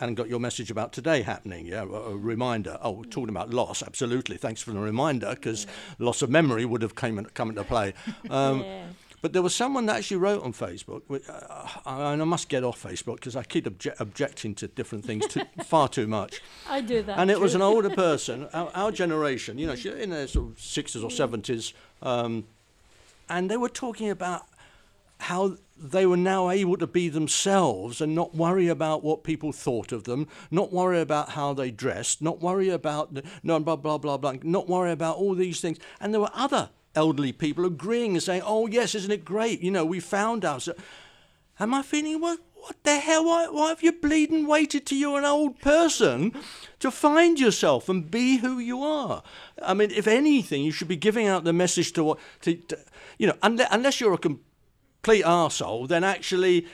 and 0.00 0.16
got 0.16 0.28
your 0.28 0.40
message 0.40 0.70
about 0.70 0.92
today 0.92 1.22
happening. 1.22 1.66
Yeah, 1.66 1.82
a, 1.82 1.86
a 1.86 2.16
reminder. 2.16 2.78
Oh, 2.82 2.92
we're 2.92 3.04
talking 3.04 3.28
about 3.30 3.50
loss. 3.50 3.82
Absolutely. 3.82 4.36
Thanks 4.36 4.62
for 4.62 4.72
the 4.72 4.78
reminder, 4.78 5.30
because 5.34 5.66
loss 5.98 6.22
of 6.22 6.30
memory 6.30 6.64
would 6.64 6.82
have 6.82 6.94
come 6.94 7.18
in, 7.18 7.24
come 7.26 7.50
into 7.50 7.64
play. 7.64 7.94
Um, 8.30 8.60
yeah. 8.62 8.86
But 9.26 9.32
there 9.32 9.42
was 9.42 9.56
someone 9.56 9.86
that 9.86 9.96
actually 9.96 10.18
wrote 10.18 10.44
on 10.44 10.52
Facebook, 10.52 11.02
which, 11.08 11.24
uh, 11.28 11.66
and 11.84 12.22
I 12.22 12.24
must 12.24 12.48
get 12.48 12.62
off 12.62 12.80
Facebook 12.80 13.16
because 13.16 13.34
I 13.34 13.42
keep 13.42 13.64
obje- 13.64 13.98
objecting 13.98 14.54
to 14.54 14.68
different 14.68 15.04
things 15.04 15.26
too, 15.26 15.42
far 15.64 15.88
too 15.88 16.06
much. 16.06 16.40
I 16.68 16.80
do 16.80 17.02
that. 17.02 17.18
And 17.18 17.28
it 17.28 17.40
was 17.40 17.56
an 17.56 17.60
older 17.60 17.90
person, 18.06 18.46
our, 18.54 18.70
our 18.72 18.92
generation, 18.92 19.58
you 19.58 19.66
know, 19.66 19.74
she 19.74 19.90
in 19.90 20.10
their 20.10 20.28
sort 20.28 20.52
of 20.52 20.58
60s 20.58 21.02
or 21.02 21.08
70s, 21.08 21.72
um, 22.02 22.44
and 23.28 23.50
they 23.50 23.56
were 23.56 23.68
talking 23.68 24.10
about 24.10 24.46
how 25.18 25.56
they 25.76 26.06
were 26.06 26.16
now 26.16 26.48
able 26.48 26.76
to 26.76 26.86
be 26.86 27.08
themselves 27.08 28.00
and 28.00 28.14
not 28.14 28.32
worry 28.32 28.68
about 28.68 29.02
what 29.02 29.24
people 29.24 29.50
thought 29.50 29.90
of 29.90 30.04
them, 30.04 30.28
not 30.52 30.72
worry 30.72 31.00
about 31.00 31.30
how 31.30 31.52
they 31.52 31.72
dressed, 31.72 32.22
not 32.22 32.40
worry 32.40 32.68
about 32.68 33.14
the, 33.14 33.24
no 33.42 33.58
blah 33.58 33.74
blah 33.74 33.98
blah 33.98 34.18
blah, 34.18 34.34
not 34.44 34.68
worry 34.68 34.92
about 34.92 35.16
all 35.16 35.34
these 35.34 35.60
things. 35.60 35.78
And 36.00 36.14
there 36.14 36.20
were 36.20 36.30
other 36.32 36.70
elderly 36.96 37.32
people 37.32 37.64
agreeing 37.64 38.12
and 38.12 38.22
saying, 38.22 38.42
"Oh 38.44 38.66
yes, 38.66 38.94
isn't 38.94 39.10
it 39.10 39.24
great? 39.24 39.60
You 39.60 39.70
know, 39.70 39.84
we 39.84 40.00
found 40.00 40.44
ourselves." 40.44 40.80
Am 41.58 41.74
I 41.74 41.82
feeling 41.82 42.20
what? 42.20 42.40
What 42.54 42.82
the 42.82 42.98
hell? 42.98 43.24
Why, 43.24 43.46
why 43.46 43.68
have 43.68 43.82
you 43.82 43.92
bleeding 43.92 44.46
waited 44.46 44.86
till 44.86 44.98
you're 44.98 45.18
an 45.20 45.24
old 45.24 45.60
person 45.60 46.32
to 46.80 46.90
find 46.90 47.38
yourself 47.38 47.88
and 47.88 48.10
be 48.10 48.38
who 48.38 48.58
you 48.58 48.82
are? 48.82 49.22
I 49.62 49.72
mean, 49.72 49.92
if 49.92 50.08
anything, 50.08 50.64
you 50.64 50.72
should 50.72 50.88
be 50.88 50.96
giving 50.96 51.28
out 51.28 51.44
the 51.44 51.52
message 51.52 51.92
to 51.92 52.02
what 52.02 52.18
to, 52.40 52.56
to 52.56 52.78
you 53.18 53.28
know, 53.28 53.36
unless, 53.42 53.68
unless 53.70 54.00
you're 54.00 54.14
a 54.14 54.18
complete 54.18 55.24
arsehole, 55.24 55.86
then 55.86 56.02
actually 56.02 56.66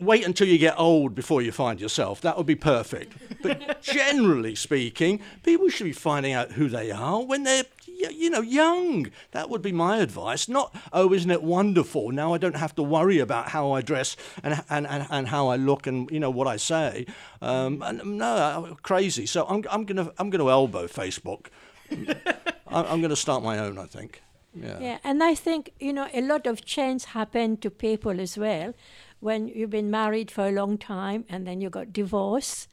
wait 0.00 0.24
until 0.24 0.48
you 0.48 0.58
get 0.58 0.74
old 0.78 1.14
before 1.14 1.42
you 1.42 1.52
find 1.52 1.80
yourself. 1.80 2.20
That 2.22 2.36
would 2.36 2.46
be 2.46 2.54
perfect. 2.54 3.12
But 3.42 3.82
generally 3.82 4.54
speaking, 4.54 5.20
people 5.42 5.68
should 5.68 5.84
be 5.84 5.92
finding 5.92 6.32
out 6.32 6.52
who 6.52 6.68
they 6.68 6.90
are 6.90 7.22
when 7.22 7.42
they're, 7.44 7.64
you 8.08 8.30
know, 8.30 8.40
young. 8.40 9.10
That 9.32 9.50
would 9.50 9.62
be 9.62 9.72
my 9.72 9.98
advice. 9.98 10.48
Not, 10.48 10.74
oh, 10.92 11.12
isn't 11.12 11.30
it 11.30 11.42
wonderful? 11.42 12.10
Now 12.10 12.34
I 12.34 12.38
don't 12.38 12.56
have 12.56 12.74
to 12.76 12.82
worry 12.82 13.18
about 13.18 13.48
how 13.50 13.72
I 13.72 13.82
dress 13.82 14.16
and, 14.42 14.62
and, 14.70 14.86
and, 14.86 15.06
and 15.10 15.28
how 15.28 15.48
I 15.48 15.56
look 15.56 15.86
and, 15.86 16.10
you 16.10 16.20
know, 16.20 16.30
what 16.30 16.46
I 16.46 16.56
say. 16.56 17.06
Um, 17.42 17.82
and, 17.82 18.18
no, 18.18 18.76
crazy. 18.82 19.26
So 19.26 19.46
I'm, 19.46 19.64
I'm 19.70 19.84
going 19.84 20.04
to 20.04 20.12
I'm 20.18 20.30
gonna 20.30 20.48
elbow 20.48 20.86
Facebook. 20.86 21.46
I'm, 21.90 22.86
I'm 22.86 23.00
going 23.00 23.10
to 23.10 23.16
start 23.16 23.42
my 23.42 23.58
own, 23.58 23.78
I 23.78 23.86
think. 23.86 24.22
Yeah. 24.54 24.78
Yeah, 24.80 24.98
and 25.04 25.22
I 25.22 25.34
think, 25.34 25.72
you 25.78 25.92
know, 25.92 26.08
a 26.12 26.20
lot 26.20 26.46
of 26.46 26.64
change 26.64 27.04
happened 27.04 27.62
to 27.62 27.70
people 27.70 28.20
as 28.20 28.36
well. 28.36 28.74
When 29.20 29.48
you've 29.48 29.70
been 29.70 29.90
married 29.90 30.30
for 30.30 30.48
a 30.48 30.50
long 30.50 30.78
time 30.78 31.24
and 31.28 31.46
then 31.46 31.60
you 31.60 31.70
got 31.70 31.92
divorced, 31.92 32.68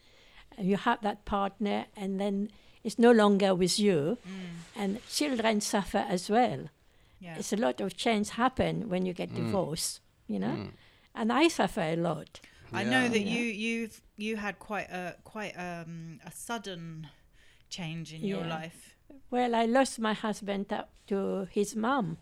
and 0.58 0.68
you 0.68 0.78
have 0.78 1.02
that 1.02 1.24
partner, 1.26 1.86
and 1.96 2.20
then 2.20 2.50
it's 2.88 2.98
no 2.98 3.12
longer 3.12 3.52
with 3.54 3.78
you, 3.78 4.18
mm. 4.26 4.82
and 4.82 4.90
children 5.20 5.60
suffer 5.62 6.04
as 6.16 6.30
well. 6.30 6.62
yeah. 7.20 7.36
It's 7.40 7.52
a 7.52 7.58
lot 7.58 7.82
of 7.82 7.90
change 8.06 8.28
happen 8.44 8.74
when 8.92 9.06
you 9.08 9.14
get 9.22 9.30
mm. 9.32 9.36
divorced, 9.42 10.00
you 10.28 10.40
know, 10.40 10.56
mm. 10.58 10.72
and 11.14 11.28
I 11.42 11.50
suffer 11.50 11.82
a 11.82 11.98
lot. 12.10 12.40
I 12.72 12.84
know 12.84 13.08
that 13.14 13.20
Yeah. 13.20 13.36
you 13.36 13.44
you've 13.66 14.02
you 14.26 14.34
had 14.38 14.56
quite 14.70 14.90
a 15.02 15.16
quite 15.34 15.54
um, 15.70 16.20
a 16.26 16.32
sudden 16.32 17.08
change 17.70 18.14
in 18.14 18.22
your 18.32 18.46
life. 18.58 18.96
Well, 19.32 19.54
I 19.56 19.66
lost 19.66 20.00
my 20.00 20.14
husband 20.14 20.72
up 20.72 20.90
to 21.08 21.48
his 21.52 21.76
mum. 21.76 22.18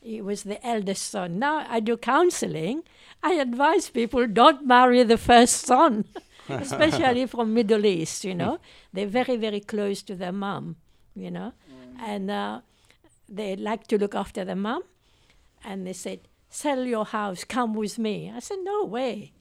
He 0.00 0.20
was 0.20 0.42
the 0.42 0.60
eldest 0.74 1.04
son. 1.10 1.38
Now 1.38 1.56
I 1.68 1.80
do 1.80 1.96
counseling. 1.96 2.82
I 3.22 3.32
advise 3.46 3.88
people 3.90 4.26
don't 4.26 4.66
marry 4.66 5.02
the 5.04 5.18
first 5.30 5.56
son, 5.72 6.04
especially 6.66 7.26
from 7.26 7.54
Middle 7.54 7.84
East. 7.86 8.24
You 8.24 8.34
know, 8.34 8.58
they're 8.92 9.06
very 9.06 9.36
very 9.36 9.60
close 9.60 10.02
to 10.02 10.14
their 10.14 10.32
mum. 10.32 10.76
You 11.14 11.30
know, 11.30 11.52
and 12.04 12.30
uh, 12.30 12.60
they 13.28 13.56
like 13.56 13.86
to 13.88 13.98
look 13.98 14.14
after 14.14 14.44
their 14.44 14.56
mum. 14.56 14.82
And 15.64 15.86
they 15.86 15.94
said, 15.94 16.20
"Sell 16.50 16.84
your 16.84 17.06
house, 17.06 17.44
come 17.44 17.74
with 17.74 17.98
me." 17.98 18.30
I 18.34 18.40
said, 18.40 18.58
"No 18.62 18.84
way." 18.84 19.32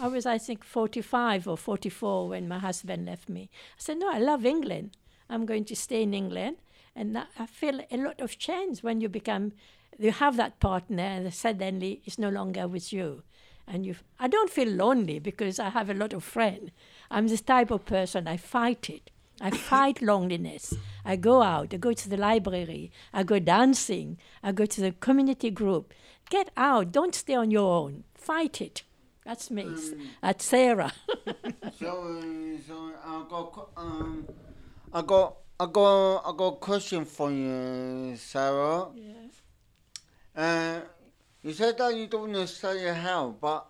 I 0.00 0.08
was, 0.08 0.26
I 0.26 0.38
think, 0.38 0.64
45 0.64 1.46
or 1.46 1.56
44 1.56 2.28
when 2.28 2.48
my 2.48 2.58
husband 2.58 3.06
left 3.06 3.28
me. 3.28 3.48
I 3.52 3.78
said, 3.78 3.98
No, 3.98 4.10
I 4.10 4.18
love 4.18 4.44
England. 4.44 4.96
I'm 5.30 5.46
going 5.46 5.64
to 5.66 5.76
stay 5.76 6.02
in 6.02 6.14
England. 6.14 6.56
And 6.96 7.16
I 7.38 7.46
feel 7.46 7.80
a 7.90 7.96
lot 7.96 8.20
of 8.20 8.38
change 8.38 8.82
when 8.82 9.00
you 9.00 9.08
become, 9.08 9.52
you 9.98 10.12
have 10.12 10.36
that 10.36 10.60
partner 10.60 11.02
and 11.02 11.32
suddenly 11.32 12.02
it's 12.04 12.18
no 12.18 12.28
longer 12.28 12.66
with 12.68 12.92
you. 12.92 13.22
And 13.66 13.86
you, 13.86 13.96
I 14.18 14.28
don't 14.28 14.50
feel 14.50 14.68
lonely 14.68 15.18
because 15.18 15.58
I 15.58 15.70
have 15.70 15.88
a 15.88 15.94
lot 15.94 16.12
of 16.12 16.22
friends. 16.22 16.70
I'm 17.10 17.28
this 17.28 17.40
type 17.40 17.70
of 17.70 17.86
person, 17.86 18.28
I 18.28 18.36
fight 18.36 18.90
it. 18.90 19.10
I 19.40 19.50
fight 19.70 20.02
loneliness. 20.02 20.74
I 21.04 21.16
go 21.16 21.42
out, 21.42 21.74
I 21.74 21.76
go 21.78 21.92
to 21.92 22.08
the 22.08 22.16
library, 22.16 22.90
I 23.12 23.22
go 23.22 23.38
dancing, 23.38 24.18
I 24.42 24.52
go 24.52 24.66
to 24.66 24.80
the 24.80 24.92
community 24.92 25.50
group. 25.50 25.92
Get 26.30 26.50
out, 26.56 26.92
don't 26.92 27.14
stay 27.14 27.34
on 27.34 27.50
your 27.50 27.70
own. 27.70 28.04
Fight 28.14 28.60
it. 28.60 28.82
That's 29.24 29.50
me. 29.50 29.66
That's 30.22 30.44
Sarah. 30.44 30.92
So, 31.78 31.88
uh, 31.88 32.60
so 32.66 32.92
I 33.04 33.24
got, 33.28 33.68
um, 33.76 34.28
I 34.92 35.02
got, 35.02 35.36
I 35.58 35.66
got, 35.66 36.16
I 36.18 36.36
got 36.36 36.46
a 36.46 36.56
question 36.56 37.04
for 37.04 37.30
you, 37.32 38.14
Sarah. 38.16 38.88
Yeah. 38.94 39.12
Uh, 40.36 40.80
you 41.44 41.52
said 41.52 41.76
that 41.76 41.94
you 41.94 42.06
don't 42.06 42.32
your 42.32 42.94
house, 42.94 43.34
but, 43.38 43.66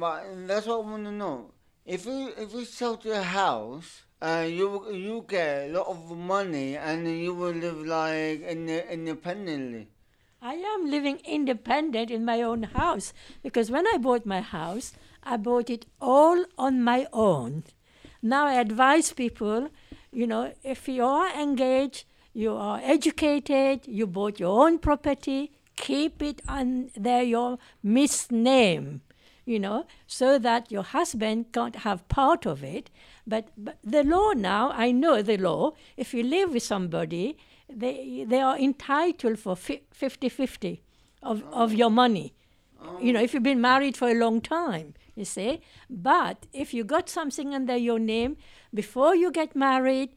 but 0.00 0.24
that's 0.46 0.66
what 0.66 0.76
I 0.76 0.90
want 0.90 1.04
to 1.04 1.12
know. 1.12 1.50
If 1.84 2.06
you 2.06 2.32
if 2.38 2.54
you 2.54 2.64
sell 2.64 2.98
your 3.04 3.20
house, 3.22 4.02
uh, 4.22 4.46
you 4.48 4.90
you 4.92 5.26
get 5.28 5.68
a 5.68 5.72
lot 5.72 5.88
of 5.88 6.16
money 6.16 6.76
and 6.76 7.06
you 7.06 7.34
will 7.34 7.52
live 7.52 7.84
like 7.86 8.40
in, 8.40 8.66
independently. 8.68 9.88
I 10.40 10.54
am 10.54 10.90
living 10.90 11.20
independent 11.26 12.10
in 12.10 12.24
my 12.24 12.40
own 12.40 12.62
house 12.62 13.12
because 13.42 13.70
when 13.70 13.86
I 13.86 13.98
bought 13.98 14.24
my 14.24 14.40
house, 14.40 14.94
I 15.22 15.36
bought 15.36 15.68
it 15.68 15.84
all 16.00 16.44
on 16.56 16.82
my 16.82 17.06
own. 17.12 17.64
Now 18.22 18.46
I 18.46 18.54
advise 18.54 19.12
people, 19.12 19.68
you 20.12 20.26
know, 20.26 20.54
if 20.64 20.88
you 20.88 21.04
are 21.04 21.30
engaged, 21.38 22.04
you 22.32 22.54
are 22.54 22.80
educated, 22.82 23.86
you 23.86 24.06
bought 24.06 24.40
your 24.40 24.64
own 24.64 24.78
property, 24.78 25.52
keep 25.78 26.22
it 26.22 26.42
under 26.48 27.22
your 27.22 27.58
misname, 27.84 29.00
you 29.44 29.58
know, 29.58 29.86
so 30.06 30.38
that 30.38 30.70
your 30.70 30.82
husband 30.82 31.46
can't 31.52 31.76
have 31.76 32.06
part 32.08 32.46
of 32.46 32.62
it. 32.62 32.90
But, 33.26 33.48
but 33.56 33.78
the 33.82 34.04
law 34.04 34.32
now, 34.32 34.70
I 34.72 34.90
know 34.90 35.22
the 35.22 35.38
law, 35.38 35.72
if 35.96 36.12
you 36.12 36.22
live 36.22 36.52
with 36.52 36.62
somebody, 36.62 37.38
they, 37.68 38.24
they 38.26 38.40
are 38.40 38.58
entitled 38.58 39.38
for 39.38 39.56
50 39.56 40.28
50 40.28 40.82
of, 41.22 41.42
of 41.52 41.72
your 41.72 41.90
money. 41.90 42.34
You 43.00 43.12
know, 43.12 43.20
if 43.20 43.34
you've 43.34 43.42
been 43.42 43.60
married 43.60 43.96
for 43.96 44.08
a 44.08 44.14
long 44.14 44.40
time, 44.40 44.94
you 45.16 45.24
see. 45.24 45.60
But 45.90 46.46
if 46.52 46.72
you 46.72 46.84
got 46.84 47.08
something 47.08 47.52
under 47.52 47.76
your 47.76 47.98
name, 47.98 48.36
before 48.72 49.16
you 49.16 49.32
get 49.32 49.56
married, 49.56 50.10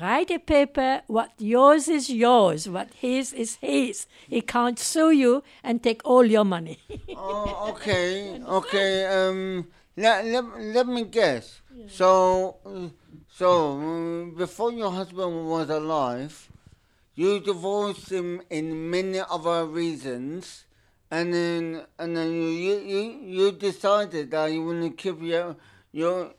write 0.00 0.30
a 0.30 0.38
paper. 0.38 1.02
What 1.06 1.32
yours 1.38 1.88
is 1.88 2.10
yours. 2.10 2.68
What 2.68 2.92
his 2.94 3.32
is 3.32 3.56
his. 3.56 4.06
He 4.28 4.40
can't 4.40 4.78
sue 4.78 5.10
you 5.10 5.42
and 5.62 5.82
take 5.82 6.02
all 6.04 6.24
your 6.24 6.44
money. 6.44 6.78
Oh, 7.16 7.70
okay, 7.70 8.40
okay. 8.42 9.06
Um, 9.06 9.66
let, 9.96 10.26
let, 10.26 10.44
let 10.60 10.86
me 10.86 11.04
guess. 11.04 11.60
So, 11.88 12.56
uh, 12.66 12.88
so 13.28 13.72
um, 13.72 14.34
before 14.36 14.72
your 14.72 14.90
husband 14.90 15.48
was 15.48 15.70
alive, 15.70 16.50
you 17.14 17.40
divorced 17.40 18.10
him 18.10 18.42
in 18.50 18.90
many 18.90 19.20
other 19.20 19.66
reasons, 19.66 20.64
and 21.10 21.32
then 21.32 21.82
and 21.98 22.16
then 22.16 22.32
you 22.32 22.48
you, 22.48 22.78
you, 22.80 23.02
you 23.22 23.52
decided 23.52 24.30
that 24.32 24.46
you 24.52 24.64
want 24.64 24.82
to 24.82 24.90
keep 24.90 25.22
your 25.22 25.56
your 25.92 26.32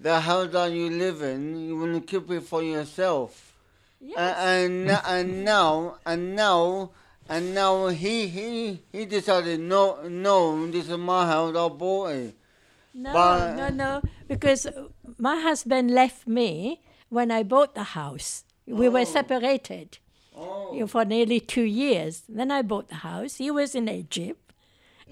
the 0.00 0.18
house 0.20 0.48
that 0.52 0.72
you 0.72 0.90
live 0.90 1.22
in. 1.22 1.56
You 1.68 1.76
want 1.78 1.94
to 1.94 2.00
keep 2.00 2.30
it 2.30 2.42
for 2.42 2.62
yourself. 2.62 3.52
A- 4.16 4.18
and 4.38 4.88
n- 4.90 5.00
and 5.06 5.44
now 5.44 5.96
and 6.06 6.34
now 6.34 6.90
and 7.28 7.54
now 7.54 7.88
he 7.88 8.26
he 8.28 8.80
he 8.90 9.04
decided 9.04 9.60
no 9.60 10.00
no 10.08 10.66
this 10.70 10.88
is 10.88 10.96
my 10.96 11.26
house 11.26 11.54
I 11.54 11.68
bought 11.68 12.06
it. 12.12 12.34
No, 12.94 13.12
But- 13.12 13.54
no, 13.56 13.68
no. 13.68 14.02
Because 14.26 14.66
my 15.18 15.36
husband 15.40 15.90
left 15.90 16.26
me 16.26 16.80
when 17.10 17.30
I 17.30 17.42
bought 17.42 17.74
the 17.74 17.82
house. 17.94 18.44
We 18.66 18.88
were 18.88 19.00
oh. 19.00 19.04
separated 19.04 19.98
Oh. 20.34 20.86
for 20.86 21.04
nearly 21.04 21.38
two 21.40 21.62
years. 21.84 22.22
Then 22.28 22.50
I 22.50 22.62
bought 22.62 22.88
the 22.88 22.94
house. 23.04 23.36
He 23.36 23.50
was 23.50 23.74
in 23.74 23.88
Egypt. 23.88 24.40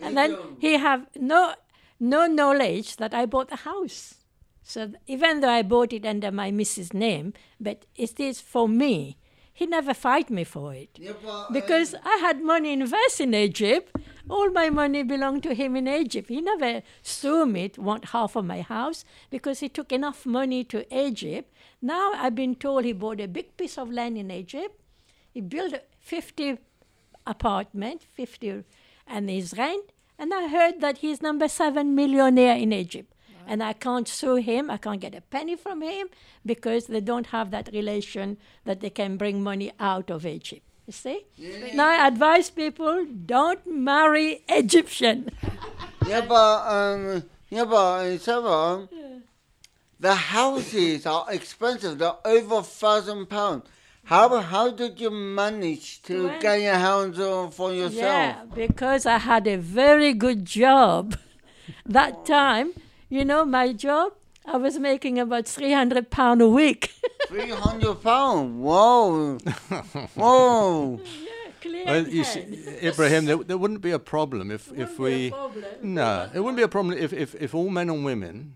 and 0.00 0.16
then 0.16 0.38
he 0.60 0.78
have 0.78 1.06
no 1.18 1.52
no 2.00 2.26
knowledge 2.26 2.96
that 2.96 3.12
I 3.12 3.26
bought 3.26 3.50
the 3.50 3.62
house. 3.70 4.14
So 4.68 4.92
even 5.06 5.40
though 5.40 5.48
I 5.48 5.62
bought 5.62 5.94
it 5.94 6.04
under 6.04 6.30
my 6.30 6.50
missus' 6.50 6.92
name, 6.92 7.32
but 7.58 7.86
it 7.96 8.20
is 8.20 8.38
for 8.42 8.68
me. 8.68 9.16
He 9.54 9.64
never 9.64 9.94
fight 9.94 10.28
me 10.30 10.44
for 10.44 10.74
it 10.74 10.90
Yeah, 11.00 11.12
but, 11.24 11.30
um, 11.30 11.52
because 11.52 11.94
I 12.04 12.16
had 12.18 12.42
money 12.42 12.74
invest 12.74 13.18
in 13.18 13.32
Egypt. 13.34 13.96
All 14.28 14.50
my 14.50 14.68
money 14.68 15.02
belonged 15.04 15.42
to 15.44 15.54
him 15.54 15.74
in 15.74 15.88
Egypt. 15.88 16.28
He 16.28 16.42
never 16.42 16.82
sue 17.02 17.46
me 17.46 17.70
to 17.70 17.80
want 17.80 18.10
half 18.10 18.36
of 18.36 18.44
my 18.44 18.60
house 18.60 19.06
because 19.30 19.60
he 19.60 19.70
took 19.70 19.90
enough 19.90 20.26
money 20.26 20.64
to 20.64 20.84
Egypt. 20.94 21.50
Now 21.80 22.12
I've 22.14 22.34
been 22.34 22.54
told 22.54 22.84
he 22.84 22.92
bought 22.92 23.20
a 23.20 23.26
big 23.26 23.56
piece 23.56 23.78
of 23.78 23.90
land 23.90 24.18
in 24.18 24.30
Egypt. 24.30 24.78
He 25.32 25.40
built 25.40 25.74
50 26.00 26.58
apartment, 27.26 28.02
50, 28.12 28.64
and 29.06 29.30
his 29.30 29.54
rent. 29.56 29.92
And 30.18 30.34
I 30.34 30.48
heard 30.48 30.82
that 30.82 30.98
he's 30.98 31.22
number 31.22 31.48
seven 31.48 31.94
millionaire 31.94 32.56
in 32.56 32.74
Egypt. 32.74 33.14
And 33.48 33.62
I 33.62 33.72
can't 33.72 34.06
sue 34.06 34.36
him. 34.36 34.70
I 34.70 34.76
can't 34.76 35.00
get 35.00 35.14
a 35.14 35.22
penny 35.22 35.56
from 35.56 35.80
him 35.82 36.08
because 36.44 36.86
they 36.86 37.00
don't 37.00 37.28
have 37.28 37.50
that 37.50 37.70
relation 37.72 38.36
that 38.64 38.80
they 38.80 38.90
can 38.90 39.16
bring 39.16 39.42
money 39.42 39.72
out 39.80 40.10
of 40.10 40.26
Egypt. 40.26 40.62
You 40.86 40.92
see? 40.92 41.26
Now 41.74 41.88
I 41.88 42.06
advise 42.06 42.50
people 42.50 43.06
don't 43.26 43.66
marry 43.66 44.42
Egyptian. 44.48 45.30
yeah, 46.06 46.22
but 46.22 46.58
um, 46.66 47.24
yeah, 47.50 47.64
but 47.64 47.76
uh, 47.76 48.18
Sarah, 48.18 48.88
the 50.00 50.14
houses 50.14 51.04
are 51.06 51.26
expensive. 51.30 51.98
They're 51.98 52.14
over 52.24 52.56
a 52.56 52.62
thousand 52.62 53.26
pounds. 53.26 53.64
How 54.04 54.40
how 54.40 54.70
did 54.70 54.98
you 54.98 55.10
manage 55.10 56.00
to 56.04 56.28
Well- 56.28 56.40
get 56.40 56.60
a 56.60 56.78
house 56.78 57.18
uh, 57.18 57.50
for 57.50 57.72
yourself? 57.72 57.94
Yeah, 57.94 58.44
because 58.54 59.04
I 59.04 59.18
had 59.18 59.46
a 59.46 59.56
very 59.56 60.14
good 60.14 60.46
job. 60.46 61.18
that 61.86 62.24
time, 62.24 62.72
you 63.08 63.24
know, 63.24 63.44
my 63.44 63.72
job, 63.72 64.12
I 64.44 64.56
was 64.56 64.78
making 64.78 65.18
about 65.18 65.46
300 65.46 66.10
pound 66.10 66.40
a 66.42 66.48
week. 66.48 66.92
Three 67.28 67.50
hundred 67.50 67.96
pounds. 68.02 68.58
Whoa, 68.62 69.36
whoa. 70.14 71.00
Clear 71.60 71.84
Well, 71.86 72.06
you 72.08 72.24
see. 72.24 72.46
Ibrahim, 72.82 73.24
there, 73.26 73.36
there 73.38 73.58
wouldn't 73.58 73.80
be 73.80 73.90
a 73.90 73.98
problem 73.98 74.50
if, 74.50 74.70
Wouldn't 74.70 74.90
if 74.90 74.96
be 74.96 75.02
a 75.02 75.04
we. 75.04 75.30
problem. 75.30 75.64
No, 75.82 76.30
it 76.32 76.38
wouldn't 76.40 76.56
be 76.56 76.62
a 76.62 76.68
problem 76.68 76.96
if, 76.96 77.12
if, 77.12 77.34
if 77.34 77.54
all 77.54 77.68
men 77.68 77.90
and 77.90 78.04
women 78.04 78.54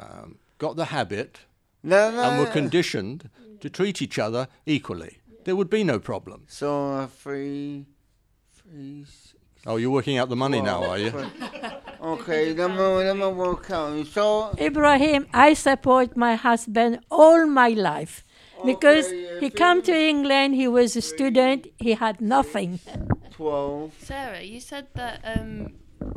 um, 0.00 0.36
got 0.58 0.76
the 0.76 0.86
habit 0.86 1.38
No, 1.82 2.10
no. 2.10 2.22
and 2.22 2.38
were 2.40 2.46
no. 2.46 2.50
conditioned 2.50 3.30
to 3.60 3.70
treat 3.70 4.02
each 4.02 4.18
other 4.18 4.48
equally. 4.66 5.18
There 5.44 5.54
would 5.56 5.70
be 5.70 5.84
no 5.84 5.98
problem. 6.00 6.44
So 6.48 6.92
uh, 6.92 7.06
three, 7.06 7.86
three. 8.54 9.02
s- 9.02 9.34
Oh, 9.64 9.76
you're 9.76 9.90
working 9.92 10.18
out 10.18 10.28
the 10.28 10.36
money 10.36 10.60
now, 10.60 10.82
are 10.84 10.98
you? 10.98 11.12
Okay, 12.02 12.52
let 12.52 12.70
me 12.70 12.76
let 12.76 13.16
me 13.16 13.26
work 13.28 13.70
out. 13.70 14.06
So 14.08 14.54
Ibrahim, 14.58 15.26
I 15.32 15.54
support 15.54 16.16
my 16.16 16.34
husband 16.34 16.98
all 17.10 17.46
my 17.46 17.68
life 17.68 18.24
because 18.64 19.06
Okay, 19.06 19.38
he 19.40 19.50
come 19.50 19.82
to 19.82 19.92
England, 19.94 20.56
he 20.56 20.66
was 20.66 20.96
a 20.96 21.00
student, 21.00 21.68
he 21.78 21.92
had 21.94 22.20
nothing. 22.20 22.80
twelve. 23.30 23.92
Sarah, 23.98 24.42
you 24.42 24.58
said 24.58 24.88
that 24.94 25.20
um, 25.24 25.74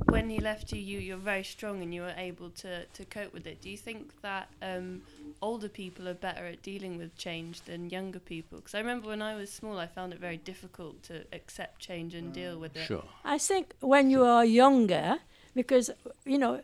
when 0.09 0.29
he 0.29 0.39
left 0.39 0.73
you, 0.73 0.81
you 0.81 0.97
you're 0.97 1.17
very 1.17 1.43
strong 1.43 1.83
and 1.83 1.93
you 1.93 2.01
were 2.01 2.15
able 2.17 2.49
to, 2.49 2.85
to 2.85 3.05
cope 3.05 3.31
with 3.31 3.45
it. 3.45 3.61
Do 3.61 3.69
you 3.69 3.77
think 3.77 4.19
that 4.21 4.47
um, 4.63 5.03
older 5.39 5.69
people 5.69 6.07
are 6.07 6.15
better 6.15 6.47
at 6.47 6.63
dealing 6.63 6.97
with 6.97 7.15
change 7.15 7.61
than 7.61 7.91
younger 7.91 8.19
people? 8.19 8.57
Because 8.57 8.73
I 8.73 8.79
remember 8.79 9.07
when 9.09 9.21
I 9.21 9.35
was 9.35 9.51
small, 9.51 9.77
I 9.77 9.85
found 9.85 10.13
it 10.13 10.19
very 10.19 10.37
difficult 10.37 11.03
to 11.03 11.25
accept 11.31 11.79
change 11.79 12.15
and 12.15 12.33
deal 12.33 12.57
with 12.57 12.75
it. 12.75 12.87
Sure. 12.87 13.05
I 13.23 13.37
think 13.37 13.75
when 13.81 14.09
you 14.09 14.23
are 14.23 14.43
younger, 14.45 15.19
because 15.55 15.89
you 16.25 16.37
know, 16.37 16.61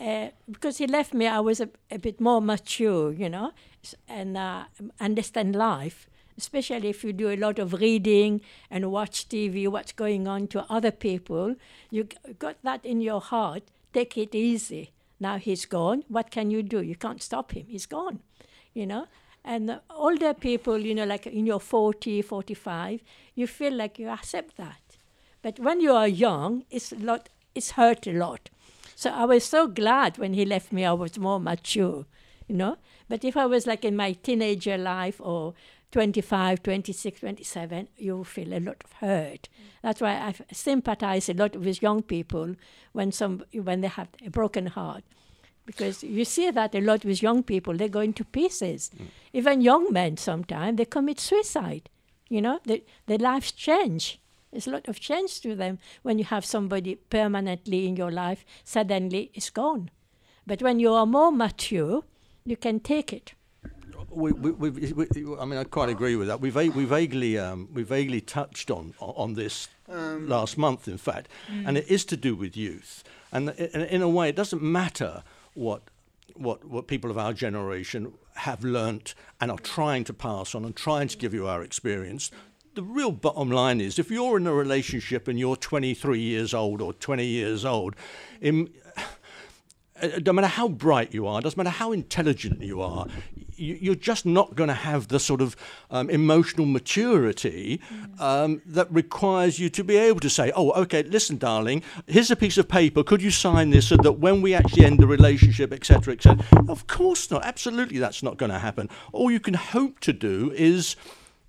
uh, 0.00 0.28
because 0.50 0.78
he 0.78 0.86
left 0.86 1.14
me, 1.14 1.26
I 1.26 1.40
was 1.40 1.60
a, 1.60 1.68
a 1.90 1.98
bit 1.98 2.20
more 2.20 2.40
mature, 2.40 3.12
you 3.12 3.28
know, 3.28 3.52
and 4.08 4.36
uh, 4.36 4.64
understand 5.00 5.54
life. 5.54 6.08
Especially 6.36 6.88
if 6.88 7.04
you 7.04 7.12
do 7.12 7.30
a 7.30 7.36
lot 7.36 7.60
of 7.60 7.74
reading 7.74 8.40
and 8.68 8.90
watch 8.90 9.28
TV, 9.28 9.68
what's 9.68 9.92
going 9.92 10.26
on 10.26 10.48
to 10.48 10.66
other 10.68 10.90
people, 10.90 11.54
you 11.90 12.08
got 12.40 12.56
that 12.64 12.84
in 12.84 13.00
your 13.00 13.20
heart. 13.20 13.62
Take 13.92 14.18
it 14.18 14.34
easy. 14.34 14.90
Now 15.20 15.38
he's 15.38 15.64
gone. 15.64 16.02
What 16.08 16.32
can 16.32 16.50
you 16.50 16.64
do? 16.64 16.82
You 16.82 16.96
can't 16.96 17.22
stop 17.22 17.52
him. 17.52 17.66
He's 17.68 17.86
gone, 17.86 18.18
you 18.72 18.84
know. 18.84 19.06
And 19.44 19.78
older 19.94 20.34
people, 20.34 20.78
you 20.78 20.94
know, 20.94 21.04
like 21.04 21.26
in 21.26 21.46
your 21.46 21.60
40, 21.60 22.22
45, 22.22 23.00
you 23.34 23.46
feel 23.46 23.72
like 23.74 23.98
you 23.98 24.08
accept 24.08 24.56
that. 24.56 24.80
But 25.42 25.60
when 25.60 25.80
you 25.80 25.92
are 25.92 26.08
young, 26.08 26.64
it's 26.70 26.90
a 26.90 26.96
lot. 26.96 27.28
It's 27.54 27.72
hurt 27.72 28.06
a 28.06 28.12
lot. 28.12 28.50
So 28.94 29.10
I 29.10 29.24
was 29.24 29.44
so 29.44 29.66
glad 29.66 30.18
when 30.18 30.34
he 30.34 30.44
left 30.44 30.72
me. 30.72 30.84
I 30.84 30.92
was 30.92 31.18
more 31.18 31.40
mature, 31.40 32.06
you 32.48 32.56
know. 32.56 32.76
But 33.08 33.24
if 33.24 33.36
I 33.36 33.46
was 33.46 33.66
like 33.66 33.84
in 33.84 33.96
my 33.96 34.12
teenager 34.12 34.78
life 34.78 35.20
or 35.20 35.54
25, 35.92 36.62
26, 36.62 37.20
27, 37.20 37.88
you 37.96 38.24
feel 38.24 38.52
a 38.52 38.58
lot 38.58 38.82
of 38.84 38.92
hurt. 38.94 39.48
That's 39.82 40.00
why 40.00 40.14
I 40.14 40.34
sympathize 40.52 41.28
a 41.28 41.34
lot 41.34 41.54
with 41.54 41.82
young 41.82 42.02
people 42.02 42.56
when 42.92 43.12
some 43.12 43.44
when 43.52 43.80
they 43.80 43.88
have 43.88 44.08
a 44.24 44.30
broken 44.30 44.66
heart. 44.66 45.04
Because 45.66 46.02
you 46.02 46.24
see 46.24 46.50
that 46.50 46.74
a 46.74 46.80
lot 46.80 47.04
with 47.04 47.22
young 47.22 47.42
people, 47.42 47.76
they 47.76 47.88
go 47.88 48.00
into 48.00 48.24
pieces. 48.24 48.90
Mm. 48.96 49.06
Even 49.32 49.60
young 49.60 49.92
men 49.92 50.16
sometimes 50.16 50.76
they 50.78 50.84
commit 50.84 51.20
suicide. 51.20 51.88
You 52.28 52.42
know, 52.42 52.58
the, 52.64 52.82
their 53.06 53.18
lives 53.18 53.52
change. 53.52 54.18
There's 54.54 54.68
a 54.68 54.70
lot 54.70 54.86
of 54.86 55.00
change 55.00 55.40
to 55.40 55.56
them 55.56 55.80
when 56.02 56.16
you 56.20 56.24
have 56.26 56.44
somebody 56.44 56.94
permanently 56.94 57.88
in 57.88 57.96
your 57.96 58.12
life, 58.12 58.44
suddenly 58.62 59.32
it's 59.34 59.50
gone. 59.50 59.90
But 60.46 60.62
when 60.62 60.78
you 60.78 60.92
are 60.92 61.06
more 61.06 61.32
mature, 61.32 62.04
you 62.44 62.56
can 62.56 62.78
take 62.78 63.12
it. 63.12 63.34
We, 64.10 64.30
we, 64.30 64.52
we, 64.52 64.70
we, 64.92 65.06
I 65.40 65.44
mean, 65.44 65.58
I 65.58 65.64
quite 65.64 65.88
agree 65.88 66.14
with 66.14 66.28
that. 66.28 66.40
We, 66.40 66.50
va- 66.50 66.70
we 66.72 66.84
vaguely, 66.84 67.36
um, 67.36 67.68
we 67.74 67.82
vaguely 67.82 68.20
touched 68.20 68.70
on 68.70 68.94
on 69.00 69.34
this 69.34 69.66
last 69.88 70.56
month, 70.56 70.86
in 70.86 70.98
fact, 70.98 71.28
and 71.66 71.76
it 71.76 71.88
is 71.88 72.04
to 72.04 72.16
do 72.16 72.36
with 72.36 72.56
youth. 72.56 73.02
And 73.32 73.50
in, 73.50 73.80
in 73.82 74.02
a 74.02 74.08
way, 74.08 74.28
it 74.28 74.36
doesn't 74.36 74.62
matter 74.62 75.24
what 75.54 75.82
what 76.36 76.64
what 76.64 76.86
people 76.86 77.10
of 77.10 77.18
our 77.18 77.32
generation 77.32 78.12
have 78.34 78.62
learnt 78.62 79.14
and 79.40 79.50
are 79.50 79.58
trying 79.58 80.04
to 80.04 80.12
pass 80.12 80.54
on 80.54 80.64
and 80.64 80.76
trying 80.76 81.08
to 81.08 81.16
give 81.16 81.34
you 81.34 81.48
our 81.48 81.62
experience. 81.64 82.30
The 82.74 82.82
real 82.82 83.12
bottom 83.12 83.52
line 83.52 83.80
is, 83.80 84.00
if 84.00 84.10
you're 84.10 84.36
in 84.36 84.48
a 84.48 84.52
relationship 84.52 85.28
and 85.28 85.38
you're 85.38 85.54
23 85.54 86.18
years 86.18 86.52
old 86.52 86.80
or 86.80 86.92
20 86.92 87.24
years 87.24 87.64
old, 87.64 87.94
in, 88.40 88.68
it 90.02 90.24
doesn't 90.24 90.34
matter 90.34 90.48
how 90.48 90.66
bright 90.66 91.14
you 91.14 91.24
are, 91.28 91.40
doesn't 91.40 91.56
matter 91.56 91.70
how 91.70 91.92
intelligent 91.92 92.60
you 92.60 92.82
are, 92.82 93.06
you, 93.54 93.78
you're 93.80 93.94
just 93.94 94.26
not 94.26 94.56
going 94.56 94.66
to 94.66 94.74
have 94.74 95.06
the 95.06 95.20
sort 95.20 95.40
of 95.40 95.54
um, 95.92 96.10
emotional 96.10 96.66
maturity 96.66 97.80
um, 98.18 98.60
that 98.66 98.90
requires 98.92 99.60
you 99.60 99.68
to 99.70 99.84
be 99.84 99.96
able 99.96 100.18
to 100.18 100.30
say, 100.30 100.50
"Oh, 100.56 100.72
okay, 100.72 101.04
listen, 101.04 101.38
darling, 101.38 101.80
here's 102.08 102.32
a 102.32 102.36
piece 102.36 102.58
of 102.58 102.68
paper. 102.68 103.04
Could 103.04 103.22
you 103.22 103.30
sign 103.30 103.70
this 103.70 103.86
so 103.86 103.96
that 103.98 104.14
when 104.14 104.42
we 104.42 104.52
actually 104.52 104.84
end 104.84 104.98
the 104.98 105.06
relationship, 105.06 105.72
etc., 105.72 106.14
etc." 106.14 106.44
Of 106.68 106.88
course 106.88 107.30
not. 107.30 107.44
Absolutely, 107.44 108.00
that's 108.00 108.20
not 108.20 108.36
going 108.36 108.50
to 108.50 108.58
happen. 108.58 108.90
All 109.12 109.30
you 109.30 109.38
can 109.38 109.54
hope 109.54 110.00
to 110.00 110.12
do 110.12 110.52
is 110.56 110.96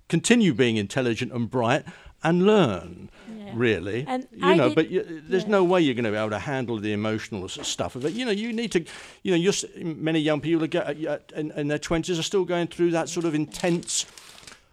continue 0.08 0.54
being 0.54 0.76
intelligent 0.76 1.32
and 1.32 1.50
bright 1.50 1.84
and 2.22 2.44
learn. 2.46 3.10
Yeah. 3.36 3.52
Really, 3.54 4.04
And 4.08 4.26
you 4.32 4.44
I 4.44 4.54
know, 4.54 4.68
did- 4.68 4.74
but 4.74 4.90
you, 4.90 5.22
there's 5.28 5.44
yeah. 5.44 5.50
no 5.50 5.64
way 5.64 5.80
you're 5.80 5.94
going 5.94 6.04
to 6.04 6.10
be 6.10 6.16
able 6.16 6.30
to 6.30 6.38
handle 6.40 6.78
the 6.78 6.92
emotional 6.92 7.48
stuff 7.48 7.94
of 7.94 8.04
it. 8.04 8.12
You 8.12 8.24
know, 8.24 8.32
you 8.32 8.52
need 8.52 8.72
to, 8.72 8.84
you 9.22 9.30
know, 9.30 9.36
you're, 9.36 9.52
many 9.94 10.18
young 10.18 10.40
people 10.40 10.64
are 10.64 10.66
get, 10.66 11.06
uh, 11.06 11.18
in, 11.36 11.52
in 11.52 11.68
their 11.68 11.78
20s 11.78 12.18
are 12.18 12.22
still 12.24 12.44
going 12.44 12.66
through 12.66 12.90
that 12.90 13.08
sort 13.08 13.24
of 13.24 13.34
intense, 13.36 14.04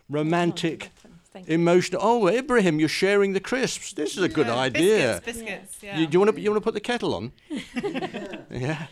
romantic, 0.10 0.90
Thank 1.32 1.50
emotional. 1.50 2.02
Oh, 2.04 2.28
Ibrahim, 2.28 2.80
you're 2.80 2.90
sharing 2.90 3.34
the 3.34 3.40
crisps. 3.40 3.94
This 3.94 4.18
is 4.18 4.24
a 4.24 4.30
good 4.30 4.48
Yeah, 4.48 4.56
idea. 4.56 5.22
Biscuits, 5.26 5.40
biscuits. 5.46 5.78
Yeah. 5.84 6.00
You, 6.00 6.08
do 6.08 6.14
you 6.14 6.20
want 6.20 6.36
to? 6.36 6.42
You 6.42 6.52
want 6.52 6.62
to 6.62 6.64
put 6.64 6.74
the 6.76 6.80
kettle 6.80 7.16
on? 7.16 7.32
yeah. 8.52 8.86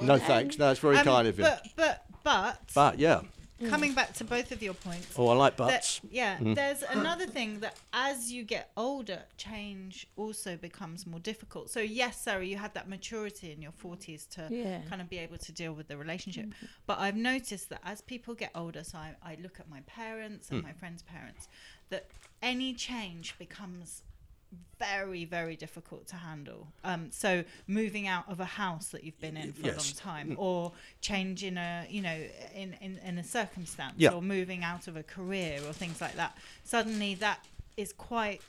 No, 0.00 0.18
thanks. 0.18 0.56
No, 0.58 0.70
it's 0.70 0.78
very 0.80 0.98
Um, 0.98 1.04
kind 1.04 1.26
of 1.26 1.36
you. 1.38 1.44
But 1.44 1.66
but 1.76 2.04
but, 2.22 2.60
But 2.74 2.98
yeah. 3.00 3.22
Mm. 3.60 3.68
coming 3.68 3.94
back 3.94 4.14
to 4.14 4.24
both 4.24 4.52
of 4.52 4.62
your 4.62 4.72
points. 4.72 5.14
Oh, 5.18 5.28
I 5.28 5.34
like 5.34 5.56
that- 5.58 5.66
butts. 5.66 6.00
yeah, 6.10 6.38
Mm. 6.38 6.54
there's 6.54 6.82
another 6.90 7.26
thing 7.26 7.60
that 7.60 7.76
as 7.92 8.32
you 8.32 8.42
get 8.42 8.70
older, 8.76 9.22
change 9.36 10.06
also 10.16 10.56
becomes 10.56 11.06
more 11.06 11.20
difficult. 11.20 11.70
So 11.70 11.80
yes, 11.80 12.22
Sarah, 12.22 12.44
you 12.44 12.56
had 12.56 12.72
that 12.74 12.88
maturity 12.88 13.52
in 13.52 13.60
your 13.60 13.72
40s 13.72 14.26
to 14.30 14.48
Yeah. 14.50 14.80
kind 14.88 15.02
of 15.02 15.10
be 15.10 15.18
able 15.18 15.36
to 15.38 15.52
deal 15.52 15.74
with 15.74 15.88
the 15.88 15.96
relationship. 15.98 16.46
Mm-hmm. 16.46 16.66
But 16.86 17.00
I've 17.00 17.16
noticed 17.16 17.68
that 17.68 17.80
as 17.84 18.00
people 18.00 18.34
get 18.34 18.50
older, 18.54 18.82
so 18.82 18.96
I, 18.96 19.14
I 19.22 19.36
look 19.42 19.60
at 19.60 19.68
my 19.68 19.80
parents 19.80 20.50
and 20.50 20.60
hmm. 20.60 20.66
my 20.66 20.72
friends' 20.72 21.02
parents, 21.02 21.48
that 21.90 22.06
any 22.42 22.72
change 22.72 23.36
becomes 23.38 24.02
very 24.78 25.24
very 25.24 25.56
difficult 25.56 26.06
to 26.06 26.16
handle 26.16 26.66
um 26.84 27.08
so 27.10 27.44
moving 27.66 28.06
out 28.08 28.24
of 28.28 28.40
a 28.40 28.44
house 28.44 28.88
that 28.88 29.04
you've 29.04 29.20
been 29.20 29.36
in 29.36 29.52
for 29.52 29.68
a 29.68 29.72
long 29.72 29.94
time 29.96 30.34
or 30.38 30.72
changing 31.02 31.56
a 31.58 31.86
you 31.90 32.00
know 32.00 32.18
in 32.54 32.74
in, 32.80 32.98
in 33.04 33.18
a 33.18 33.24
circumstance 33.24 33.94
Yeah. 33.98 34.10
or 34.12 34.22
moving 34.22 34.64
out 34.64 34.88
of 34.88 34.96
a 34.96 35.02
career 35.02 35.60
or 35.68 35.72
things 35.72 36.00
like 36.00 36.16
that 36.16 36.36
suddenly 36.64 37.14
that 37.16 37.44
is 37.76 37.92
quite 37.92 38.40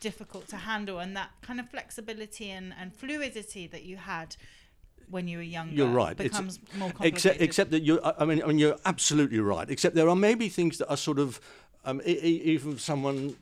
difficult 0.00 0.46
to 0.46 0.56
handle, 0.56 1.00
and 1.00 1.16
that 1.16 1.30
kind 1.42 1.58
of 1.58 1.68
flexibility 1.68 2.50
and, 2.50 2.72
and 2.78 2.94
fluidity 2.94 3.66
that 3.66 3.82
you 3.82 3.96
had 3.96 4.36
when 5.10 5.26
you 5.26 5.38
were 5.38 5.42
younger 5.42 5.74
You're 5.74 5.88
right. 5.88 6.12
It's- 6.12 6.28
becomes 6.28 6.60
more 6.78 6.90
complicated. 6.90 7.14
Except, 7.14 7.40
except 7.40 7.70
that 7.72 7.82
you, 7.82 8.00
I 8.02 8.24
mean, 8.24 8.42
I 8.44 8.46
mean, 8.46 8.60
you're 8.60 8.78
absolutely 8.84 9.40
right. 9.40 9.68
Except 9.68 9.96
there 9.96 10.08
are 10.08 10.14
maybe 10.14 10.48
things 10.48 10.78
that 10.78 10.88
are 10.88 10.96
sort 10.96 11.18
of, 11.18 11.40
um, 11.84 12.00
even 12.06 12.78
someone 12.78 13.34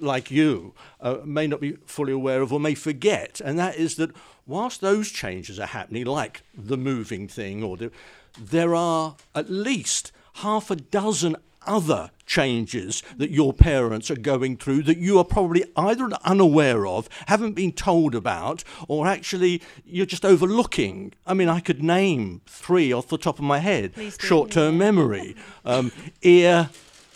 like 0.00 0.30
you 0.30 0.74
uh, 1.00 1.18
may 1.24 1.46
not 1.46 1.60
be 1.60 1.72
fully 1.86 2.12
aware 2.12 2.42
of 2.42 2.52
or 2.52 2.60
may 2.60 2.74
forget, 2.74 3.40
and 3.44 3.58
that 3.58 3.76
is 3.76 3.96
that 3.96 4.10
whilst 4.46 4.80
those 4.80 5.10
changes 5.10 5.58
are 5.58 5.66
happening, 5.66 6.06
like 6.06 6.42
the 6.54 6.76
moving 6.76 7.28
thing, 7.28 7.62
or 7.62 7.76
the, 7.76 7.90
there 8.38 8.74
are 8.74 9.16
at 9.34 9.50
least 9.50 10.12
half 10.34 10.70
a 10.70 10.76
dozen 10.76 11.36
other 11.66 12.10
changes 12.26 13.02
that 13.16 13.30
your 13.30 13.52
parents 13.52 14.10
are 14.10 14.16
going 14.16 14.56
through 14.56 14.82
that 14.82 14.98
you 14.98 15.18
are 15.18 15.24
probably 15.24 15.64
either 15.76 16.08
unaware 16.24 16.86
of, 16.86 17.08
haven't 17.26 17.52
been 17.52 17.72
told 17.72 18.14
about, 18.14 18.64
or 18.88 19.06
actually 19.06 19.62
you're 19.84 20.06
just 20.06 20.24
overlooking. 20.24 21.12
I 21.26 21.34
mean, 21.34 21.48
I 21.48 21.60
could 21.60 21.82
name 21.82 22.40
three 22.46 22.92
off 22.92 23.08
the 23.08 23.18
top 23.18 23.38
of 23.38 23.44
my 23.44 23.58
head 23.58 23.92
short 24.18 24.50
term 24.50 24.78
memory, 24.78 25.36
um, 25.64 25.92
ear, 26.22 26.70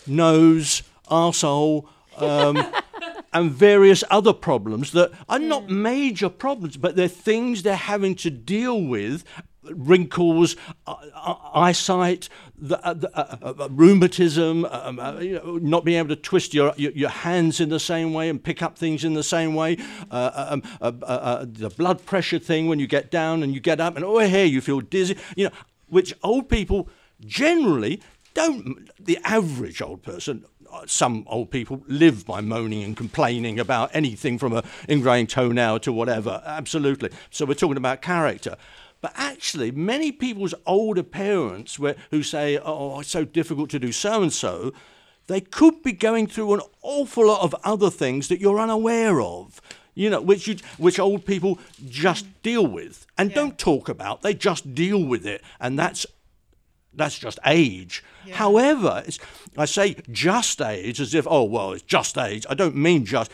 nose, 0.07 0.83
arsehole. 1.09 1.87
Um, 2.17 2.65
and 3.33 3.51
various 3.51 4.03
other 4.11 4.33
problems 4.33 4.91
that 4.91 5.11
are 5.27 5.39
not 5.39 5.69
major 5.69 6.29
problems, 6.29 6.77
but 6.77 6.95
they're 6.95 7.07
things 7.07 7.63
they're 7.63 7.75
having 7.75 8.15
to 8.15 8.29
deal 8.29 8.81
with 8.81 9.23
wrinkles, 9.63 10.55
uh, 10.87 10.95
uh, 11.15 11.35
eyesight, 11.53 12.29
the, 12.57 12.83
uh, 12.85 12.93
the, 12.93 13.17
uh, 13.17 13.37
uh, 13.41 13.63
uh, 13.63 13.69
rheumatism, 13.71 14.65
um, 14.65 14.99
uh, 14.99 15.19
you 15.19 15.35
know, 15.35 15.57
not 15.57 15.85
being 15.85 15.97
able 15.97 16.09
to 16.09 16.15
twist 16.15 16.53
your, 16.53 16.73
your 16.77 16.91
your 16.91 17.09
hands 17.09 17.59
in 17.59 17.69
the 17.69 17.79
same 17.79 18.13
way 18.13 18.29
and 18.29 18.43
pick 18.43 18.61
up 18.61 18.77
things 18.77 19.03
in 19.03 19.13
the 19.13 19.23
same 19.23 19.55
way, 19.55 19.77
uh, 20.11 20.47
um, 20.49 20.63
uh, 20.81 20.91
uh, 21.01 21.05
uh, 21.05 21.45
the 21.47 21.69
blood 21.69 22.05
pressure 22.05 22.39
thing 22.39 22.67
when 22.67 22.79
you 22.79 22.87
get 22.87 23.11
down 23.11 23.43
and 23.43 23.53
you 23.53 23.59
get 23.59 23.79
up 23.79 23.95
and 23.95 24.03
oh 24.05 24.19
here 24.19 24.45
you 24.45 24.61
feel 24.61 24.81
dizzy, 24.81 25.17
you 25.35 25.45
know, 25.45 25.51
which 25.87 26.13
old 26.23 26.49
people 26.49 26.89
generally 27.25 28.01
don't. 28.33 28.89
The 28.99 29.17
average 29.23 29.81
old 29.81 30.03
person 30.03 30.45
some 30.85 31.23
old 31.27 31.51
people 31.51 31.83
live 31.87 32.25
by 32.25 32.41
moaning 32.41 32.83
and 32.83 32.95
complaining 32.97 33.59
about 33.59 33.89
anything 33.93 34.37
from 34.37 34.53
a 34.53 34.61
ingrowing 34.87 35.27
toenail 35.27 35.79
to 35.79 35.93
whatever. 35.93 36.41
Absolutely. 36.45 37.09
So 37.29 37.45
we're 37.45 37.53
talking 37.53 37.77
about 37.77 38.01
character. 38.01 38.55
But 39.01 39.13
actually, 39.15 39.71
many 39.71 40.13
people's 40.13 40.53
older 40.65 41.03
parents 41.03 41.77
where, 41.77 41.95
who 42.11 42.23
say, 42.23 42.57
oh, 42.57 43.01
it's 43.01 43.09
so 43.09 43.25
difficult 43.25 43.69
to 43.71 43.79
do 43.79 43.91
so 43.91 44.23
and 44.23 44.31
so, 44.31 44.71
they 45.27 45.41
could 45.41 45.83
be 45.83 45.91
going 45.91 46.27
through 46.27 46.53
an 46.53 46.61
awful 46.81 47.27
lot 47.27 47.41
of 47.41 47.53
other 47.63 47.89
things 47.89 48.29
that 48.29 48.39
you're 48.39 48.59
unaware 48.59 49.19
of. 49.21 49.61
You 49.95 50.09
know, 50.09 50.21
which 50.21 50.47
you, 50.47 50.55
which 50.77 50.99
old 50.99 51.25
people 51.25 51.59
just 51.87 52.25
deal 52.41 52.65
with 52.65 53.05
and 53.17 53.31
don't 53.31 53.59
talk 53.59 53.89
about. 53.89 54.21
They 54.21 54.33
just 54.33 54.73
deal 54.73 55.03
with 55.03 55.25
it, 55.25 55.43
and 55.59 55.77
that's 55.77 56.05
that's 56.95 57.17
just 57.17 57.39
age. 57.45 58.03
However, 58.31 59.03
it's, 59.05 59.19
I 59.57 59.65
say 59.65 59.95
just 60.11 60.61
age 60.61 60.99
as 60.99 61.13
if, 61.13 61.27
oh, 61.29 61.43
well, 61.43 61.73
it's 61.73 61.83
just 61.83 62.17
age. 62.17 62.45
I 62.49 62.53
don't 62.53 62.75
mean 62.75 63.05
just. 63.05 63.31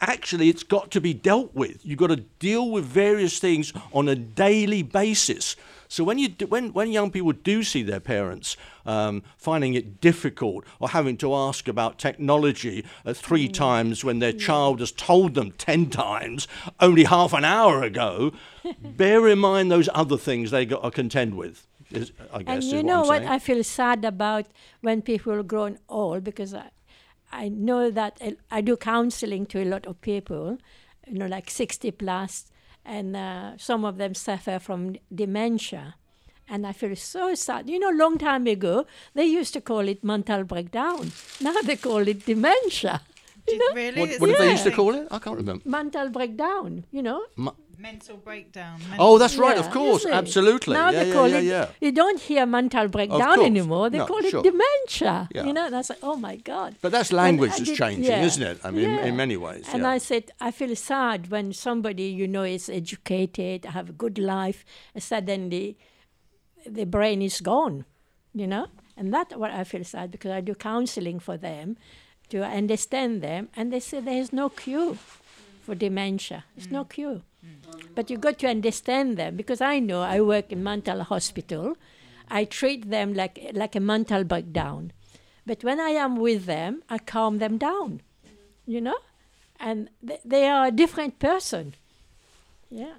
Actually, 0.00 0.48
it's 0.48 0.62
got 0.62 0.90
to 0.92 1.00
be 1.00 1.12
dealt 1.12 1.54
with. 1.54 1.84
You've 1.84 1.98
got 1.98 2.06
to 2.06 2.16
deal 2.16 2.70
with 2.70 2.84
various 2.86 3.38
things 3.38 3.72
on 3.92 4.08
a 4.08 4.14
daily 4.14 4.82
basis. 4.82 5.56
So 5.88 6.04
when 6.04 6.18
you 6.18 6.28
do, 6.28 6.46
when 6.46 6.72
when 6.72 6.92
young 6.92 7.10
people 7.10 7.32
do 7.32 7.64
see 7.64 7.82
their 7.82 7.98
parents 7.98 8.56
um, 8.86 9.24
finding 9.36 9.74
it 9.74 10.00
difficult 10.00 10.64
or 10.78 10.90
having 10.90 11.16
to 11.16 11.34
ask 11.34 11.66
about 11.66 11.98
technology 11.98 12.84
uh, 13.04 13.12
three 13.12 13.48
times 13.48 14.04
when 14.04 14.20
their 14.20 14.32
child 14.32 14.78
has 14.78 14.92
told 14.92 15.34
them 15.34 15.50
ten 15.50 15.90
times 15.90 16.46
only 16.78 17.04
half 17.04 17.32
an 17.32 17.44
hour 17.44 17.82
ago, 17.82 18.32
bear 18.80 19.26
in 19.26 19.40
mind 19.40 19.70
those 19.70 19.88
other 19.92 20.16
things 20.16 20.52
they 20.52 20.64
got 20.64 20.84
to 20.84 20.92
contend 20.92 21.34
with. 21.34 21.66
Is, 21.92 22.12
I 22.32 22.38
guess 22.42 22.54
and 22.54 22.58
is 22.62 22.72
you 22.72 22.78
what 22.78 22.86
know 22.86 23.00
I'm 23.02 23.06
what 23.08 23.22
saying. 23.22 23.32
I 23.32 23.38
feel 23.38 23.64
sad 23.64 24.04
about 24.04 24.46
when 24.80 25.02
people 25.02 25.42
grown 25.42 25.78
old 25.88 26.24
because 26.24 26.54
I, 26.54 26.70
I 27.32 27.48
know 27.48 27.90
that 27.90 28.18
I- 28.20 28.36
I 28.50 28.60
do 28.60 28.76
counseling 28.76 29.46
to 29.46 29.62
a 29.62 29.68
lot 29.74 29.86
of 29.86 30.00
people, 30.00 30.58
you 31.06 31.18
know, 31.18 31.26
like 31.26 31.50
60 31.50 31.90
plus, 31.92 32.46
and 32.84 33.16
uh, 33.16 33.56
some 33.58 33.84
of 33.84 33.96
them 33.98 34.14
suffer 34.14 34.58
from 34.58 34.96
dementia. 35.14 35.94
And 36.52 36.66
I 36.66 36.72
feel 36.72 36.96
so 36.96 37.34
sad. 37.36 37.68
You 37.70 37.78
know, 37.78 37.90
long 37.90 38.18
time 38.18 38.46
ago, 38.48 38.84
they 39.14 39.24
used 39.24 39.52
to 39.54 39.60
call 39.60 39.86
it 39.86 40.02
mental 40.02 40.42
breakdown. 40.42 41.12
Now 41.40 41.54
they 41.64 41.76
call 41.76 42.08
it 42.08 42.26
dementia. 42.26 43.02
Did- 43.46 43.60
really? 43.74 44.00
what 44.00 44.10
It's 44.10 44.20
what 44.20 44.26
did 44.30 44.38
they 44.38 44.50
used 44.50 44.64
to 44.64 44.72
call 44.72 44.94
it? 44.96 45.06
I 45.12 45.18
can't 45.20 45.36
remember. 45.36 45.62
Mental 45.68 46.08
breakdown, 46.08 46.84
you 46.90 47.02
know? 47.02 47.22
Mental 47.80 48.16
breakdown. 48.18 48.78
Oh, 48.98 49.16
that's 49.16 49.36
right. 49.38 49.56
Yeah, 49.56 49.64
Of 49.64 49.70
course, 49.72 50.04
absolutely. 50.04 50.74
Now 50.74 50.90
yeah, 50.90 50.98
they 51.02 51.08
yeah, 51.08 51.14
call 51.14 51.28
yeah, 51.28 51.38
it. 51.38 51.44
yeah. 51.44 51.66
You 51.80 51.92
don't 51.92 52.20
hear 52.20 52.44
mental 52.44 52.88
breakdown 52.88 53.40
anymore. 53.42 53.88
They 53.88 53.98
No, 53.98 54.06
call 54.06 54.20
sure. 54.22 54.40
it 54.40 54.52
dementia. 54.52 55.28
Yeah. 55.34 55.46
You 55.46 55.52
know, 55.54 55.70
that's 55.70 55.88
like, 55.88 56.00
oh 56.02 56.16
my 56.16 56.36
god. 56.36 56.76
But 56.82 56.92
that's 56.92 57.10
language 57.10 57.52
I 57.52 57.56
that's 57.58 57.70
did- 57.70 57.78
changing, 57.78 58.04
yeah. 58.04 58.22
isn't 58.22 58.42
it? 58.42 58.60
I 58.62 58.70
mean, 58.70 58.90
in, 58.90 58.98
in 59.08 59.16
many 59.16 59.36
ways. 59.36 59.64
And 59.72 59.82
yeah. 59.82 59.90
I 59.90 59.98
said, 59.98 60.30
I 60.40 60.50
feel 60.50 60.76
sad 60.76 61.30
when 61.30 61.52
somebody 61.54 62.04
you 62.20 62.28
know 62.28 62.42
is 62.44 62.68
educated, 62.68 63.64
have 63.64 63.88
a 63.88 63.92
good 63.94 64.18
life, 64.18 64.64
and 64.94 65.02
suddenly 65.02 65.78
the 66.66 66.84
brain 66.84 67.22
is 67.22 67.40
gone. 67.40 67.86
You 68.34 68.46
know, 68.46 68.66
and 68.96 69.12
that's 69.12 69.34
what 69.34 69.50
I 69.50 69.64
feel 69.64 69.84
sad 69.84 70.10
because 70.12 70.30
I 70.30 70.40
do 70.40 70.54
counseling 70.54 71.18
for 71.18 71.36
them 71.36 71.76
to 72.28 72.44
understand 72.44 73.22
them, 73.22 73.48
and 73.56 73.72
they 73.72 73.80
say 73.80 74.00
there 74.00 74.20
is 74.20 74.32
no 74.32 74.48
cure 74.50 74.96
for 75.70 75.76
dementia. 75.76 76.44
There's 76.56 76.70
no 76.70 76.84
cure. 76.84 77.22
But 77.94 78.10
you 78.10 78.18
got 78.18 78.38
to 78.40 78.48
understand 78.48 79.16
them 79.16 79.36
because 79.36 79.60
I 79.60 79.78
know 79.78 80.02
I 80.02 80.20
work 80.20 80.50
in 80.50 80.64
mental 80.64 81.04
hospital. 81.04 81.76
I 82.28 82.44
treat 82.44 82.90
them 82.90 83.14
like 83.14 83.38
like 83.52 83.76
a 83.76 83.80
mental 83.80 84.24
breakdown. 84.24 84.92
But 85.46 85.62
when 85.62 85.78
I 85.80 85.90
am 86.04 86.16
with 86.16 86.46
them, 86.46 86.82
I 86.88 86.98
calm 86.98 87.38
them 87.38 87.56
down. 87.58 88.02
You 88.66 88.80
know? 88.80 88.98
And 89.60 89.90
th- 90.06 90.20
they 90.24 90.44
are 90.48 90.66
a 90.66 90.70
different 90.82 91.18
person. 91.18 91.74
Yeah. 92.68 92.94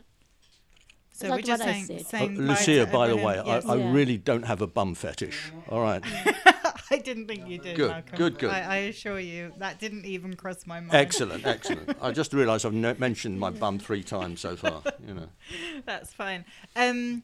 So 1.11 1.28
That's 1.28 1.36
we're 1.38 1.41
just 1.51 1.65
what 1.65 1.76
I 1.76 1.82
saying. 1.84 2.38
Uh, 2.39 2.41
Lucia, 2.49 2.86
by 2.99 3.07
the 3.09 3.17
way, 3.17 3.36
Yes. 3.45 3.65
I, 3.65 3.74
I 3.74 3.76
Yeah. 3.78 3.91
really 3.91 4.17
don't 4.17 4.45
have 4.51 4.61
a 4.61 4.67
bum 4.67 4.95
fetish. 4.95 5.51
All 5.69 5.82
right. 5.82 6.03
I 6.92 6.98
didn't 6.98 7.28
think 7.28 7.48
you 7.48 7.58
did. 7.58 7.78
Good, 7.78 7.89
Malcolm. 7.89 8.18
good, 8.18 8.38
good. 8.39 8.52
I, 8.52 8.60
I 8.60 8.76
assure 8.78 9.20
you, 9.20 9.54
that 9.60 9.80
didn't 9.80 10.06
even 10.06 10.36
cross 10.36 10.68
my 10.68 10.80
mind. 10.80 10.94
excellent, 10.94 11.46
excellent. 11.46 11.98
I 12.02 12.12
just 12.12 12.34
realised 12.34 12.66
I've 12.66 12.74
no- 12.74 12.96
mentioned 13.00 13.39
my 13.39 13.50
bum 13.50 13.80
three 13.80 14.04
times 14.04 14.42
so 14.42 14.56
far. 14.56 14.84
You 15.08 15.14
know. 15.14 15.30
That's 15.86 16.14
fine. 16.14 16.46
Um, 16.76 17.24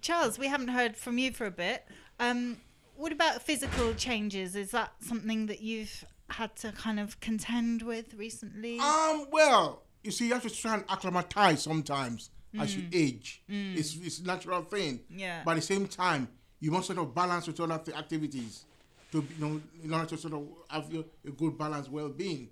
Charles, 0.00 0.38
we 0.38 0.48
haven't 0.48 0.68
heard 0.68 0.96
from 0.96 1.18
you 1.18 1.32
for 1.32 1.46
a 1.46 1.50
bit. 1.50 1.86
Um, 2.18 2.58
what 2.96 3.12
about 3.12 3.42
physical 3.42 3.94
changes? 3.94 4.56
Is 4.56 4.70
that 4.72 4.92
something 5.00 5.46
that 5.46 5.60
you've 5.62 6.04
had 6.30 6.56
to 6.56 6.72
kind 6.72 6.98
of 6.98 7.20
contend 7.20 7.82
with 7.82 8.14
recently? 8.14 8.78
Um, 8.80 9.26
well, 9.30 9.84
you 10.02 10.10
see, 10.10 10.26
you 10.26 10.32
have 10.34 10.42
to 10.42 10.50
try 10.50 10.74
and 10.74 10.84
acclimatize 10.88 11.62
sometimes 11.62 12.30
as 12.58 12.74
you 12.76 12.84
age. 12.92 13.42
It's 13.48 13.96
it's 13.96 14.18
a 14.20 14.24
natural 14.24 14.62
thing. 14.62 15.00
Yeah. 15.10 15.42
But 15.44 15.52
at 15.52 15.56
the 15.56 15.62
same 15.62 15.86
time, 15.86 16.28
you 16.60 16.70
must 16.70 16.86
sort 16.86 16.98
of 16.98 17.14
balance 17.14 17.46
with 17.46 17.60
other 17.60 17.78
th- 17.78 17.96
activities 17.96 18.64
to 19.12 19.22
be- 19.22 19.34
you 19.34 19.40
know 19.44 19.60
in 19.82 19.92
order 19.92 20.06
to 20.06 20.16
sort 20.16 20.34
of 20.34 20.46
have 20.68 20.92
your, 20.92 21.04
a 21.26 21.30
good 21.30 21.56
balance, 21.58 21.88
well-being. 21.88 22.48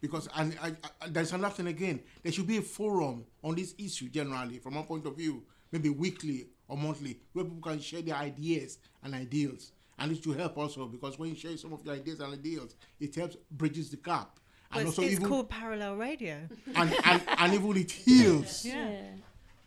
Because 0.00 0.28
and 0.36 0.56
I, 0.62 0.68
I, 1.02 1.08
there's 1.08 1.32
another 1.32 1.52
thing 1.54 1.66
again. 1.66 2.00
There 2.22 2.30
should 2.30 2.46
be 2.46 2.58
a 2.58 2.62
forum 2.62 3.24
on 3.42 3.56
this 3.56 3.74
issue 3.78 4.08
generally, 4.08 4.58
from 4.60 4.76
our 4.76 4.84
point 4.84 5.04
of 5.06 5.16
view, 5.16 5.42
maybe 5.72 5.88
weekly 5.88 6.46
or 6.68 6.76
monthly, 6.76 7.18
where 7.32 7.44
people 7.44 7.60
can 7.60 7.80
share 7.80 8.00
their 8.00 8.14
ideas 8.14 8.78
and 9.02 9.12
ideals. 9.14 9.72
And 9.98 10.12
it 10.12 10.22
should 10.22 10.36
help 10.38 10.56
also 10.56 10.86
because 10.86 11.18
when 11.18 11.30
you 11.30 11.34
share 11.34 11.56
some 11.56 11.72
of 11.72 11.84
your 11.84 11.94
ideas 11.96 12.20
and 12.20 12.32
ideals, 12.32 12.76
it 13.00 13.12
helps 13.14 13.36
bridges 13.50 13.90
the 13.90 13.96
gap. 13.96 14.38
Well, 14.70 14.78
And 14.80 14.88
it's, 14.88 14.98
also 14.98 15.02
it's 15.02 15.12
even 15.16 15.28
called 15.28 15.50
parallel 15.50 15.96
radio. 15.96 16.36
and, 16.76 16.94
and, 17.04 17.22
and 17.38 17.52
even 17.54 17.76
it 17.76 17.90
heals. 17.90 18.64
Yeah. 18.64 19.00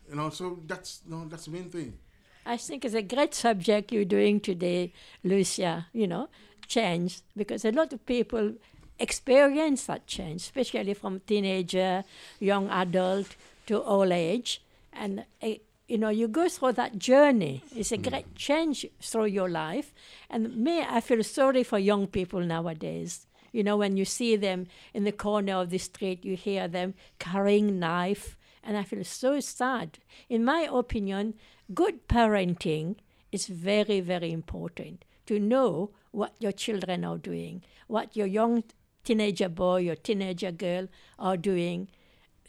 You 0.08 0.14
know, 0.16 0.30
so 0.30 0.60
that's 0.66 1.00
no, 1.06 1.26
that's 1.28 1.44
the 1.44 1.50
main 1.50 1.68
thing. 1.68 1.98
I 2.46 2.56
think 2.56 2.84
it's 2.84 2.94
a 2.94 3.02
great 3.02 3.34
subject 3.34 3.90
you're 3.90 4.04
doing 4.04 4.38
today, 4.38 4.92
Lucia, 5.24 5.86
you 5.92 6.06
know, 6.06 6.28
change, 6.68 7.20
because 7.36 7.64
a 7.64 7.72
lot 7.72 7.92
of 7.92 8.06
people 8.06 8.54
experience 8.98 9.86
that 9.86 10.06
change, 10.06 10.42
especially 10.42 10.94
from 10.94 11.20
teenager, 11.26 12.04
young 12.38 12.68
adult 12.70 13.34
to 13.66 13.82
old 13.82 14.12
age. 14.12 14.62
And, 14.92 15.24
uh, 15.42 15.54
you 15.88 15.98
know, 15.98 16.08
you 16.08 16.28
go 16.28 16.48
through 16.48 16.72
that 16.72 16.98
journey. 16.98 17.62
It's 17.74 17.92
a 17.92 17.98
great 17.98 18.34
change 18.36 18.86
through 19.00 19.26
your 19.26 19.48
life. 19.48 19.92
And 20.30 20.56
me, 20.56 20.80
I 20.80 21.00
feel 21.00 21.22
sorry 21.24 21.64
for 21.64 21.78
young 21.78 22.06
people 22.06 22.40
nowadays. 22.40 23.26
You 23.52 23.64
know, 23.64 23.76
when 23.76 23.96
you 23.96 24.04
see 24.04 24.36
them 24.36 24.66
in 24.94 25.04
the 25.04 25.12
corner 25.12 25.54
of 25.54 25.70
the 25.70 25.78
street, 25.78 26.24
you 26.24 26.36
hear 26.36 26.68
them 26.68 26.94
carrying 27.18 27.78
knife, 27.78 28.36
and 28.66 28.76
I 28.76 28.82
feel 28.84 29.04
so 29.04 29.40
sad. 29.40 29.98
In 30.28 30.44
my 30.44 30.68
opinion, 30.70 31.34
good 31.72 32.08
parenting 32.08 32.96
is 33.32 33.46
very, 33.46 34.00
very 34.00 34.30
important 34.32 35.04
to 35.26 35.38
know 35.38 35.90
what 36.10 36.34
your 36.38 36.52
children 36.52 37.04
are 37.04 37.18
doing, 37.18 37.62
what 37.86 38.16
your 38.16 38.26
young 38.26 38.64
teenager 39.04 39.48
boy 39.48 39.88
or 39.88 39.94
teenager 39.94 40.50
girl 40.50 40.88
are 41.18 41.36
doing, 41.36 41.88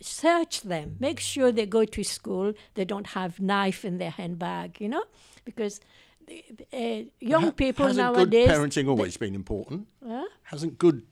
search 0.01 0.61
them. 0.61 0.95
Make 0.99 1.19
sure 1.19 1.51
they 1.51 1.65
go 1.65 1.85
to 1.85 2.03
school. 2.03 2.53
They 2.75 2.85
don't 2.85 3.07
have 3.07 3.39
knife 3.39 3.83
in 3.85 3.97
their 3.97 4.11
handbag. 4.11 4.79
You 4.79 4.89
know, 4.89 5.03
because 5.45 5.79
uh, 6.73 7.01
young 7.19 7.43
Ha- 7.43 7.51
people 7.51 7.87
hasn't 7.87 8.15
nowadays. 8.15 8.47
good 8.47 8.53
parenting 8.55 8.87
always 8.87 9.17
been 9.17 9.35
important? 9.35 9.87
Huh? 10.05 10.25
Hasn't 10.43 10.77
good 10.77 11.03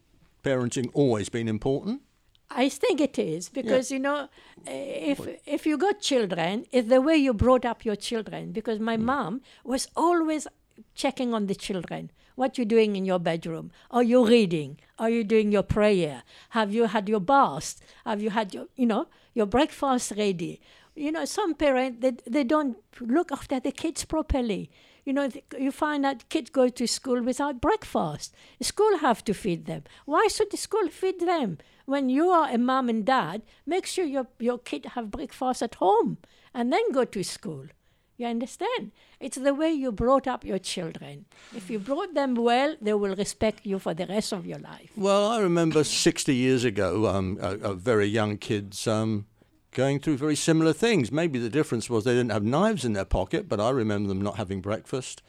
parenting 0.44 0.90
always 0.94 1.30
been 1.30 1.48
important? 1.48 2.02
I 2.50 2.70
think 2.70 3.02
it 3.02 3.18
is 3.18 3.50
because 3.50 3.92
you 3.92 4.00
know, 4.00 4.16
uh, 4.16 4.28
if 4.68 5.20
if 5.46 5.66
you 5.66 5.78
got 5.78 6.00
children, 6.00 6.66
it's 6.72 6.90
the 6.90 7.02
way 7.02 7.18
you 7.18 7.34
brought 7.34 7.66
up 7.66 7.86
your 7.86 7.96
children. 7.96 8.52
Because 8.52 8.80
my 8.80 8.98
mom 8.98 9.42
was 9.64 9.88
always 9.96 10.48
checking 10.94 11.34
on 11.34 11.48
the 11.48 11.56
children. 11.56 12.12
What 12.36 12.58
you 12.58 12.66
doing 12.66 12.96
in 12.96 13.06
your 13.06 13.20
bedroom? 13.20 13.72
Are 13.92 14.04
you 14.04 14.26
reading? 14.26 14.78
Are 15.00 15.10
you 15.10 15.24
doing 15.24 15.52
your 15.52 15.64
prayer? 15.64 16.24
Have 16.50 16.74
you 16.74 16.86
had 16.86 17.08
your 17.08 17.22
bath? 17.22 17.80
Have 18.06 18.22
you 18.22 18.30
had 18.30 18.54
your 18.54 18.68
you 18.76 18.86
know 18.86 19.08
your 19.34 19.46
breakfast 19.46 20.14
ready? 20.18 20.62
You 20.96 21.12
know, 21.12 21.26
some 21.26 21.56
parents 21.56 21.98
they, 22.00 22.12
they 22.26 22.44
don't 22.44 22.78
look 23.02 23.32
after 23.32 23.60
the 23.60 23.72
kids 23.72 24.06
properly. 24.06 24.70
You 25.06 25.14
know, 25.14 25.30
you 25.58 25.72
find 25.72 26.04
that 26.04 26.28
kids 26.30 26.50
go 26.50 26.68
to 26.68 26.88
school 26.88 27.22
without 27.22 27.62
breakfast. 27.62 28.34
School 28.60 28.98
have 28.98 29.24
to 29.26 29.34
feed 29.36 29.66
them. 29.68 29.84
Why 30.06 30.28
should 30.28 30.50
the 30.50 30.58
school 30.58 30.90
feed 30.90 31.20
them? 31.20 31.60
When 31.86 32.10
you 32.10 32.30
are 32.30 32.50
a 32.50 32.58
mom 32.58 32.90
and 32.90 33.06
dad, 33.06 33.44
make 33.68 33.86
sure 33.86 34.04
your, 34.04 34.26
your 34.40 34.58
kid 34.58 34.88
have 34.96 35.12
breakfast 35.12 35.62
at 35.62 35.76
home 35.76 36.18
and 36.56 36.74
then 36.74 36.92
go 36.92 37.06
to 37.06 37.24
school. 37.24 37.68
You 38.18 38.28
understand? 38.28 38.92
It's 39.20 39.38
the 39.38 39.54
way 39.54 39.72
you 39.72 39.92
brought 39.92 40.26
up 40.26 40.46
your 40.46 40.58
children. 40.58 41.26
If 41.56 41.70
you 41.70 41.80
brought 41.80 42.14
them 42.14 42.34
well, 42.34 42.76
they 42.82 42.94
will 42.94 43.16
respect 43.16 43.66
you 43.66 43.78
for 43.78 43.94
the 43.94 44.06
rest 44.08 44.32
of 44.32 44.46
your 44.46 44.60
life. 44.60 44.90
Well, 44.96 45.28
I 45.28 45.40
remember 45.40 45.84
60 45.84 46.34
years 46.34 46.64
ago, 46.64 47.08
um, 47.08 47.38
uh, 47.42 47.58
uh, 47.62 47.74
very 47.74 48.08
young 48.08 48.38
kids 48.38 48.88
um, 48.88 49.26
going 49.76 50.00
through 50.00 50.18
very 50.18 50.36
similar 50.36 50.74
things. 50.74 51.12
Maybe 51.12 51.38
the 51.38 51.50
difference 51.50 51.90
was 51.90 52.04
they 52.04 52.14
didn't 52.14 52.32
have 52.32 52.44
knives 52.44 52.84
in 52.84 52.94
their 52.94 53.06
pocket, 53.06 53.48
but 53.48 53.60
I 53.60 53.70
remember 53.70 54.08
them 54.10 54.22
not 54.22 54.38
having 54.38 54.62
breakfast. 54.62 55.22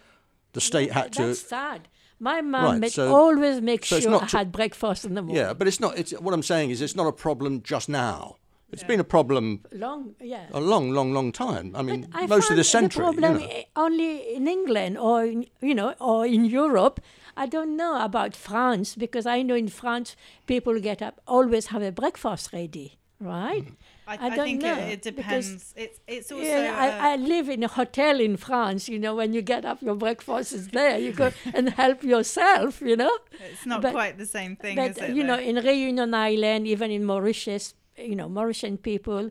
The 0.54 0.60
state 0.62 0.92
had 0.92 1.12
to. 1.14 1.26
That's 1.26 1.46
sad. 1.46 1.88
My 2.18 2.40
mom 2.40 2.80
Right, 2.80 2.90
so- 2.90 3.14
always 3.14 3.60
make 3.60 3.84
so 3.84 4.00
sure 4.00 4.10
not 4.10 4.32
I 4.34 4.38
had 4.38 4.52
breakfast 4.52 5.04
in 5.04 5.14
the 5.14 5.20
morning. 5.20 5.36
Yeah, 5.36 5.52
but 5.52 5.68
it's 5.68 5.80
not. 5.80 5.98
It's 5.98 6.12
what 6.12 6.32
I'm 6.32 6.42
saying 6.42 6.70
is 6.70 6.80
it's 6.80 6.96
not 6.96 7.06
a 7.06 7.12
problem 7.12 7.60
just 7.62 7.90
now. 7.90 8.36
It's 8.72 8.82
been 8.82 8.98
a 8.98 9.04
problem 9.04 9.60
Long, 9.70 10.16
yeah. 10.20 10.46
a 10.52 10.60
long, 10.60 10.90
long, 10.90 11.12
long 11.12 11.30
time. 11.30 11.74
I 11.76 11.82
mean, 11.82 12.08
I 12.12 12.26
most 12.26 12.50
of 12.50 12.56
the 12.56 12.64
century. 12.64 13.04
The 13.04 13.12
problem 13.12 13.40
you 13.40 13.46
know. 13.46 13.62
only 13.76 14.34
in 14.34 14.48
England 14.48 14.98
or 14.98 15.24
in, 15.24 15.46
you 15.60 15.74
know 15.74 15.94
or 16.00 16.26
in 16.26 16.44
Europe. 16.44 17.00
I 17.36 17.46
don't 17.46 17.76
know 17.76 18.02
about 18.02 18.34
France 18.34 18.96
because 18.96 19.24
I 19.26 19.42
know 19.42 19.54
in 19.54 19.68
France 19.68 20.16
people 20.46 20.80
get 20.80 21.00
up 21.00 21.20
always 21.28 21.66
have 21.66 21.82
a 21.82 21.92
breakfast 21.92 22.52
ready, 22.52 22.98
right? 23.20 23.66
I, 24.08 24.14
I 24.14 24.26
I 24.26 24.36
don't 24.36 24.44
think 24.46 24.62
know, 24.62 24.74
it, 24.78 25.06
it 25.06 25.16
because- 25.16 25.46
depends. 25.48 25.74
It's 25.76 25.98
it's 26.06 26.32
also 26.32 26.44
Yeah, 26.44 26.76
uh, 26.78 26.84
I, 27.06 27.12
I 27.12 27.16
live 27.16 27.48
in 27.48 27.62
a 27.64 27.68
hotel 27.68 28.20
in 28.20 28.36
France. 28.36 28.88
You 28.88 28.98
know, 28.98 29.14
when 29.16 29.32
you 29.32 29.42
get 29.42 29.64
up, 29.64 29.82
your 29.82 29.94
breakfast 29.96 30.52
is 30.52 30.68
there. 30.68 30.96
You 30.98 31.12
go 31.12 31.32
and 31.54 31.70
help 31.70 32.02
yourself. 32.04 32.80
You 32.80 32.96
know, 32.96 33.14
it's 33.50 33.66
not 33.66 33.82
but- 33.82 33.92
quite 33.92 34.16
the 34.18 34.26
same 34.26 34.54
thing, 34.56 34.76
but 34.76 34.90
is 34.92 34.98
it? 34.98 35.16
you 35.16 35.24
know, 35.24 35.38
in 35.38 35.56
Reunion 35.56 36.14
Island, 36.14 36.66
even 36.68 36.90
in 36.90 37.04
Mauritius, 37.04 37.74
you 37.96 38.14
know, 38.14 38.28
Mauritian 38.28 38.80
people, 38.80 39.30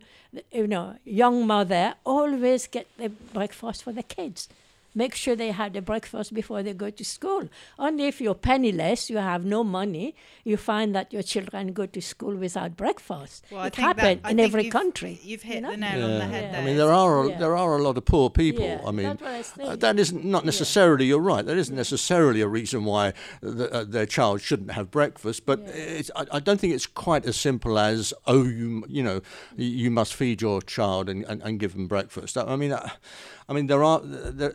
you 0.52 0.68
know, 0.68 0.96
young 1.06 1.48
mother 1.48 1.94
always 2.04 2.68
get 2.68 2.88
the 2.98 3.10
breakfast 3.10 3.84
for 3.84 3.94
the 3.94 4.04
kids. 4.04 4.50
Make 4.98 5.14
sure 5.14 5.36
they 5.36 5.52
have 5.52 5.74
the 5.74 5.82
breakfast 5.82 6.34
before 6.34 6.64
they 6.64 6.74
go 6.74 6.90
to 6.90 7.04
school. 7.04 7.50
Only 7.78 8.06
if 8.06 8.22
you're 8.22 8.34
penniless, 8.34 9.10
you 9.10 9.18
have 9.18 9.44
no 9.44 9.62
money, 9.64 10.16
you 10.46 10.56
find 10.56 10.96
that 10.96 11.12
your 11.12 11.22
children 11.22 11.74
go 11.74 11.86
to 11.86 12.02
school 12.02 12.36
without 12.36 12.78
breakfast. 12.78 13.44
Well, 13.52 13.66
it 13.66 13.76
think 13.76 13.98
that- 13.98 13.98
happened 13.98 14.22
in 14.32 14.40
every 14.40 14.64
you've- 14.64 14.72
country. 14.72 15.20
You've 15.22 15.44
you 15.44 15.52
hit 15.54 15.64
know? 15.64 15.72
the 15.72 15.78
nail 15.78 16.04
on 16.06 16.20
the 16.20 16.26
head 16.26 16.44
Yeah. 16.44 16.52
there. 16.54 16.62
I 16.62 16.66
mean, 16.66 16.78
there 16.78 16.94
are 16.94 17.24
a, 17.24 17.30
Yeah. 17.30 17.38
there 17.38 17.58
are 17.58 17.78
a 17.78 17.82
lot 17.84 17.98
of 17.98 18.06
poor 18.06 18.30
people. 18.30 18.64
Yeah, 18.64 18.82
I 18.88 18.92
mean, 18.92 19.18
I 19.22 19.44
uh, 19.62 19.76
that 19.76 20.00
isn't 20.00 20.24
not 20.24 20.46
necessarily. 20.46 21.06
You're 21.06 21.20
right. 21.20 21.46
That 21.46 21.58
isn't 21.58 21.76
necessarily 21.76 22.40
a 22.42 22.48
reason 22.48 22.86
why 22.86 23.14
the, 23.42 23.72
uh, 23.74 23.84
their 23.84 24.06
child 24.06 24.40
shouldn't 24.42 24.72
have 24.72 24.92
breakfast. 24.92 25.46
But 25.46 25.60
it's, 25.74 26.10
I, 26.16 26.26
I 26.32 26.40
don't 26.40 26.60
think 26.60 26.74
it's 26.74 26.88
quite 26.88 27.26
as 27.26 27.36
simple 27.36 27.78
as 27.78 28.14
oh, 28.28 28.44
you 28.44 28.86
you 28.88 29.04
know, 29.04 29.22
you, 29.58 29.68
you 29.68 29.92
must 29.92 30.14
feed 30.14 30.42
your 30.42 30.62
child 30.62 31.10
and, 31.10 31.26
and, 31.26 31.42
and 31.44 31.60
give 31.60 31.74
them 31.74 31.88
breakfast. 31.88 32.38
I, 32.38 32.44
I 32.44 32.56
mean, 32.56 32.72
I, 32.72 32.92
I 33.50 33.54
mean 33.54 33.68
there 33.68 33.84
are. 33.84 34.00
There, 34.02 34.54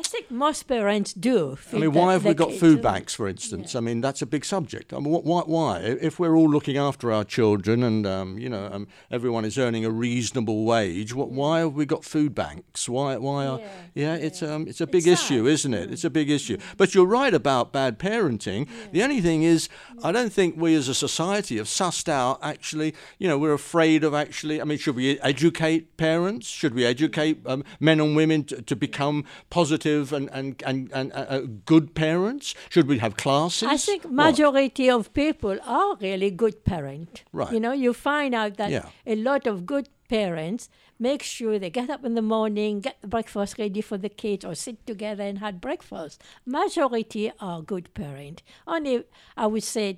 I 0.00 0.02
think 0.02 0.30
most 0.30 0.62
parents 0.62 1.12
do. 1.12 1.58
I 1.74 1.76
mean, 1.76 1.92
why 1.92 2.14
have 2.14 2.24
we 2.24 2.32
got 2.32 2.54
food 2.54 2.80
banks, 2.80 3.12
for 3.12 3.28
instance? 3.28 3.74
I 3.74 3.80
mean, 3.80 4.00
that's 4.00 4.22
a 4.22 4.26
big 4.26 4.46
subject. 4.46 4.94
I 4.94 4.98
mean, 4.98 5.12
why? 5.12 5.42
Why? 5.42 5.78
If 5.80 6.18
we're 6.18 6.34
all 6.34 6.48
looking 6.48 6.78
after 6.78 7.12
our 7.12 7.22
children 7.22 7.82
and 7.82 8.06
um, 8.06 8.38
you 8.38 8.48
know 8.48 8.70
um, 8.72 8.88
everyone 9.10 9.44
is 9.44 9.58
earning 9.58 9.84
a 9.84 9.90
reasonable 9.90 10.64
wage, 10.64 11.14
what, 11.14 11.30
why 11.30 11.58
have 11.58 11.74
we 11.74 11.84
got 11.84 12.02
food 12.02 12.34
banks? 12.34 12.88
Why? 12.88 13.18
Why? 13.18 13.46
Are, 13.46 13.58
Yeah, 13.58 13.66
yeah, 13.92 14.14
it's 14.14 14.42
um, 14.42 14.66
it's 14.66 14.80
a 14.80 14.86
big 14.86 15.06
It's 15.06 15.20
issue, 15.20 15.44
sad. 15.44 15.52
isn't 15.52 15.74
it? 15.74 15.92
It's 15.92 16.04
a 16.04 16.10
big 16.10 16.30
issue. 16.30 16.56
But 16.78 16.94
you're 16.94 17.04
right 17.04 17.34
about 17.34 17.70
bad 17.70 17.98
parenting. 17.98 18.68
The 18.92 19.02
only 19.02 19.20
thing 19.20 19.42
is, 19.42 19.68
I 20.02 20.12
don't 20.12 20.32
think 20.32 20.56
we 20.56 20.74
as 20.76 20.88
a 20.88 20.94
society 20.94 21.58
have 21.58 21.66
sussed 21.66 22.08
out. 22.08 22.38
Actually, 22.42 22.94
you 23.18 23.28
know, 23.28 23.36
we're 23.36 23.52
afraid 23.52 24.02
of 24.02 24.14
actually. 24.14 24.62
I 24.62 24.64
mean, 24.64 24.78
should 24.78 24.96
we 24.96 25.20
educate 25.20 25.98
parents? 25.98 26.46
Should 26.46 26.74
we 26.74 26.86
educate 26.86 27.42
um, 27.44 27.64
men 27.78 28.00
and 28.00 28.16
women 28.16 28.44
to, 28.44 28.62
to 28.62 28.74
become 28.74 29.26
positive 29.50 29.89
and 30.16 30.28
and 30.38 30.62
and, 30.70 30.78
and 30.92 31.12
uh, 31.12 31.26
uh, 31.34 31.40
good 31.72 31.86
parents? 31.94 32.54
Should 32.68 32.88
we 32.92 32.98
have 33.04 33.12
classes? 33.24 33.68
I 33.74 33.76
think 33.76 34.02
What? 34.04 34.12
majority 34.26 34.86
of 34.90 35.12
people 35.12 35.56
are 35.64 35.96
really 36.00 36.30
good 36.42 36.56
parent. 36.64 37.12
Right. 37.32 37.52
You 37.54 37.60
know, 37.64 37.72
you 37.84 37.92
find 37.92 38.32
out 38.34 38.52
that 38.60 38.70
Yeah. 38.70 38.88
a 39.06 39.16
lot 39.16 39.46
of 39.46 39.64
good 39.72 39.86
parents 40.08 40.68
make 40.98 41.22
sure 41.22 41.58
they 41.58 41.70
get 41.70 41.88
up 41.88 42.04
in 42.04 42.14
the 42.14 42.26
morning, 42.36 42.80
get 42.80 42.96
the 43.00 43.08
breakfast 43.08 43.58
ready 43.58 43.80
for 43.80 43.96
the 43.98 44.08
kids, 44.22 44.44
or 44.44 44.54
sit 44.54 44.76
together 44.86 45.24
and 45.30 45.38
had 45.38 45.54
breakfast. 45.60 46.16
Majority 46.44 47.32
are 47.40 47.62
good 47.62 47.86
parent. 47.94 48.42
Only 48.66 49.04
I 49.36 49.46
would 49.46 49.62
say 49.62 49.96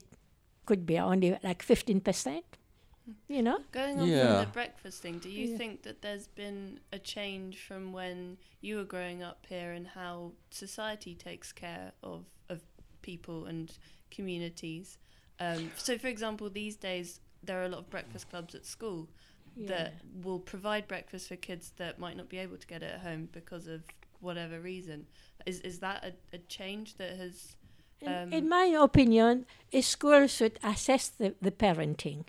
could 0.67 0.87
be 0.87 0.99
only 0.99 1.31
like 1.43 1.61
fifteen 1.63 2.01
percent. 2.01 2.45
You 3.29 3.43
know? 3.43 3.59
Going 3.73 4.01
on 4.01 4.09
Yeah. 4.09 4.37
from 4.39 4.47
the 4.47 4.53
breakfast 4.53 5.03
thing, 5.03 5.19
do 5.19 5.29
you 5.29 5.49
Yeah. 5.49 5.59
think 5.59 5.83
that 5.83 6.03
there's 6.03 6.29
been 6.29 6.81
a 6.93 6.99
change 6.99 7.59
from 7.59 7.93
when 7.93 8.39
you 8.61 8.77
were 8.77 8.85
growing 8.85 9.23
up 9.23 9.45
here 9.49 9.73
and 9.73 9.87
how 9.89 10.33
society 10.51 11.15
takes 11.15 11.53
care 11.53 11.93
of, 12.03 12.25
of 12.49 12.63
people 13.03 13.47
and 13.47 13.77
communities? 14.11 14.99
Um, 15.41 15.73
so, 15.77 15.99
for 15.99 16.07
example, 16.07 16.49
these 16.49 16.77
days 16.77 17.21
there 17.43 17.61
are 17.61 17.65
a 17.65 17.69
lot 17.69 17.79
of 17.81 17.91
breakfast 17.91 18.31
clubs 18.31 18.55
at 18.55 18.65
school 18.65 19.09
that 19.57 19.95
will 20.23 20.39
provide 20.39 20.87
breakfast 20.89 21.29
for 21.29 21.37
kids 21.37 21.73
that 21.77 21.99
might 21.99 22.17
not 22.17 22.29
be 22.29 22.39
able 22.39 22.57
to 22.57 22.67
get 22.67 22.83
it 22.83 22.93
at 22.93 23.01
home 23.01 23.29
because 23.33 23.67
of 23.67 23.83
whatever 24.21 24.61
reason. 24.61 25.07
Is 25.45 25.61
is 25.61 25.81
that 25.81 26.05
a, 26.05 26.37
a 26.37 26.39
change 26.39 26.95
that 26.97 27.17
has? 27.17 27.57
In, 28.01 28.09
Um, 28.09 28.33
in 28.33 28.49
my 28.49 28.65
opinion, 28.65 29.45
a 29.73 29.81
school 29.83 30.27
should 30.27 30.59
assess 30.63 31.09
the, 31.09 31.35
the 31.43 31.51
parenting, 31.51 32.25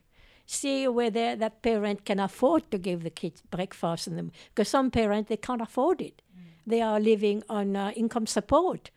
see 0.46 0.88
whether 0.88 1.36
that 1.36 1.62
parent 1.62 2.06
can 2.06 2.20
afford 2.20 2.70
to 2.72 2.78
give 2.78 3.04
the 3.04 3.10
kids 3.10 3.42
breakfast 3.50 4.08
in 4.08 4.16
them. 4.16 4.32
Because 4.50 4.70
some 4.70 4.92
parents 4.92 5.30
they 5.30 5.38
can't 5.38 5.62
afford 5.62 6.02
it; 6.02 6.22
they 6.66 6.82
are 6.82 7.00
living 7.00 7.44
on 7.50 7.76
uh, 7.76 7.92
income 7.96 8.28
support, 8.28 8.92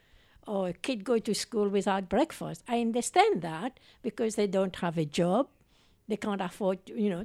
or 0.47 0.69
a 0.69 0.73
kid 0.73 1.05
go 1.05 1.19
to 1.19 1.35
school 1.35 1.69
without 1.69 2.09
breakfast. 2.09 2.63
I 2.69 2.81
understand 2.81 3.43
that 3.43 3.79
because 4.03 4.35
they 4.35 4.47
don't 4.47 4.77
have 4.77 4.99
a 4.99 5.05
job, 5.05 5.49
they 6.09 6.17
can't 6.17 6.41
afford, 6.41 6.79
you 6.87 7.11
know, 7.11 7.25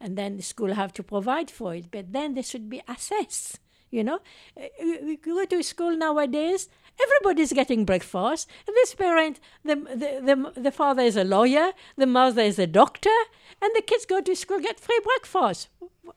and 0.00 0.16
then 0.16 0.36
the 0.36 0.42
school 0.42 0.74
have 0.74 0.92
to 0.94 1.02
provide 1.02 1.50
for 1.50 1.74
it. 1.74 1.90
But 1.90 2.12
then 2.12 2.34
they 2.34 2.42
should 2.42 2.68
be 2.68 2.82
assessed. 2.88 3.60
You 3.90 4.02
know, 4.02 4.18
Uh, 4.56 4.66
you 4.80 5.16
go 5.16 5.44
to 5.44 5.62
school 5.62 5.96
nowadays. 5.96 6.68
Everybody's 7.02 7.52
getting 7.52 7.84
breakfast. 7.84 8.48
This 8.66 8.94
parent, 8.94 9.40
the, 9.64 9.76
the 9.76 10.10
the 10.54 10.60
the 10.60 10.70
father 10.72 11.02
is 11.02 11.16
a 11.16 11.24
lawyer, 11.24 11.72
the 11.96 12.06
mother 12.06 12.42
is 12.42 12.58
a 12.58 12.66
doctor, 12.66 13.18
and 13.60 13.70
the 13.74 13.82
kids 13.82 14.06
go 14.06 14.20
to 14.20 14.34
school 14.34 14.60
get 14.60 14.80
free 14.80 15.00
breakfast. 15.04 15.68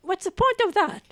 What's 0.01 0.25
the 0.25 0.31
point 0.31 0.61
of 0.67 0.73
that? 0.75 1.03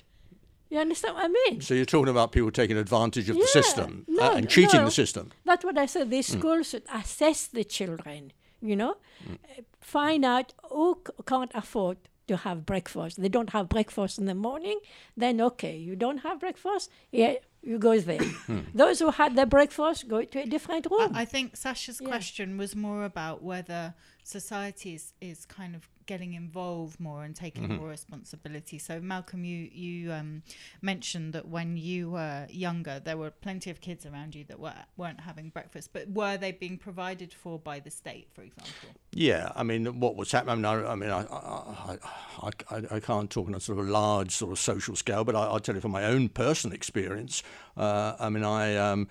You 0.70 0.78
understand 0.80 1.14
what 1.14 1.24
I 1.24 1.28
mean? 1.28 1.60
So 1.62 1.74
you're 1.74 1.86
talking 1.86 2.10
about 2.10 2.32
people 2.32 2.50
taking 2.50 2.76
advantage 2.76 3.30
of 3.30 3.36
the 3.36 3.46
system 3.46 4.04
no, 4.06 4.22
uh, 4.22 4.36
and 4.36 4.48
cheating 4.50 4.80
no. 4.80 4.84
the 4.86 4.90
system. 4.90 5.30
That's 5.44 5.64
what 5.64 5.78
I 5.78 5.86
said. 5.86 6.10
The 6.10 6.22
Hmm. 6.22 6.38
school 6.38 6.62
should 6.62 6.82
assess 6.92 7.46
the 7.46 7.64
children, 7.64 8.32
you 8.60 8.76
know, 8.76 8.96
Uh, 9.26 9.62
find 9.80 10.24
out 10.24 10.52
who 10.70 10.98
c- 11.06 11.12
can't 11.26 11.50
afford 11.54 11.96
to 12.26 12.36
have 12.36 12.66
breakfast. 12.66 13.16
They 13.22 13.30
don't 13.30 13.50
have 13.50 13.68
breakfast 13.68 14.18
in 14.18 14.26
the 14.26 14.34
morning, 14.34 14.78
then 15.16 15.40
okay, 15.40 15.76
you 15.76 15.96
don't 15.96 16.18
have 16.18 16.38
breakfast, 16.40 16.90
yeah, 17.10 17.34
you 17.62 17.78
go 17.78 17.98
there. 18.00 18.18
Hmm. 18.48 18.60
Those 18.74 18.98
who 19.00 19.10
had 19.10 19.36
their 19.36 19.46
breakfast 19.46 20.08
go 20.08 20.22
to 20.22 20.38
a 20.42 20.46
different 20.46 20.86
room. 20.90 21.10
I, 21.14 21.22
I 21.22 21.24
think 21.24 21.56
Sasha's 21.56 22.00
Yeah. 22.00 22.08
question 22.08 22.56
was 22.56 22.74
more 22.74 23.04
about 23.04 23.42
whether 23.42 23.94
society 24.24 24.94
is, 24.94 25.12
is 25.20 25.44
kind 25.46 25.74
of 25.74 25.88
getting 26.08 26.32
involved 26.34 26.98
more 26.98 27.22
and 27.22 27.36
taking 27.36 27.68
Mhm. 27.68 27.78
more 27.78 27.88
responsibility. 27.88 28.78
So 28.78 29.00
Malcolm, 29.00 29.44
you 29.44 29.68
you 29.86 30.10
um, 30.12 30.42
mentioned 30.82 31.32
that 31.34 31.46
when 31.46 31.76
you 31.76 32.10
were 32.10 32.46
younger, 32.50 32.98
there 32.98 33.16
were 33.16 33.30
plenty 33.30 33.70
of 33.70 33.80
kids 33.80 34.04
around 34.04 34.34
you 34.34 34.42
that 34.44 34.58
were 34.58 34.74
weren't 34.96 35.20
having 35.20 35.50
breakfast, 35.50 35.92
but 35.92 36.08
were 36.08 36.36
they 36.36 36.50
being 36.50 36.78
provided 36.78 37.32
for 37.32 37.58
by 37.58 37.78
the 37.78 37.90
state, 37.90 38.28
for 38.34 38.42
example? 38.42 38.88
Yeah, 39.12 39.52
I 39.54 39.62
mean, 39.62 40.00
what 40.00 40.16
was 40.16 40.32
happening? 40.32 40.64
I, 40.64 40.74
I 40.92 40.94
mean, 40.96 41.10
I, 41.10 41.22
I, 41.26 41.98
I, 42.42 42.50
I, 42.70 42.82
I 42.96 43.00
can't 43.00 43.30
talk 43.30 43.46
on 43.48 43.54
a 43.54 43.60
sort 43.60 43.78
of 43.78 43.86
large 43.88 44.32
sort 44.32 44.50
of 44.52 44.58
social 44.58 44.96
scale, 44.96 45.24
but 45.24 45.36
I, 45.36 45.44
I'll 45.44 45.60
tell 45.60 45.74
you 45.74 45.80
from 45.80 45.92
my 45.92 46.04
own 46.04 46.28
personal 46.30 46.74
experience. 46.74 47.42
Uh, 47.76 48.14
I 48.18 48.28
mean, 48.30 48.44
I, 48.44 48.76
um, 48.76 49.08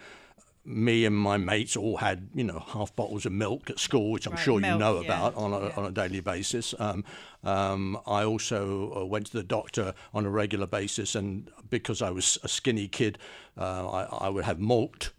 me 0.67 1.05
and 1.05 1.15
my 1.15 1.37
mates 1.37 1.77
all 1.77 1.95
had, 1.97 2.27
you 2.33 2.43
know, 2.43 2.59
half 2.67 2.93
bottles 2.93 3.25
of 3.25 3.31
milk 3.31 3.69
at 3.69 3.79
school, 3.79 4.11
which 4.11 4.27
I'm 4.27 4.33
Right, 4.33 4.43
sure 4.43 4.59
milk, 4.59 4.73
you 4.73 4.79
know 4.79 4.99
yeah, 4.99 5.05
about 5.05 5.35
on 5.35 5.53
a, 5.53 5.59
yeah. 5.67 5.71
on 5.77 5.85
a 5.85 5.91
daily 5.91 6.19
basis. 6.19 6.75
Um, 6.77 7.05
um, 7.43 7.97
I 8.05 8.25
also 8.25 8.93
uh, 8.93 9.05
went 9.05 9.27
to 9.27 9.37
the 9.37 9.43
doctor 9.43 9.93
on 10.13 10.25
a 10.25 10.29
regular 10.29 10.67
basis, 10.67 11.15
and 11.15 11.49
because 11.69 12.01
I 12.01 12.09
was 12.09 12.37
a 12.43 12.49
skinny 12.49 12.89
kid, 12.89 13.17
uh, 13.57 13.89
I, 13.89 14.25
I 14.25 14.29
would 14.29 14.43
have 14.43 14.59
malt, 14.59 15.11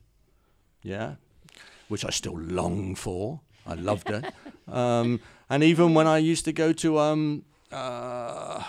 yeah, 0.82 1.14
which 1.88 2.04
I 2.04 2.10
still 2.10 2.38
long 2.38 2.94
for. 2.94 3.40
I 3.66 3.74
loved 3.74 4.10
it. 4.10 4.26
um, 4.68 5.20
and 5.48 5.64
even 5.64 5.94
when 5.94 6.06
I 6.06 6.18
used 6.18 6.44
to 6.44 6.52
go 6.52 6.74
to 6.74 6.98
um, 6.98 7.44
uh, 7.72 8.62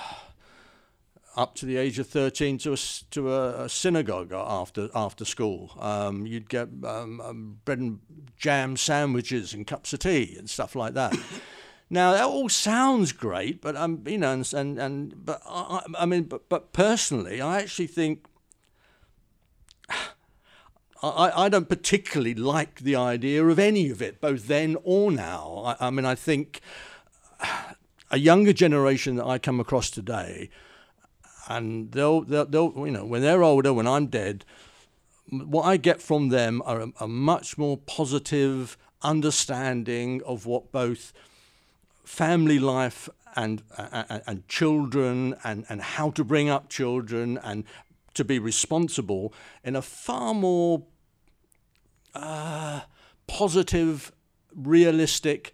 up 1.35 1.55
to 1.55 1.65
the 1.65 1.77
age 1.77 1.99
of 1.99 2.07
13 2.07 2.57
to 2.59 2.73
a, 2.73 2.77
to 3.11 3.33
a, 3.33 3.63
a 3.65 3.69
synagogue 3.69 4.31
after 4.33 4.89
after 4.93 5.25
school, 5.25 5.71
um, 5.79 6.25
you'd 6.25 6.49
get 6.49 6.69
um, 6.83 7.21
um, 7.21 7.59
bread 7.65 7.79
and 7.79 7.99
jam 8.37 8.75
sandwiches 8.77 9.53
and 9.53 9.67
cups 9.67 9.93
of 9.93 9.99
tea 9.99 10.35
and 10.37 10.49
stuff 10.49 10.75
like 10.75 10.93
that. 10.93 11.17
Now 11.91 12.11
that 12.11 12.23
all 12.23 12.49
sounds 12.49 13.11
great, 13.11 13.61
but 13.61 13.75
um, 13.75 14.03
you 14.05 14.19
know, 14.19 14.31
and 14.31 14.53
and, 14.53 14.77
and 14.77 15.25
but 15.25 15.41
I, 15.43 15.81
I 15.97 16.03
I 16.03 16.05
mean, 16.05 16.25
but, 16.25 16.47
but 16.47 16.71
personally, 16.71 17.41
I 17.41 17.57
actually 17.57 17.87
think 17.87 18.27
I, 21.01 21.31
I 21.35 21.49
don't 21.49 21.67
particularly 21.67 22.35
like 22.35 22.81
the 22.81 22.95
idea 22.95 23.43
of 23.43 23.57
any 23.57 23.89
of 23.89 24.03
it, 24.03 24.21
both 24.21 24.45
then 24.45 24.77
or 24.83 25.11
now. 25.11 25.75
I, 25.79 25.87
I 25.87 25.89
mean, 25.89 26.05
I 26.05 26.13
think 26.13 26.61
a 28.11 28.19
younger 28.19 28.53
generation 28.53 29.15
that 29.15 29.25
I 29.25 29.39
come 29.39 29.59
across 29.59 29.89
today, 29.89 30.51
and 31.49 31.91
they'll, 31.91 32.21
they'll, 32.21 32.45
they'll 32.45 32.73
you 32.77 32.91
know, 32.91 33.05
when 33.05 33.21
they're 33.21 33.43
older, 33.43 33.73
when 33.73 33.87
I'm 33.87 34.07
dead, 34.07 34.45
what 35.29 35.63
I 35.63 35.77
get 35.77 36.01
from 36.01 36.29
them 36.29 36.61
are 36.65 36.79
a, 36.81 36.91
a 37.01 37.07
much 37.07 37.57
more 37.57 37.77
positive 37.77 38.77
understanding 39.01 40.21
of 40.25 40.45
what 40.45 40.71
both 40.71 41.13
family 42.03 42.59
life 42.59 43.09
and 43.35 43.61
and, 43.77 44.21
and 44.25 44.47
children 44.47 45.35
and, 45.43 45.65
and 45.69 45.81
how 45.81 46.09
to 46.11 46.23
bring 46.23 46.49
up 46.49 46.69
children 46.69 47.37
and 47.43 47.63
to 48.15 48.23
be 48.23 48.39
responsible 48.39 49.33
in 49.63 49.75
a 49.75 49.81
far 49.81 50.33
more 50.33 50.83
uh, 52.15 52.81
positive, 53.27 54.11
realistic, 54.55 55.53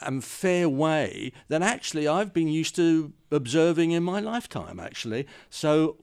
and 0.00 0.22
fair 0.22 0.68
way 0.68 1.32
than 1.48 1.62
actually 1.62 2.06
I've 2.08 2.32
been 2.32 2.48
used 2.48 2.76
to 2.76 3.12
observing 3.30 3.92
in 3.92 4.02
my 4.02 4.20
lifetime. 4.20 4.80
Actually, 4.80 5.26
so 5.50 5.96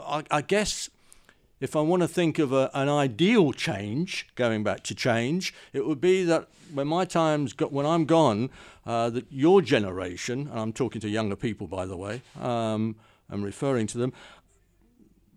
I, 0.00 0.24
I 0.30 0.42
guess 0.42 0.90
if 1.60 1.74
I 1.74 1.80
want 1.80 2.02
to 2.02 2.08
think 2.08 2.38
of 2.38 2.52
a, 2.52 2.70
an 2.74 2.88
ideal 2.88 3.52
change, 3.52 4.28
going 4.34 4.62
back 4.62 4.82
to 4.84 4.94
change, 4.94 5.54
it 5.72 5.86
would 5.86 6.00
be 6.00 6.24
that 6.24 6.48
when 6.72 6.86
my 6.86 7.04
time's 7.04 7.52
got, 7.52 7.72
when 7.72 7.86
I'm 7.86 8.04
gone, 8.04 8.50
uh, 8.84 9.10
that 9.10 9.26
your 9.30 9.62
generation, 9.62 10.48
and 10.50 10.60
I'm 10.60 10.72
talking 10.72 11.00
to 11.00 11.08
younger 11.08 11.36
people, 11.36 11.66
by 11.66 11.86
the 11.86 11.96
way, 11.96 12.22
um, 12.40 12.96
I'm 13.30 13.42
referring 13.42 13.86
to 13.88 13.98
them, 13.98 14.12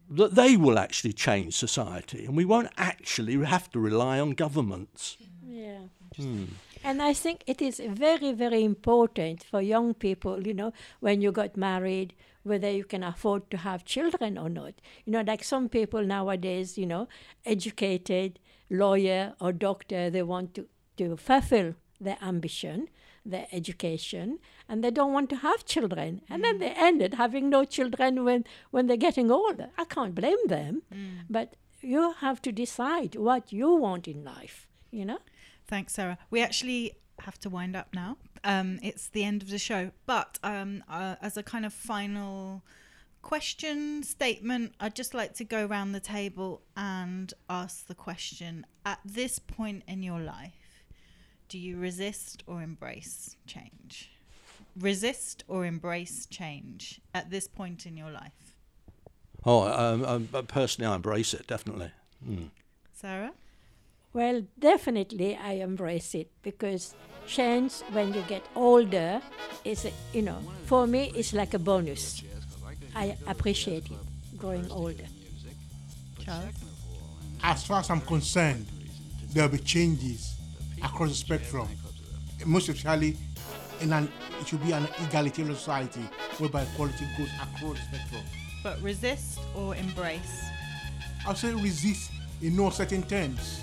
that 0.10 0.36
they 0.36 0.58
will 0.58 0.80
actually 0.80 1.14
change 1.14 1.56
society, 1.56 2.26
and 2.26 2.36
we 2.36 2.44
won't 2.44 2.70
actually 2.78 3.44
have 3.46 3.70
to 3.72 3.80
rely 3.80 4.20
on 4.20 4.32
governments. 4.32 5.18
Yeah. 5.48 5.80
Hmm. 6.18 6.46
And 6.84 7.02
I 7.02 7.14
think 7.14 7.44
it 7.46 7.62
is 7.62 7.82
very, 7.86 8.32
very 8.32 8.64
important 8.64 9.44
for 9.44 9.62
young 9.62 9.94
people, 9.94 10.48
you 10.48 10.54
know, 10.54 10.74
when 11.00 11.22
you 11.22 11.32
got 11.32 11.58
married, 11.58 12.14
whether 12.44 12.70
you 12.70 12.84
can 12.84 13.04
afford 13.04 13.50
to 13.52 13.58
have 13.58 13.86
children 13.86 14.38
or 14.38 14.50
not. 14.50 14.74
You 15.06 15.14
know, 15.14 15.22
like 15.22 15.44
some 15.44 15.70
people 15.70 16.04
nowadays, 16.04 16.78
you 16.78 16.86
know, 16.86 17.08
educated, 17.46 18.40
lawyer 18.70 19.34
or 19.40 19.52
doctor, 19.52 20.10
they 20.10 20.24
want 20.24 20.56
to, 20.56 20.68
to 20.98 21.18
fulfill 21.18 21.76
their 22.00 22.18
ambition, 22.22 22.88
their 23.26 23.48
education, 23.52 24.40
and 24.68 24.84
they 24.84 24.92
don't 24.92 25.14
want 25.14 25.30
to 25.32 25.38
have 25.38 25.66
children. 25.66 26.22
And 26.30 26.44
then 26.44 26.56
mm. 26.56 26.60
they 26.60 26.74
ended 26.76 27.16
having 27.16 27.50
no 27.50 27.66
children 27.66 28.24
when, 28.24 28.46
when 28.72 28.88
they're 28.88 28.98
getting 28.98 29.30
older. 29.32 29.70
I 29.78 29.86
can't 29.86 30.16
blame 30.16 30.48
them, 30.48 30.84
mm. 30.94 31.20
but 31.30 31.56
you 31.82 32.14
have 32.20 32.42
to 32.44 32.52
decide 32.52 33.16
what 33.16 33.52
you 33.52 33.74
want 33.76 34.08
in 34.08 34.24
life, 34.24 34.68
you 34.92 35.06
know? 35.06 35.20
Thanks, 35.70 35.94
Sarah. 35.94 36.18
We 36.32 36.42
actually 36.42 36.94
have 37.20 37.40
to 37.42 37.50
wind 37.50 37.76
up 37.76 37.90
now. 37.94 38.18
Um, 38.44 38.80
it's 38.82 39.08
the 39.08 39.24
end 39.24 39.44
of 39.44 39.52
the 39.52 39.60
show. 39.60 39.92
But 40.08 40.40
um, 40.44 40.84
uh, 40.90 41.16
as 41.22 41.38
a 41.38 41.44
kind 41.44 41.64
of 41.64 41.74
final 41.74 42.64
question 43.22 44.02
statement, 44.02 44.74
I'd 44.80 44.96
just 44.96 45.14
like 45.14 45.36
to 45.36 45.44
go 45.44 45.68
around 45.68 45.92
the 45.92 46.00
table 46.00 46.64
and 46.76 47.32
ask 47.52 47.86
the 47.86 47.94
question 47.94 48.66
at 48.84 49.00
this 49.06 49.38
point 49.38 49.84
in 49.88 50.02
your 50.02 50.20
life, 50.20 50.84
do 51.50 51.60
you 51.60 51.78
resist 51.78 52.44
or 52.48 52.64
embrace 52.64 53.36
change? 53.46 54.12
Resist 54.76 55.44
or 55.48 55.66
embrace 55.66 56.26
change 56.26 57.00
at 57.14 57.30
this 57.30 57.48
point 57.48 57.86
in 57.86 57.96
your 57.96 58.10
life? 58.10 58.56
Oh, 59.46 59.68
um, 59.68 60.04
um, 60.34 60.46
personally, 60.48 60.92
I 60.92 60.96
embrace 60.96 61.36
it 61.36 61.46
definitely. 61.46 61.92
Mm. 62.28 62.50
Sarah? 62.92 63.34
Well, 64.14 64.44
definitely 64.58 65.36
I 65.36 65.54
embrace 65.54 66.16
it 66.16 66.32
because 66.42 66.96
change 67.28 67.82
when 67.92 68.14
you 68.14 68.22
get 68.24 68.44
older 68.56 69.22
is, 69.64 69.86
a, 69.86 69.92
you 70.14 70.24
know, 70.24 70.40
for 70.66 70.88
me 70.88 71.12
it's 71.16 71.34
like 71.34 71.54
a 71.54 71.60
bonus. 71.60 72.24
I 72.96 73.16
appreciate 73.28 73.86
it 73.86 73.98
growing 74.38 74.70
older. 74.72 75.06
Charles? 76.20 76.56
As 77.44 77.64
far 77.66 77.82
as 77.82 77.90
I'm 77.90 78.02
concerned, 78.02 78.66
there 79.32 79.44
will 79.48 79.58
be 79.58 79.64
changes 79.64 80.36
across 80.84 81.10
the 81.10 81.16
spectrum. 81.16 81.68
Most 82.46 82.70
especially, 82.70 83.18
in 83.82 83.94
an, 83.94 84.12
it 84.40 84.48
should 84.48 84.64
be 84.64 84.72
an 84.72 84.88
egalitarian 85.06 85.56
society 85.56 86.02
whereby 86.38 86.64
equality 86.64 87.06
goes 87.18 87.30
across 87.42 87.78
the 87.78 87.98
spectrum. 87.98 88.22
But 88.64 88.82
resist 88.82 89.40
or 89.56 89.76
embrace? 89.76 90.46
I'll 91.28 91.36
say 91.36 91.54
resist 91.54 92.12
in 92.42 92.56
no 92.56 92.70
certain 92.70 93.04
terms. 93.04 93.62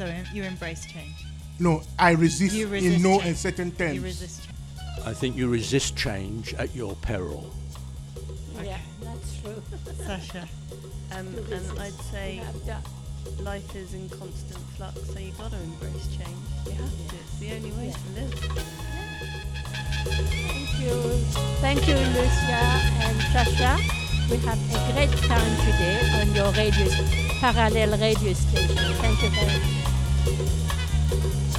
So 0.00 0.10
you 0.32 0.44
embrace 0.44 0.86
change. 0.86 1.26
No, 1.58 1.82
I 1.98 2.12
resist, 2.12 2.54
You 2.54 2.68
resist 2.68 2.96
in 2.96 3.02
no 3.02 3.18
change. 3.18 3.28
uncertain 3.28 3.70
terms. 3.72 3.94
You 3.96 4.00
resist 4.00 4.44
change. 4.46 5.06
I 5.06 5.12
think 5.12 5.36
you 5.36 5.46
resist 5.46 5.94
change 5.94 6.54
at 6.54 6.74
your 6.74 6.96
peril. 7.02 7.52
Yeah, 8.64 8.78
that's 9.02 9.36
true. 9.42 9.62
Sasha? 10.06 10.48
Um, 11.12 11.26
and. 11.52 11.78
I'd 11.80 11.92
say 12.12 12.40
life 13.40 13.74
is 13.74 13.94
in 13.94 14.08
constant 14.08 14.64
flux, 14.76 14.94
so 15.12 15.18
you've 15.18 15.36
got 15.36 15.50
to 15.50 15.56
embrace 15.60 16.06
change. 16.16 16.38
You 16.64 16.72
have 16.72 17.08
to. 17.10 17.16
It's 17.16 17.38
the 17.40 17.52
only 17.56 17.72
way 17.72 17.92
to 17.92 18.20
live. 18.20 18.32
Thank 20.06 20.80
you. 20.80 20.94
Thank 21.60 21.88
you, 21.88 21.96
Lucia 21.96 22.62
and 23.04 23.20
Sasha. 23.34 23.76
We 24.30 24.36
have 24.46 24.58
a 24.70 24.92
great 24.92 25.10
time 25.26 25.56
today 25.66 25.98
on 26.22 26.32
your 26.32 26.52
radio, 26.52 26.86
parallel 27.40 27.98
radio 27.98 28.32
station. 28.32 28.76
Thank 29.02 29.22
you 29.24 29.30
very 29.30 29.58
much 29.58 29.89
thank 30.24 30.38
you 31.24 31.49